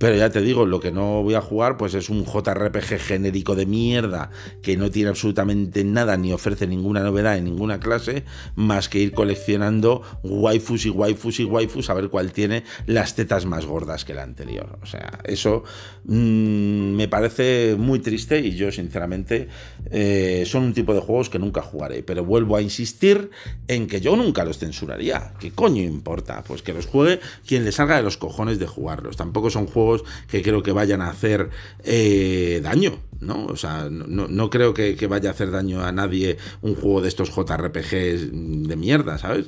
Pero 0.00 0.16
ya 0.16 0.30
te 0.30 0.40
digo, 0.40 0.64
lo 0.64 0.80
que 0.80 0.92
no 0.92 1.22
voy 1.22 1.34
a 1.34 1.42
jugar 1.42 1.76
pues 1.76 1.92
es 1.92 2.08
un 2.08 2.24
JRPG 2.24 2.98
genérico 2.98 3.54
de 3.54 3.66
mierda 3.66 4.30
que 4.62 4.78
no 4.78 4.90
tiene 4.90 5.10
absolutamente 5.10 5.84
nada 5.84 6.16
ni 6.16 6.32
ofrece 6.32 6.66
ninguna 6.66 7.02
novedad 7.02 7.36
en 7.36 7.44
ninguna 7.44 7.80
clase 7.80 8.24
más 8.54 8.88
que 8.88 8.98
ir 8.98 9.12
coleccionando 9.12 10.00
waifus 10.22 10.86
y 10.86 10.90
waifus 10.90 11.40
y 11.40 11.44
waifus 11.44 11.90
a 11.90 11.94
ver 11.94 12.08
cuál 12.08 12.32
tiene 12.32 12.64
las 12.86 13.14
tetas 13.14 13.44
más 13.44 13.66
gordas 13.66 14.06
que 14.06 14.14
la 14.14 14.22
anterior. 14.22 14.78
O 14.80 14.86
sea, 14.86 15.18
eso 15.24 15.64
mm, 16.04 16.94
me 16.96 17.06
parece 17.06 17.76
muy 17.78 17.98
triste 17.98 18.40
y 18.40 18.52
yo 18.52 18.72
sinceramente 18.72 19.48
eh, 19.90 20.44
son 20.46 20.62
un 20.62 20.72
tipo 20.72 20.94
de 20.94 21.00
juegos 21.00 21.28
que 21.28 21.38
nunca 21.38 21.60
jugaré. 21.60 22.02
Pero 22.02 22.24
vuelvo 22.24 22.56
a 22.56 22.62
insistir 22.62 23.28
en 23.68 23.86
que 23.86 24.00
yo 24.00 24.16
nunca 24.16 24.46
los 24.46 24.56
censuraría. 24.56 25.34
¿Qué 25.38 25.50
coño 25.50 25.82
importa? 25.82 26.42
Pues 26.42 26.62
que 26.62 26.72
los 26.72 26.86
juegue 26.86 27.20
quien 27.46 27.66
le 27.66 27.72
salga 27.72 27.98
de 27.98 28.02
los 28.02 28.16
cojones 28.16 28.58
de 28.58 28.66
jugarlos. 28.66 29.18
Tampoco 29.18 29.50
son 29.50 29.66
juegos 29.66 29.89
que 30.28 30.42
creo 30.42 30.62
que 30.62 30.72
vayan 30.72 31.02
a 31.02 31.08
hacer 31.10 31.50
eh, 31.84 32.60
daño, 32.62 32.98
¿no? 33.20 33.46
O 33.46 33.56
sea, 33.56 33.88
no, 33.90 34.50
creo 34.50 34.74
que, 34.74 34.94
vaya 35.08 35.30
a 35.30 35.32
hacer 35.32 35.50
daño 35.50 35.82
a 35.84 35.92
nadie 35.92 36.38
un 36.62 36.74
juego 36.74 37.02
de 37.02 37.08
estos 37.08 37.30
JRPGs 37.30 38.30
de 38.68 38.76
mierda, 38.76 39.18
¿sabes? 39.18 39.46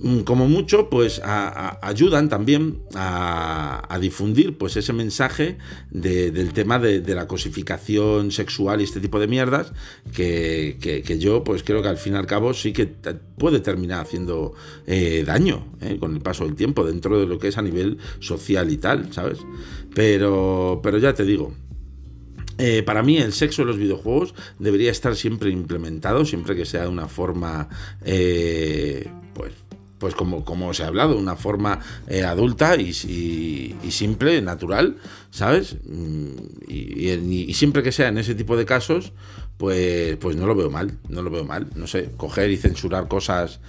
Mm, 0.00 0.20
como 0.20 0.48
mucho, 0.48 0.88
pues 0.90 1.20
ayudan 1.24 2.28
también 2.28 2.82
a, 2.94 3.98
difundir 4.00 4.58
pues 4.58 4.76
ese 4.76 4.92
mensaje 4.92 5.58
del 5.90 6.52
tema 6.52 6.78
de, 6.78 7.02
la 7.14 7.28
cosificación 7.28 8.32
sexual 8.32 8.80
y 8.80 8.84
este 8.84 9.00
tipo 9.00 9.20
de 9.20 9.28
mierdas 9.28 9.72
que, 10.12 10.76
yo 11.20 11.44
pues 11.44 11.62
creo 11.62 11.82
que 11.82 11.88
al 11.88 11.98
fin 11.98 12.14
y 12.14 12.16
al 12.16 12.26
cabo 12.26 12.52
sí 12.54 12.72
que 12.72 12.86
puede 12.86 13.60
terminar 13.60 14.00
haciendo 14.00 14.54
eh, 14.86 15.22
daño 15.26 15.66
eh, 15.80 15.98
con 16.00 16.14
el 16.14 16.20
paso 16.20 16.44
del 16.44 16.56
tiempo 16.56 16.84
dentro 16.84 17.20
de 17.20 17.26
lo 17.26 17.38
que 17.38 17.48
es 17.48 17.58
a 17.58 17.62
nivel 17.62 17.98
social 18.18 18.70
y 18.72 18.78
tal, 18.78 19.12
¿sabes? 19.12 19.38
Pero, 19.94 20.80
pero 20.82 20.98
ya 20.98 21.14
te 21.14 21.24
digo, 21.24 21.54
eh, 22.58 22.82
para 22.82 23.02
mí 23.02 23.18
el 23.18 23.32
sexo 23.32 23.62
en 23.62 23.68
los 23.68 23.76
videojuegos 23.76 24.34
debería 24.58 24.90
estar 24.90 25.16
siempre 25.16 25.50
implementado, 25.50 26.24
siempre 26.24 26.54
que 26.54 26.64
sea 26.64 26.82
de 26.82 26.88
una 26.88 27.08
forma, 27.08 27.68
eh, 28.04 29.08
pues, 29.34 29.52
pues 30.02 30.16
como, 30.16 30.44
como 30.44 30.74
se 30.74 30.82
ha 30.82 30.88
hablado, 30.88 31.16
una 31.16 31.36
forma 31.36 31.78
eh, 32.08 32.24
adulta 32.24 32.74
y, 32.74 32.92
simple, 32.92 34.42
natural, 34.42 34.96
¿sabes? 35.30 35.76
Mm, 35.84 36.32
y, 36.66 37.08
y, 37.08 37.54
siempre 37.54 37.84
que 37.84 37.92
sea 37.92 38.08
en 38.08 38.18
ese 38.18 38.34
tipo 38.34 38.56
de 38.56 38.64
casos, 38.64 39.12
pues, 39.58 40.16
pues 40.16 40.34
no 40.34 40.48
lo 40.48 40.56
veo 40.56 40.70
mal, 40.70 40.98
no 41.08 41.22
lo 41.22 41.30
veo 41.30 41.44
mal, 41.44 41.68
no 41.76 41.86
sé, 41.86 42.10
coger 42.16 42.50
y 42.50 42.56
censurar 42.56 43.06
cosas 43.06 43.60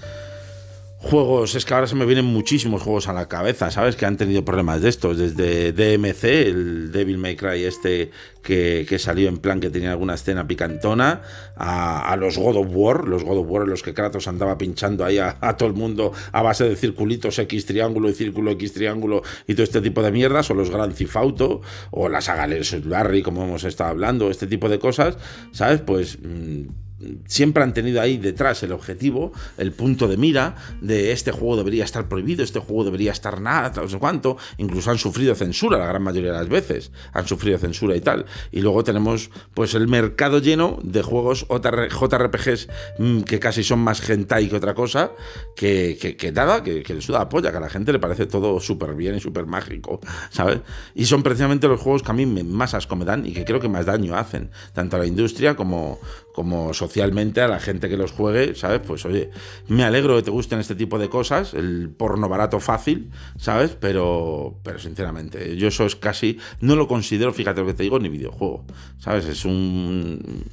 juegos, 1.03 1.53
es 1.55 1.65
que 1.65 1.73
ahora 1.73 1.85
se 1.85 1.95
me 1.95 2.05
vienen 2.05 2.25
muchísimos 2.25 2.81
juegos 2.81 3.09
a 3.09 3.13
la 3.13 3.27
cabeza, 3.27 3.69
¿sabes? 3.71 3.95
Que 3.97 4.05
han 4.05 4.15
tenido 4.15 4.45
problemas 4.45 4.81
de 4.81 4.89
estos, 4.89 5.17
desde 5.17 5.73
DMC, 5.73 6.23
el 6.23 6.91
Devil 6.91 7.17
May 7.17 7.35
Cry 7.35 7.65
este 7.65 8.09
que, 8.41 8.97
salió 8.99 9.27
en 9.27 9.37
plan 9.37 9.59
que 9.59 9.69
tenía 9.69 9.91
alguna 9.91 10.15
escena 10.15 10.47
picantona, 10.47 11.21
a, 11.55 12.15
los 12.17 12.37
God 12.37 12.55
of 12.55 12.67
War, 12.71 13.07
los 13.07 13.23
God 13.23 13.39
of 13.39 13.47
War 13.49 13.63
en 13.63 13.69
los 13.69 13.83
que 13.83 13.93
Kratos 13.93 14.27
andaba 14.27 14.57
pinchando 14.57 15.03
ahí 15.03 15.17
a, 15.19 15.35
todo 15.57 15.67
el 15.67 15.75
mundo 15.75 16.13
a 16.31 16.41
base 16.41 16.67
de 16.67 16.75
circulitos 16.75 17.37
X 17.37 17.65
triángulo 17.65 18.09
y 18.09 18.13
círculo 18.13 18.51
X 18.51 18.73
triángulo 18.73 19.23
y 19.45 19.53
todo 19.53 19.63
este 19.63 19.81
tipo 19.81 20.01
de 20.01 20.11
mierdas, 20.11 20.49
o 20.51 20.53
los 20.53 20.69
Grand 20.69 20.95
Theft 20.95 21.15
Auto, 21.17 21.61
o 21.91 22.07
la 22.07 22.21
saga 22.21 22.47
Larry, 22.47 23.21
como 23.21 23.43
hemos 23.43 23.65
estado 23.65 23.89
hablando, 23.89 24.29
este 24.29 24.47
tipo 24.47 24.69
de 24.69 24.79
cosas, 24.79 25.17
¿sabes? 25.51 25.81
Pues... 25.81 26.17
Mm, 26.21 26.82
siempre 27.25 27.63
han 27.63 27.73
tenido 27.73 28.01
ahí 28.01 28.17
detrás 28.17 28.63
el 28.63 28.71
objetivo, 28.71 29.31
el 29.57 29.71
punto 29.71 30.07
de 30.07 30.17
mira 30.17 30.55
de 30.81 31.11
este 31.11 31.31
juego 31.31 31.57
debería 31.57 31.83
estar 31.83 32.07
prohibido, 32.07 32.43
este 32.43 32.59
juego 32.59 32.83
debería 32.83 33.11
estar 33.11 33.41
nada, 33.41 33.71
no 33.81 33.89
sé 33.89 33.97
cuánto. 33.97 34.37
Incluso 34.57 34.91
han 34.91 34.97
sufrido 34.97 35.35
censura 35.35 35.77
la 35.77 35.87
gran 35.87 36.03
mayoría 36.03 36.31
de 36.31 36.37
las 36.37 36.49
veces, 36.49 36.91
han 37.13 37.27
sufrido 37.27 37.57
censura 37.57 37.95
y 37.95 38.01
tal. 38.01 38.25
Y 38.51 38.61
luego 38.61 38.83
tenemos 38.83 39.29
pues 39.53 39.73
el 39.75 39.87
mercado 39.87 40.39
lleno 40.39 40.79
de 40.83 41.01
juegos 41.01 41.45
JRPGs 41.49 42.67
mm, 42.99 43.21
que 43.21 43.39
casi 43.39 43.63
son 43.63 43.79
más 43.79 44.07
hentai 44.09 44.49
que 44.49 44.55
otra 44.55 44.73
cosa, 44.73 45.11
que, 45.55 45.97
que, 46.17 46.31
nada, 46.31 46.63
que, 46.63 46.83
que 46.83 46.93
le 46.93 47.01
suda 47.01 47.29
polla, 47.29 47.51
que 47.51 47.57
a 47.57 47.61
la 47.61 47.69
gente 47.69 47.91
le 47.91 47.99
parece 47.99 48.25
todo 48.25 48.59
súper 48.59 48.95
bien 48.95 49.15
y 49.15 49.19
súper 49.19 49.45
mágico, 49.45 49.99
¿sabes? 50.29 50.59
Y 50.95 51.05
son 51.05 51.23
precisamente 51.23 51.67
los 51.67 51.79
juegos 51.79 52.03
que 52.03 52.11
a 52.11 52.13
mí 52.13 52.25
más 52.25 52.73
asco 52.73 52.95
me 52.95 53.05
dan 53.05 53.25
y 53.25 53.33
que 53.33 53.45
creo 53.45 53.59
que 53.59 53.69
más 53.69 53.85
daño 53.85 54.15
hacen, 54.15 54.51
tanto 54.73 54.95
a 54.95 54.99
la 54.99 55.05
industria 55.05 55.55
como, 55.55 55.99
como 56.33 56.73
socialmente 56.73 57.41
a 57.41 57.47
la 57.47 57.59
gente 57.59 57.87
que 57.87 57.95
los 57.95 58.11
juegue, 58.11 58.55
¿sabes? 58.55 58.81
Pues 58.85 59.05
oye, 59.05 59.29
me 59.67 59.83
alegro 59.83 60.15
que 60.17 60.23
te 60.23 60.31
gusten 60.31 60.59
este 60.59 60.75
tipo 60.75 60.97
de 60.97 61.07
cosas, 61.07 61.53
el 61.53 61.89
porno 61.89 62.27
barato 62.27 62.59
fácil, 62.59 63.11
¿sabes? 63.37 63.77
Pero, 63.79 64.59
pero 64.63 64.79
sinceramente, 64.79 65.55
yo 65.55 65.67
eso 65.67 65.85
es 65.85 65.95
casi, 65.95 66.39
no 66.59 66.75
lo 66.75 66.87
considero, 66.87 67.31
fíjate 67.31 67.61
lo 67.61 67.67
que 67.67 67.75
te 67.75 67.83
digo, 67.83 67.99
ni 67.99 68.09
videojuego, 68.09 68.65
¿sabes? 68.97 69.25
Es 69.25 69.45
un, 69.45 70.43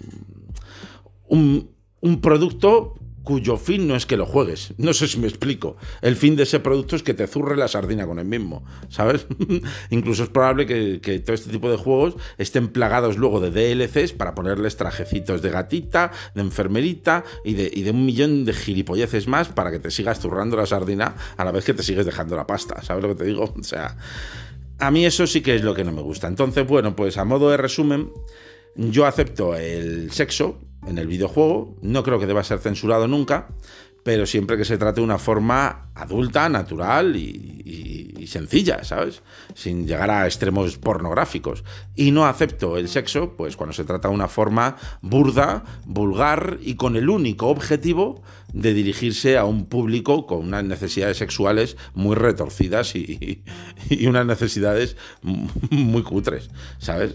un, 1.28 1.70
un 2.00 2.20
producto 2.20 2.94
cuyo 3.22 3.56
fin 3.56 3.86
no 3.86 3.96
es 3.96 4.06
que 4.06 4.16
lo 4.16 4.26
juegues. 4.26 4.74
No 4.78 4.92
sé 4.92 5.06
si 5.06 5.18
me 5.18 5.28
explico. 5.28 5.76
El 6.02 6.16
fin 6.16 6.36
de 6.36 6.44
ese 6.44 6.60
producto 6.60 6.96
es 6.96 7.02
que 7.02 7.14
te 7.14 7.26
zurre 7.26 7.56
la 7.56 7.68
sardina 7.68 8.06
con 8.06 8.18
el 8.18 8.24
mismo, 8.24 8.64
¿sabes? 8.88 9.26
Incluso 9.90 10.24
es 10.24 10.28
probable 10.28 10.66
que, 10.66 11.20
todo 11.20 11.34
este 11.34 11.50
tipo 11.50 11.70
de 11.70 11.76
juegos 11.76 12.16
estén 12.38 12.68
plagados 12.68 13.18
luego 13.18 13.40
de 13.40 13.50
DLCs 13.50 14.12
para 14.12 14.34
ponerles 14.34 14.76
trajecitos 14.76 15.42
de 15.42 15.50
gatita, 15.50 16.10
de 16.34 16.40
enfermerita 16.40 17.24
y 17.44 17.54
de, 17.54 17.70
y 17.72 17.82
de 17.82 17.90
un 17.90 18.04
millón 18.04 18.44
de 18.44 18.52
gilipolleces 18.52 19.28
más 19.28 19.48
para 19.48 19.70
que 19.70 19.78
te 19.78 19.90
sigas 19.90 20.20
zurrando 20.20 20.56
la 20.56 20.66
sardina 20.66 21.14
a 21.36 21.44
la 21.44 21.52
vez 21.52 21.64
que 21.64 21.74
te 21.74 21.82
sigues 21.82 22.06
dejando 22.06 22.36
la 22.36 22.46
pasta, 22.46 22.82
¿sabes 22.82 23.02
lo 23.02 23.08
que 23.10 23.16
te 23.16 23.24
digo? 23.24 23.54
O 23.60 23.62
sea, 23.62 23.96
a 24.78 24.90
mí 24.90 25.04
eso 25.04 25.26
sí 25.26 25.42
que 25.42 25.54
es 25.54 25.62
lo 25.62 25.74
que 25.74 25.84
no 25.84 25.92
me 25.92 26.02
gusta. 26.02 26.26
Entonces, 26.26 26.66
bueno, 26.66 26.96
pues 26.96 27.18
a 27.18 27.24
modo 27.24 27.50
de 27.50 27.56
resumen, 27.56 28.10
yo 28.74 29.06
acepto 29.06 29.54
el 29.54 30.10
sexo, 30.10 30.58
en 30.86 30.98
el 30.98 31.06
videojuego. 31.06 31.76
No 31.82 32.02
creo 32.02 32.18
que 32.18 32.26
deba 32.26 32.44
ser 32.44 32.58
censurado 32.58 33.08
nunca, 33.08 33.48
pero 34.02 34.26
siempre 34.26 34.56
que 34.56 34.64
se 34.64 34.78
trate 34.78 35.00
de 35.00 35.04
una 35.04 35.18
forma 35.18 35.90
adulta, 35.94 36.48
natural 36.48 37.16
y, 37.16 38.26
sencilla, 38.26 38.84
¿sabes? 38.84 39.22
Sin 39.54 39.88
llegar 39.88 40.08
a 40.08 40.24
extremos 40.24 40.78
pornográficos. 40.78 41.64
Y 41.96 42.12
no 42.12 42.26
acepto 42.26 42.76
el 42.76 42.86
sexo, 42.86 43.34
pues 43.36 43.56
cuando 43.56 43.72
se 43.72 43.82
trata 43.82 44.06
de 44.06 44.14
una 44.14 44.28
forma 44.28 44.76
burda, 45.02 45.64
vulgar 45.84 46.58
y 46.60 46.76
con 46.76 46.94
el 46.94 47.08
único 47.08 47.48
objetivo 47.48 48.22
de 48.52 48.74
dirigirse 48.74 49.36
a 49.36 49.44
un 49.44 49.66
público 49.66 50.26
con 50.26 50.38
unas 50.40 50.64
necesidades 50.64 51.18
sexuales 51.18 51.76
muy 51.94 52.16
retorcidas 52.16 52.94
y, 52.94 53.42
unas 54.06 54.26
necesidades 54.26 54.96
muy 55.70 56.02
cutres, 56.02 56.50
¿sabes? 56.78 57.12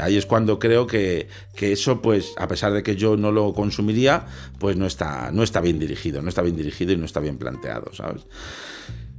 Ahí 0.00 0.16
es 0.16 0.26
cuando 0.26 0.58
creo 0.58 0.86
que, 0.86 1.28
eso, 1.60 2.00
pues, 2.00 2.32
a 2.36 2.48
pesar 2.48 2.72
de 2.72 2.82
que 2.82 2.96
yo 2.96 3.16
no 3.16 3.32
lo 3.32 3.52
consumiría, 3.52 4.26
pues 4.58 4.76
no 4.76 4.86
está, 4.86 5.30
no 5.32 5.42
está 5.42 5.60
bien 5.60 5.78
dirigido, 5.78 6.22
no 6.22 6.28
está 6.28 6.42
bien 6.42 6.56
dirigido 6.56 6.92
y 6.92 6.96
no 6.96 7.04
está 7.04 7.20
bien 7.20 7.38
planteado, 7.38 7.92
¿sabes? 7.94 8.22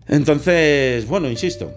Entonces, 0.08 1.08
bueno, 1.08 1.30
insisto, 1.30 1.72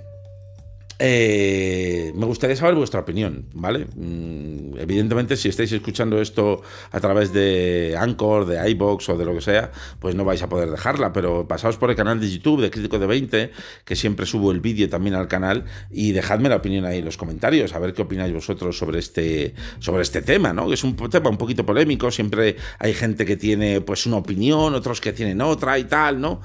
eh, 1.05 2.13
me 2.15 2.27
gustaría 2.27 2.55
saber 2.55 2.77
vuestra 2.77 3.01
opinión, 3.01 3.47
¿vale? 3.55 3.87
Mm, 3.97 4.79
evidentemente, 4.79 5.37
si 5.37 5.49
estáis 5.49 5.73
escuchando 5.73 6.21
esto 6.21 6.63
a 6.93 7.01
través 7.01 7.33
de 7.33 7.97
Anchor, 7.99 8.47
de 8.47 8.71
iBox 8.71 9.09
o 9.09 9.19
de 9.19 9.25
lo 9.25 9.35
que 9.35 9.41
sea, 9.41 9.73
pues 9.99 10.15
no 10.15 10.25
vais 10.25 10.41
a 10.45 10.49
poder 10.49 10.71
dejarla, 10.71 11.13
pero 11.13 11.49
pasaos 11.49 11.77
por 11.77 11.91
el 11.91 11.97
canal 11.97 12.21
de 12.21 12.31
YouTube 12.31 12.61
de 12.61 12.71
Crítico 12.71 13.01
de 13.01 13.09
20, 13.09 13.51
que 13.85 13.97
siempre 13.97 14.27
subo 14.27 14.53
el 14.53 14.61
vídeo 14.61 14.89
también 14.89 15.17
al 15.17 15.27
canal, 15.27 15.65
y 15.91 16.13
dejadme 16.13 16.49
la 16.49 16.55
opinión 16.55 16.85
ahí 16.85 16.99
en 16.99 17.05
los 17.05 17.17
comentarios, 17.17 17.75
a 17.75 17.81
ver 17.81 17.95
qué 17.95 18.03
opináis 18.03 18.33
vosotros 18.33 18.79
sobre 18.79 19.01
este, 19.01 19.57
sobre 19.81 20.03
este 20.03 20.23
tema, 20.23 20.53
¿no? 20.53 20.69
Que 20.69 20.75
es 20.75 20.85
un 20.85 20.95
tema 20.95 21.31
un 21.31 21.37
poquito 21.37 21.67
polémico, 21.67 22.13
siempre 22.13 22.55
hay 22.79 22.95
gente 22.95 23.27
que 23.27 23.37
tiene 23.37 23.81
pues 23.81 24.07
una 24.07 24.19
opinión, 24.19 24.73
otros 24.73 25.01
que 25.01 25.13
tienen 25.13 25.41
otra 25.41 25.81
y 25.81 25.85
tal, 25.85 26.21
¿no? 26.21 26.41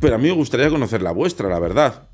Pero 0.00 0.14
a 0.14 0.18
mí 0.18 0.28
me 0.28 0.34
gustaría 0.34 0.70
conocer 0.70 1.02
la 1.02 1.10
vuestra, 1.10 1.48
la 1.48 1.58
verdad. 1.58 2.13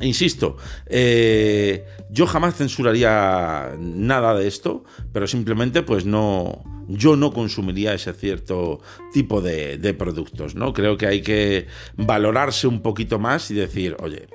Insisto, 0.00 0.58
eh, 0.86 1.86
yo 2.10 2.26
jamás 2.26 2.56
censuraría 2.56 3.74
nada 3.78 4.34
de 4.34 4.46
esto, 4.46 4.84
pero 5.12 5.26
simplemente 5.26 5.82
pues 5.82 6.04
no, 6.04 6.62
yo 6.88 7.16
no 7.16 7.32
consumiría 7.32 7.94
ese 7.94 8.12
cierto 8.12 8.80
tipo 9.12 9.40
de, 9.40 9.78
de 9.78 9.94
productos, 9.94 10.54
¿no? 10.54 10.74
Creo 10.74 10.98
que 10.98 11.06
hay 11.06 11.22
que 11.22 11.66
valorarse 11.96 12.66
un 12.66 12.82
poquito 12.82 13.18
más 13.18 13.50
y 13.50 13.54
decir, 13.54 13.96
oye, 14.00 14.28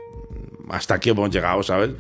hasta 0.71 0.95
aquí 0.95 1.09
hemos 1.09 1.29
llegado, 1.29 1.61
¿sabes? 1.63 1.91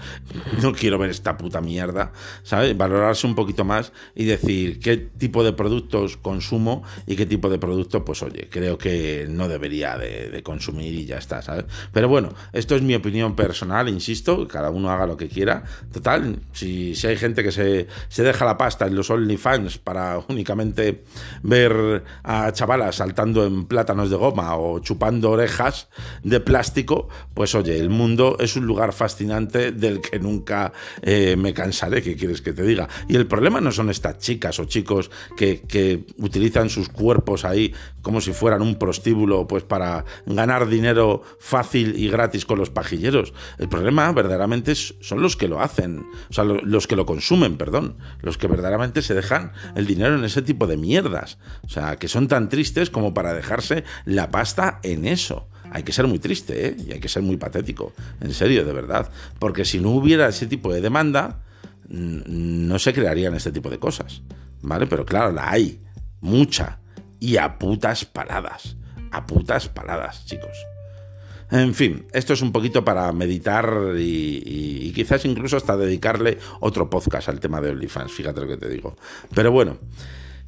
No 0.61 0.73
quiero 0.73 0.97
ver 0.97 1.09
esta 1.09 1.37
puta 1.37 1.61
mierda, 1.61 2.11
¿sabes? 2.43 2.75
Valorarse 2.75 3.27
un 3.27 3.35
poquito 3.35 3.65
más 3.65 3.91
y 4.15 4.25
decir 4.25 4.79
qué 4.79 4.97
tipo 4.97 5.43
de 5.43 5.53
productos 5.53 6.17
consumo 6.17 6.83
y 7.05 7.15
qué 7.15 7.25
tipo 7.25 7.49
de 7.49 7.59
producto, 7.59 8.05
pues 8.05 8.23
oye, 8.23 8.47
creo 8.49 8.77
que 8.77 9.27
no 9.29 9.47
debería 9.47 9.97
de, 9.97 10.41
consumir 10.43 10.93
y 10.93 11.05
ya 11.05 11.17
está, 11.17 11.41
¿sabes? 11.41 11.65
Pero 11.91 12.07
bueno, 12.07 12.33
esto 12.53 12.75
es 12.75 12.81
mi 12.81 12.95
opinión 12.95 13.35
personal, 13.35 13.89
insisto, 13.89 14.47
cada 14.47 14.69
uno 14.69 14.89
haga 14.89 15.05
lo 15.05 15.17
que 15.17 15.27
quiera. 15.27 15.63
Total, 15.91 16.39
si, 16.53 16.95
si 16.95 17.07
hay 17.07 17.17
gente 17.17 17.43
que 17.43 17.51
se, 17.51 17.87
se 18.07 18.23
deja 18.23 18.45
la 18.45 18.57
pasta 18.57 18.87
en 18.87 18.95
los 18.95 19.09
OnlyFans 19.09 19.77
para 19.77 20.19
únicamente 20.29 21.03
ver 21.43 22.03
a 22.23 22.51
chavalas 22.53 22.95
saltando 22.95 23.45
en 23.45 23.65
plátanos 23.65 24.09
de 24.09 24.15
goma 24.15 24.55
o 24.55 24.79
chupando 24.79 25.31
orejas 25.31 25.89
de 26.23 26.39
plástico, 26.39 27.09
pues 27.33 27.53
oye, 27.55 27.77
el 27.77 27.89
mundo 27.89 28.37
es 28.39 28.55
un 28.55 28.60
lugar 28.65 28.93
fascinante 28.93 29.71
del 29.71 30.01
que 30.01 30.19
nunca 30.19 30.73
eh, 31.01 31.35
me 31.37 31.53
cansaré, 31.53 32.01
¿qué 32.01 32.15
quieres 32.15 32.41
que 32.41 32.53
te 32.53 32.63
diga? 32.63 32.87
Y 33.07 33.15
el 33.15 33.27
problema 33.27 33.61
no 33.61 33.71
son 33.71 33.89
estas 33.89 34.17
chicas 34.19 34.59
o 34.59 34.65
chicos 34.65 35.11
que, 35.35 35.61
que 35.61 36.05
utilizan 36.17 36.69
sus 36.69 36.89
cuerpos 36.89 37.45
ahí 37.45 37.73
como 38.01 38.21
si 38.21 38.33
fueran 38.33 38.61
un 38.61 38.75
prostíbulo, 38.75 39.47
pues 39.47 39.63
para 39.63 40.05
ganar 40.25 40.67
dinero 40.67 41.21
fácil 41.39 41.97
y 41.97 42.09
gratis 42.09 42.45
con 42.45 42.57
los 42.57 42.69
pajilleros. 42.69 43.33
El 43.57 43.69
problema 43.69 44.11
verdaderamente 44.11 44.75
son 44.75 45.21
los 45.21 45.35
que 45.37 45.47
lo 45.47 45.61
hacen, 45.61 46.05
o 46.29 46.33
sea, 46.33 46.43
los 46.43 46.87
que 46.87 46.95
lo 46.95 47.05
consumen, 47.05 47.57
perdón, 47.57 47.97
los 48.21 48.37
que 48.37 48.47
verdaderamente 48.47 49.01
se 49.01 49.13
dejan 49.13 49.51
el 49.75 49.85
dinero 49.85 50.15
en 50.15 50.23
ese 50.23 50.41
tipo 50.41 50.67
de 50.67 50.77
mierdas. 50.77 51.37
O 51.63 51.69
sea, 51.69 51.97
que 51.97 52.07
son 52.07 52.27
tan 52.27 52.49
tristes 52.49 52.89
como 52.89 53.13
para 53.13 53.33
dejarse 53.33 53.83
la 54.05 54.31
pasta 54.31 54.79
en 54.83 55.05
eso 55.05 55.47
hay 55.71 55.83
que 55.83 55.93
ser 55.93 56.05
muy 56.05 56.19
triste 56.19 56.67
¿eh? 56.67 56.75
y 56.85 56.91
hay 56.91 56.99
que 56.99 57.07
ser 57.07 57.23
muy 57.23 57.37
patético, 57.37 57.93
en 58.19 58.33
serio, 58.33 58.65
de 58.65 58.73
verdad. 58.73 59.09
Porque 59.39 59.65
si 59.65 59.79
no 59.79 59.91
hubiera 59.91 60.27
ese 60.27 60.45
tipo 60.45 60.71
de 60.73 60.81
demanda, 60.81 61.39
no 61.87 62.77
se 62.77 62.93
crearían 62.93 63.33
este 63.35 63.51
tipo 63.51 63.69
de 63.69 63.79
cosas, 63.79 64.21
¿vale? 64.61 64.85
Pero 64.87 65.05
claro, 65.05 65.31
la 65.31 65.49
hay, 65.49 65.81
mucha, 66.19 66.79
y 67.19 67.37
a 67.37 67.57
putas 67.57 68.05
paradas, 68.05 68.75
a 69.11 69.25
putas 69.25 69.69
paradas, 69.69 70.25
chicos. 70.25 70.57
En 71.51 71.73
fin, 71.73 72.05
esto 72.13 72.33
es 72.33 72.41
un 72.41 72.51
poquito 72.51 72.85
para 72.85 73.11
meditar 73.11 73.93
y, 73.97 74.41
y, 74.45 74.93
quizás 74.93 75.25
incluso 75.25 75.57
hasta 75.57 75.75
dedicarle 75.75 76.37
otro 76.61 76.89
podcast 76.89 77.27
al 77.27 77.41
tema 77.41 77.59
de 77.59 77.71
OnlyFans, 77.71 78.11
fíjate 78.13 78.39
lo 78.39 78.47
que 78.47 78.57
te 78.57 78.69
digo. 78.69 78.95
Pero 79.35 79.51
bueno, 79.51 79.77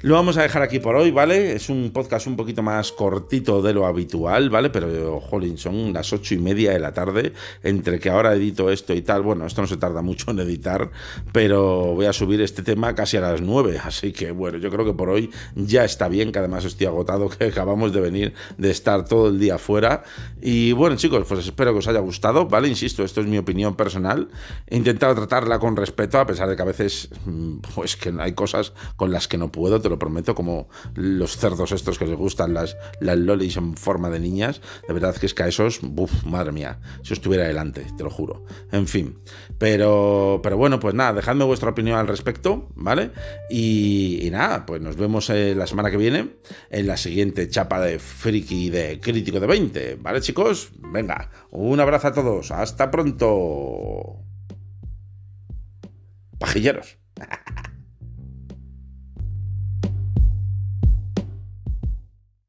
lo 0.04 0.16
vamos 0.16 0.36
a 0.36 0.42
dejar 0.42 0.60
aquí 0.60 0.80
por 0.80 0.96
hoy, 0.96 1.10
¿vale? 1.12 1.54
Es 1.54 1.70
un 1.70 1.90
podcast 1.90 2.26
un 2.26 2.36
poquito 2.36 2.62
más 2.62 2.92
cortito 2.92 3.62
de 3.62 3.72
lo 3.72 3.86
habitual, 3.86 4.50
¿vale? 4.50 4.68
Pero, 4.68 5.18
jolín, 5.18 5.56
son 5.56 5.94
las 5.94 6.12
ocho 6.12 6.34
y 6.34 6.38
media 6.38 6.72
de 6.72 6.78
la 6.78 6.92
tarde, 6.92 7.32
entre 7.62 7.98
que 7.98 8.10
ahora 8.10 8.34
edito 8.34 8.70
esto 8.70 8.92
y 8.92 9.00
tal. 9.00 9.22
Bueno, 9.22 9.46
esto 9.46 9.62
no 9.62 9.66
se 9.66 9.78
tarda 9.78 10.02
mucho 10.02 10.30
en 10.32 10.40
editar, 10.40 10.90
pero 11.32 11.94
voy 11.94 12.04
a 12.04 12.12
subir 12.12 12.42
este 12.42 12.62
tema 12.62 12.94
casi 12.94 13.16
a 13.16 13.22
las 13.22 13.40
nueve. 13.40 13.80
Así 13.82 14.12
que, 14.12 14.30
bueno, 14.30 14.58
yo 14.58 14.70
creo 14.70 14.84
que 14.84 14.92
por 14.92 15.08
hoy 15.08 15.30
ya 15.54 15.86
está 15.86 16.06
bien, 16.08 16.32
que 16.32 16.38
además 16.38 16.66
estoy 16.66 16.86
agotado, 16.86 17.28
que 17.38 17.46
acabamos 17.46 17.94
de 17.94 18.02
venir 18.02 18.34
de 18.58 18.70
estar 18.70 19.06
todo 19.06 19.28
el 19.28 19.40
día 19.40 19.56
fuera. 19.56 20.02
Y 20.42 20.72
bueno, 20.72 20.96
chicos, 20.96 21.24
pues 21.26 21.46
espero 21.46 21.72
que 21.72 21.78
os 21.78 21.88
haya 21.88 22.00
gustado, 22.00 22.46
¿vale? 22.46 22.68
Insisto, 22.68 23.04
esto 23.04 23.22
es 23.22 23.26
mi 23.26 23.38
opinión 23.38 23.74
personal. 23.74 24.28
He 24.66 24.76
intentado 24.76 25.14
tratarla 25.14 25.58
con 25.58 25.76
respeto, 25.76 26.18
a 26.18 26.26
pesar 26.26 26.46
de 26.50 26.56
que 26.56 26.62
a 26.62 26.66
veces, 26.66 27.08
mm, 27.24 27.60
pues 27.74 27.96
que 27.96 28.12
hay 28.18 28.34
cosas 28.34 28.74
con 28.96 29.10
las 29.10 29.28
que 29.28 29.38
no 29.38 29.50
puedo, 29.50 29.80
te 29.80 29.88
lo 29.88 29.93
prometo, 29.98 30.34
como 30.34 30.68
los 30.94 31.36
cerdos 31.36 31.72
estos 31.72 31.98
que 31.98 32.06
les 32.06 32.16
gustan 32.16 32.54
las, 32.54 32.76
las 33.00 33.16
lolis 33.16 33.56
en 33.56 33.76
forma 33.76 34.10
de 34.10 34.20
niñas. 34.20 34.60
De 34.86 34.94
verdad 34.94 35.14
que 35.16 35.26
es 35.26 35.34
que 35.34 35.42
a 35.42 35.48
esos, 35.48 35.80
uff, 35.82 36.24
madre 36.24 36.52
mía, 36.52 36.78
si 37.02 37.14
estuviera 37.14 37.44
delante, 37.44 37.86
te 37.96 38.04
lo 38.04 38.10
juro. 38.10 38.44
En 38.72 38.86
fin, 38.86 39.18
pero, 39.58 40.40
pero 40.42 40.56
bueno, 40.56 40.80
pues 40.80 40.94
nada, 40.94 41.12
dejadme 41.12 41.44
vuestra 41.44 41.70
opinión 41.70 41.98
al 41.98 42.08
respecto, 42.08 42.68
¿vale? 42.74 43.10
Y, 43.50 44.28
nada, 44.30 44.66
pues 44.66 44.80
nos 44.80 44.96
vemos 44.96 45.30
eh, 45.30 45.54
la 45.54 45.66
semana 45.66 45.90
que 45.90 45.96
viene 45.96 46.36
en 46.70 46.86
la 46.86 46.96
siguiente 46.96 47.48
chapa 47.48 47.80
de 47.80 47.98
friki 47.98 48.70
de 48.70 49.00
crítico 49.00 49.40
de 49.40 49.46
20, 49.46 49.98
¿vale, 50.00 50.20
chicos? 50.20 50.70
Venga, 50.78 51.30
un 51.50 51.80
abrazo 51.80 52.08
a 52.08 52.12
todos, 52.12 52.50
hasta 52.50 52.90
pronto. 52.90 54.16
Pajilleros. 56.38 56.98